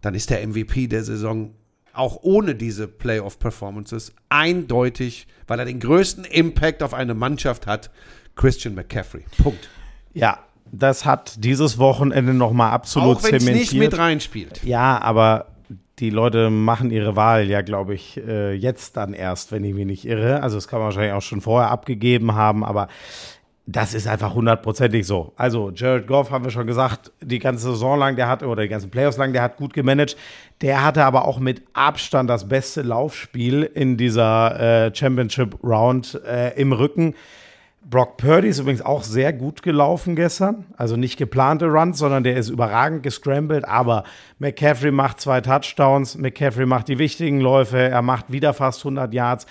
dann 0.00 0.14
ist 0.14 0.30
der 0.30 0.46
MVP 0.46 0.86
der 0.86 1.02
Saison 1.02 1.50
auch 1.92 2.20
ohne 2.22 2.54
diese 2.54 2.86
Playoff-Performances 2.86 4.12
eindeutig, 4.28 5.26
weil 5.48 5.58
er 5.58 5.64
den 5.64 5.80
größten 5.80 6.24
Impact 6.24 6.84
auf 6.84 6.94
eine 6.94 7.14
Mannschaft 7.14 7.66
hat, 7.66 7.90
Christian 8.36 8.76
McCaffrey. 8.76 9.24
Punkt. 9.42 9.68
Ja, 10.12 10.38
das 10.70 11.04
hat 11.04 11.42
dieses 11.42 11.78
Wochenende 11.78 12.32
nochmal 12.32 12.70
absolut 12.70 13.16
auch 13.18 13.22
wenn 13.24 13.34
es 13.34 13.42
zementiert. 13.44 13.72
nicht 13.72 13.78
mit 13.80 13.98
reinspielt. 13.98 14.62
Ja, 14.62 15.00
aber 15.02 15.48
die 15.98 16.10
Leute 16.10 16.50
machen 16.50 16.90
ihre 16.90 17.16
Wahl 17.16 17.44
ja, 17.44 17.62
glaube 17.62 17.94
ich, 17.94 18.20
äh, 18.26 18.52
jetzt 18.52 18.96
dann 18.96 19.14
erst, 19.14 19.52
wenn 19.52 19.64
ich 19.64 19.74
mich 19.74 19.86
nicht 19.86 20.04
irre. 20.04 20.42
Also 20.42 20.56
das 20.56 20.68
kann 20.68 20.80
man 20.80 20.86
wahrscheinlich 20.86 21.12
auch 21.12 21.22
schon 21.22 21.40
vorher 21.40 21.70
abgegeben 21.70 22.34
haben, 22.34 22.64
aber 22.64 22.88
das 23.66 23.94
ist 23.94 24.06
einfach 24.06 24.34
hundertprozentig 24.34 25.06
so. 25.06 25.32
Also 25.36 25.70
Jared 25.74 26.06
Goff 26.06 26.30
haben 26.30 26.44
wir 26.44 26.50
schon 26.50 26.66
gesagt, 26.66 27.12
die 27.22 27.38
ganze 27.38 27.70
Saison 27.70 27.98
lang, 27.98 28.16
der 28.16 28.28
hat, 28.28 28.42
oder 28.42 28.62
die 28.62 28.68
ganzen 28.68 28.90
Playoffs 28.90 29.16
lang, 29.16 29.32
der 29.32 29.42
hat 29.42 29.56
gut 29.56 29.72
gemanagt. 29.72 30.16
Der 30.60 30.84
hatte 30.84 31.04
aber 31.04 31.26
auch 31.26 31.38
mit 31.38 31.62
Abstand 31.72 32.28
das 32.28 32.46
beste 32.46 32.82
Laufspiel 32.82 33.62
in 33.62 33.96
dieser 33.96 34.86
äh, 34.86 34.94
Championship 34.94 35.56
Round 35.64 36.20
äh, 36.26 36.50
im 36.60 36.72
Rücken. 36.72 37.14
Brock 37.84 38.16
Purdy 38.16 38.48
ist 38.48 38.58
übrigens 38.58 38.80
auch 38.80 39.02
sehr 39.02 39.32
gut 39.32 39.62
gelaufen 39.62 40.16
gestern. 40.16 40.64
Also 40.76 40.96
nicht 40.96 41.18
geplante 41.18 41.66
Runs, 41.66 41.98
sondern 41.98 42.24
der 42.24 42.36
ist 42.36 42.48
überragend 42.48 43.02
gescrambled. 43.02 43.66
Aber 43.66 44.04
McCaffrey 44.38 44.90
macht 44.90 45.20
zwei 45.20 45.40
Touchdowns. 45.42 46.16
McCaffrey 46.16 46.66
macht 46.66 46.88
die 46.88 46.98
wichtigen 46.98 47.40
Läufe. 47.40 47.78
Er 47.78 48.02
macht 48.02 48.32
wieder 48.32 48.54
fast 48.54 48.80
100 48.80 49.12
Yards. 49.12 49.46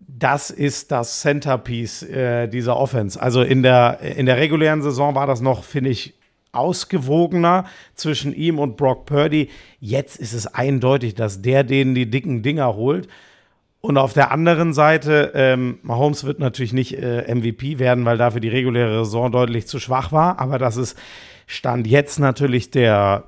Das 0.00 0.50
ist 0.50 0.90
das 0.90 1.20
Centerpiece 1.20 2.02
äh, 2.02 2.48
dieser 2.48 2.76
Offense. 2.76 3.20
Also 3.20 3.42
in 3.42 3.62
der, 3.62 4.00
in 4.00 4.26
der 4.26 4.36
regulären 4.36 4.82
Saison 4.82 5.14
war 5.14 5.28
das 5.28 5.40
noch, 5.40 5.62
finde 5.62 5.90
ich, 5.90 6.14
ausgewogener 6.52 7.66
zwischen 7.94 8.34
ihm 8.34 8.58
und 8.58 8.76
Brock 8.76 9.06
Purdy. 9.06 9.50
Jetzt 9.78 10.18
ist 10.18 10.32
es 10.32 10.48
eindeutig, 10.48 11.14
dass 11.14 11.42
der 11.42 11.62
denen 11.62 11.94
die 11.94 12.10
dicken 12.10 12.42
Dinger 12.42 12.74
holt. 12.74 13.08
Und 13.80 13.96
auf 13.96 14.12
der 14.12 14.30
anderen 14.30 14.74
Seite, 14.74 15.32
ähm, 15.34 15.78
Mahomes 15.82 16.24
wird 16.24 16.38
natürlich 16.38 16.74
nicht 16.74 16.98
äh, 16.98 17.34
MVP 17.34 17.78
werden, 17.78 18.04
weil 18.04 18.18
dafür 18.18 18.40
die 18.40 18.48
reguläre 18.48 19.04
Saison 19.04 19.32
deutlich 19.32 19.66
zu 19.66 19.78
schwach 19.80 20.12
war. 20.12 20.38
Aber 20.38 20.58
das 20.58 20.76
ist 20.76 20.98
Stand 21.46 21.86
jetzt 21.86 22.20
natürlich 22.20 22.70
der 22.70 23.24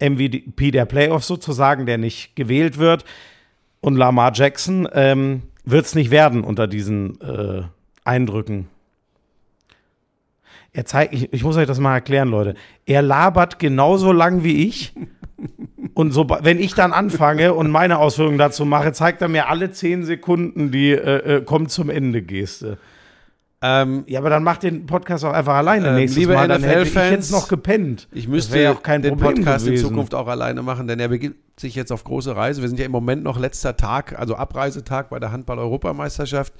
äh, 0.00 0.08
MVP 0.10 0.70
der 0.70 0.86
Playoffs 0.86 1.26
sozusagen, 1.26 1.86
der 1.86 1.98
nicht 1.98 2.34
gewählt 2.34 2.78
wird. 2.78 3.04
Und 3.80 3.96
Lamar 3.96 4.32
Jackson 4.34 4.88
ähm, 4.92 5.42
wird 5.64 5.84
es 5.84 5.94
nicht 5.94 6.10
werden 6.10 6.42
unter 6.42 6.66
diesen 6.66 7.20
äh, 7.20 7.62
Eindrücken. 8.04 8.68
Er 10.74 10.84
zeigt, 10.84 11.14
ich, 11.14 11.32
ich 11.32 11.44
muss 11.44 11.56
euch 11.56 11.68
das 11.68 11.78
mal 11.78 11.94
erklären, 11.94 12.28
Leute. 12.28 12.54
Er 12.84 13.00
labert 13.00 13.58
genauso 13.60 14.12
lang 14.12 14.42
wie 14.42 14.66
ich. 14.66 14.92
Und 15.94 16.10
so, 16.10 16.28
wenn 16.28 16.58
ich 16.58 16.74
dann 16.74 16.92
anfange 16.92 17.54
und 17.54 17.70
meine 17.70 17.98
Ausführungen 17.98 18.38
dazu 18.38 18.64
mache, 18.64 18.92
zeigt 18.92 19.22
er 19.22 19.28
mir 19.28 19.48
alle 19.48 19.70
zehn 19.70 20.04
Sekunden 20.04 20.72
die 20.72 20.90
äh, 20.90 21.36
äh, 21.36 21.40
kommt 21.42 21.70
zum 21.70 21.90
Ende 21.90 22.22
Geste. 22.22 22.78
Ähm, 23.62 24.02
Ja, 24.08 24.18
aber 24.18 24.30
dann 24.30 24.42
macht 24.42 24.64
den 24.64 24.86
Podcast 24.86 25.24
auch 25.24 25.32
einfach 25.32 25.54
alleine 25.54 25.88
Ähm, 25.88 25.94
nächstes 25.94 26.18
liebe 26.18 26.34
Mal. 26.34 26.48
Dann 26.48 26.64
hätte 26.64 26.82
ich 26.82 26.94
jetzt 26.94 27.30
noch 27.30 27.46
gepennt. 27.46 28.08
Ich 28.10 28.26
müsste 28.26 28.72
auch 28.72 28.82
kein 28.82 29.02
den 29.02 29.16
Problem 29.16 29.36
Podcast 29.44 29.66
gewesen. 29.66 29.84
in 29.84 29.88
Zukunft 29.90 30.14
auch 30.14 30.26
alleine 30.26 30.62
machen, 30.62 30.88
denn 30.88 30.98
er 30.98 31.08
begibt 31.08 31.60
sich 31.60 31.76
jetzt 31.76 31.92
auf 31.92 32.02
große 32.02 32.34
Reise. 32.34 32.62
Wir 32.62 32.68
sind 32.68 32.80
ja 32.80 32.84
im 32.84 32.92
Moment 32.92 33.22
noch 33.22 33.38
letzter 33.38 33.76
Tag, 33.76 34.18
also 34.18 34.34
Abreisetag 34.34 35.08
bei 35.08 35.20
der 35.20 35.30
Handball-Europameisterschaft. 35.30 36.52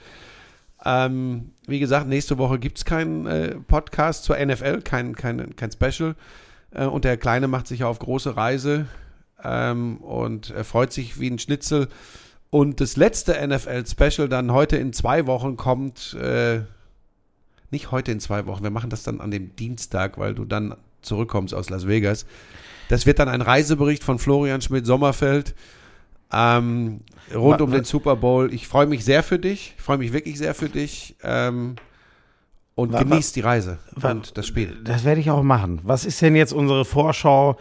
Ähm, 0.84 1.52
wie 1.66 1.80
gesagt, 1.80 2.08
nächste 2.08 2.38
Woche 2.38 2.58
gibt 2.58 2.78
es 2.78 2.84
keinen 2.84 3.26
äh, 3.26 3.56
Podcast 3.56 4.24
zur 4.24 4.36
NFL, 4.36 4.82
kein, 4.82 5.14
kein, 5.16 5.56
kein 5.56 5.72
Special. 5.72 6.14
Äh, 6.72 6.84
und 6.84 7.04
der 7.04 7.16
Kleine 7.16 7.48
macht 7.48 7.66
sich 7.66 7.84
auf 7.84 7.98
große 7.98 8.36
Reise 8.36 8.86
ähm, 9.42 9.98
und 9.98 10.50
er 10.50 10.64
freut 10.64 10.92
sich 10.92 11.18
wie 11.18 11.30
ein 11.30 11.38
Schnitzel. 11.38 11.88
Und 12.50 12.80
das 12.80 12.96
letzte 12.96 13.34
NFL-Special 13.46 14.28
dann 14.28 14.52
heute 14.52 14.76
in 14.76 14.92
zwei 14.92 15.26
Wochen 15.26 15.56
kommt. 15.56 16.14
Äh, 16.14 16.60
nicht 17.70 17.90
heute 17.90 18.12
in 18.12 18.20
zwei 18.20 18.46
Wochen, 18.46 18.62
wir 18.62 18.70
machen 18.70 18.90
das 18.90 19.02
dann 19.02 19.20
an 19.20 19.32
dem 19.32 19.56
Dienstag, 19.56 20.16
weil 20.18 20.34
du 20.34 20.44
dann 20.44 20.76
zurückkommst 21.02 21.54
aus 21.54 21.70
Las 21.70 21.88
Vegas. 21.88 22.24
Das 22.88 23.06
wird 23.06 23.18
dann 23.18 23.28
ein 23.28 23.40
Reisebericht 23.40 24.04
von 24.04 24.18
Florian 24.18 24.60
Schmidt-Sommerfeld 24.60 25.54
ähm, 26.34 27.00
rund 27.34 27.60
um 27.60 27.70
den 27.70 27.84
Super 27.84 28.16
Bowl. 28.16 28.52
Ich 28.52 28.66
freue 28.68 28.86
mich 28.86 29.04
sehr 29.04 29.22
für 29.22 29.38
dich. 29.38 29.74
Ich 29.76 29.82
freue 29.82 29.98
mich 29.98 30.12
wirklich 30.12 30.38
sehr 30.38 30.54
für 30.54 30.68
dich. 30.68 31.16
Ähm, 31.22 31.76
und 32.74 32.92
Wa- 32.92 32.98
wa- 32.98 33.02
genieß 33.04 33.32
die 33.32 33.40
Reise 33.40 33.78
wa- 33.92 34.10
und 34.10 34.36
das 34.36 34.46
Spiel. 34.46 34.76
Das 34.84 35.04
werde 35.04 35.20
ich 35.20 35.30
auch 35.30 35.42
machen. 35.42 35.80
Was 35.84 36.04
ist 36.04 36.20
denn 36.22 36.34
jetzt 36.34 36.52
unsere 36.52 36.84
Vorschau? 36.84 37.56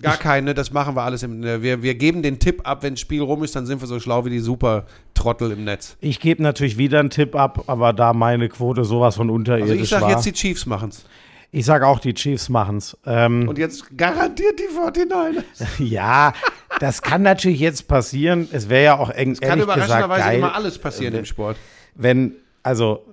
Gar 0.00 0.16
keine, 0.16 0.54
das 0.54 0.70
machen 0.72 0.94
wir 0.94 1.02
alles. 1.02 1.24
Im, 1.24 1.42
äh, 1.42 1.60
wir, 1.60 1.82
wir 1.82 1.96
geben 1.96 2.22
den 2.22 2.38
Tipp 2.38 2.60
ab, 2.62 2.84
wenn 2.84 2.94
das 2.94 3.00
Spiel 3.00 3.20
rum 3.20 3.42
ist, 3.42 3.56
dann 3.56 3.66
sind 3.66 3.80
wir 3.82 3.88
so 3.88 3.98
schlau 3.98 4.24
wie 4.24 4.30
die 4.30 4.38
Super-Trottel 4.38 5.50
im 5.50 5.64
Netz. 5.64 5.96
Ich 6.00 6.20
gebe 6.20 6.40
natürlich 6.40 6.78
wieder 6.78 7.00
einen 7.00 7.10
Tipp 7.10 7.34
ab, 7.34 7.64
aber 7.66 7.92
da 7.92 8.12
meine 8.12 8.48
Quote 8.48 8.84
sowas 8.84 9.16
von 9.16 9.28
unterirdisch 9.28 9.70
Also 9.72 9.82
ich 9.82 9.88
sage 9.88 10.04
war. 10.04 10.10
jetzt, 10.12 10.24
die 10.24 10.32
Chiefs 10.32 10.66
machen's. 10.66 11.04
Ich 11.50 11.64
sage 11.64 11.86
auch, 11.86 11.98
die 11.98 12.12
Chiefs 12.14 12.48
machen's. 12.48 12.96
Ähm, 13.06 13.48
Und 13.48 13.58
jetzt 13.58 13.96
garantiert 13.96 14.58
die 14.58 14.68
49ers. 14.76 15.42
ja, 15.82 16.32
das 16.80 17.00
kann 17.02 17.22
natürlich 17.22 17.60
jetzt 17.60 17.88
passieren. 17.88 18.48
Es 18.52 18.68
wäre 18.68 18.84
ja 18.84 18.98
auch 18.98 19.10
eng, 19.10 19.34
Kann 19.34 19.58
ehrlich 19.58 19.64
gesagt 19.66 19.78
überraschenderweise 19.86 20.22
geil, 20.24 20.38
immer 20.38 20.54
alles 20.54 20.78
passieren 20.78 21.14
Äh, 21.14 21.18
im 21.20 21.24
Sport. 21.24 21.56
wenn, 21.94 22.34
also, 22.62 23.04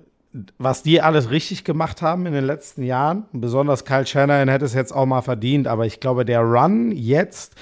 was 0.58 0.82
die 0.82 1.00
alles 1.00 1.30
richtig 1.30 1.64
gemacht 1.64 2.02
haben 2.02 2.26
in 2.26 2.34
den 2.34 2.44
letzten 2.44 2.82
Jahren, 2.82 3.24
besonders 3.32 3.86
Kyle 3.86 4.04
Shanahan 4.06 4.48
hätte 4.50 4.66
es 4.66 4.74
jetzt 4.74 4.92
auch 4.92 5.06
mal 5.06 5.22
verdient, 5.22 5.66
aber 5.66 5.86
ich 5.86 5.98
glaube, 6.00 6.26
der 6.26 6.40
Run 6.42 6.92
jetzt, 6.92 7.54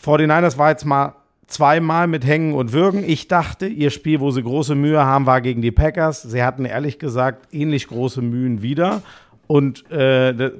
49ers 0.00 0.56
war 0.56 0.70
jetzt 0.70 0.84
mal 0.84 1.14
zweimal 1.48 2.06
mit 2.06 2.24
Hängen 2.24 2.54
und 2.54 2.72
Würgen. 2.72 3.02
Ich 3.04 3.26
dachte, 3.26 3.66
ihr 3.66 3.90
Spiel, 3.90 4.20
wo 4.20 4.30
sie 4.30 4.44
große 4.44 4.76
Mühe 4.76 5.04
haben, 5.04 5.26
war 5.26 5.40
gegen 5.40 5.60
die 5.60 5.72
Packers. 5.72 6.22
Sie 6.22 6.44
hatten 6.44 6.64
ehrlich 6.64 7.00
gesagt 7.00 7.52
ähnlich 7.52 7.88
große 7.88 8.22
Mühen 8.22 8.62
wieder. 8.62 9.02
Und 9.50 9.90
äh, 9.90 10.52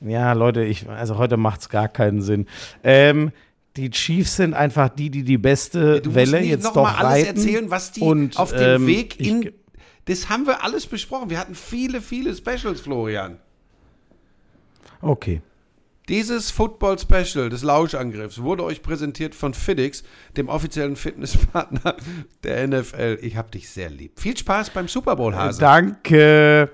ja, 0.00 0.32
Leute, 0.32 0.64
ich, 0.64 0.88
also 0.88 1.18
heute 1.18 1.36
macht 1.36 1.60
es 1.60 1.68
gar 1.68 1.88
keinen 1.88 2.22
Sinn. 2.22 2.46
Ähm, 2.82 3.30
die 3.76 3.90
Chiefs 3.90 4.36
sind 4.36 4.54
einfach 4.54 4.88
die, 4.88 5.10
die 5.10 5.22
die 5.22 5.36
beste 5.36 6.00
Du 6.00 6.14
Welle 6.14 6.40
jetzt 6.40 6.64
noch 6.64 6.72
doch 6.72 6.82
mal 6.84 6.94
alles 6.94 7.26
reiten. 7.26 7.36
erzählen, 7.38 7.70
was 7.70 7.92
die 7.92 8.00
Und, 8.00 8.38
auf 8.38 8.52
dem 8.52 8.82
ähm, 8.82 8.86
Weg 8.86 9.20
in. 9.20 9.42
ich- 9.42 9.52
das 10.06 10.30
haben 10.30 10.46
wir 10.46 10.64
alles 10.64 10.86
besprochen. 10.86 11.28
Wir 11.28 11.38
hatten 11.38 11.54
viele, 11.54 12.00
viele 12.00 12.34
Specials, 12.34 12.80
Florian. 12.80 13.36
Okay. 15.02 15.42
Dieses 16.08 16.50
Football-Special 16.50 17.50
des 17.50 17.62
Lauschangriffs 17.62 18.40
wurde 18.42 18.64
euch 18.64 18.82
präsentiert 18.82 19.34
von 19.34 19.52
Fiddix, 19.52 20.02
dem 20.38 20.48
offiziellen 20.48 20.96
Fitnesspartner 20.96 21.96
der 22.44 22.66
NFL. 22.66 23.18
Ich 23.20 23.36
hab 23.36 23.52
dich 23.52 23.68
sehr 23.68 23.90
lieb. 23.90 24.18
Viel 24.18 24.36
Spaß 24.38 24.70
beim 24.70 24.88
Super 24.88 25.16
Bowl, 25.16 25.34
Hase. 25.36 25.60
Danke. 25.60 26.70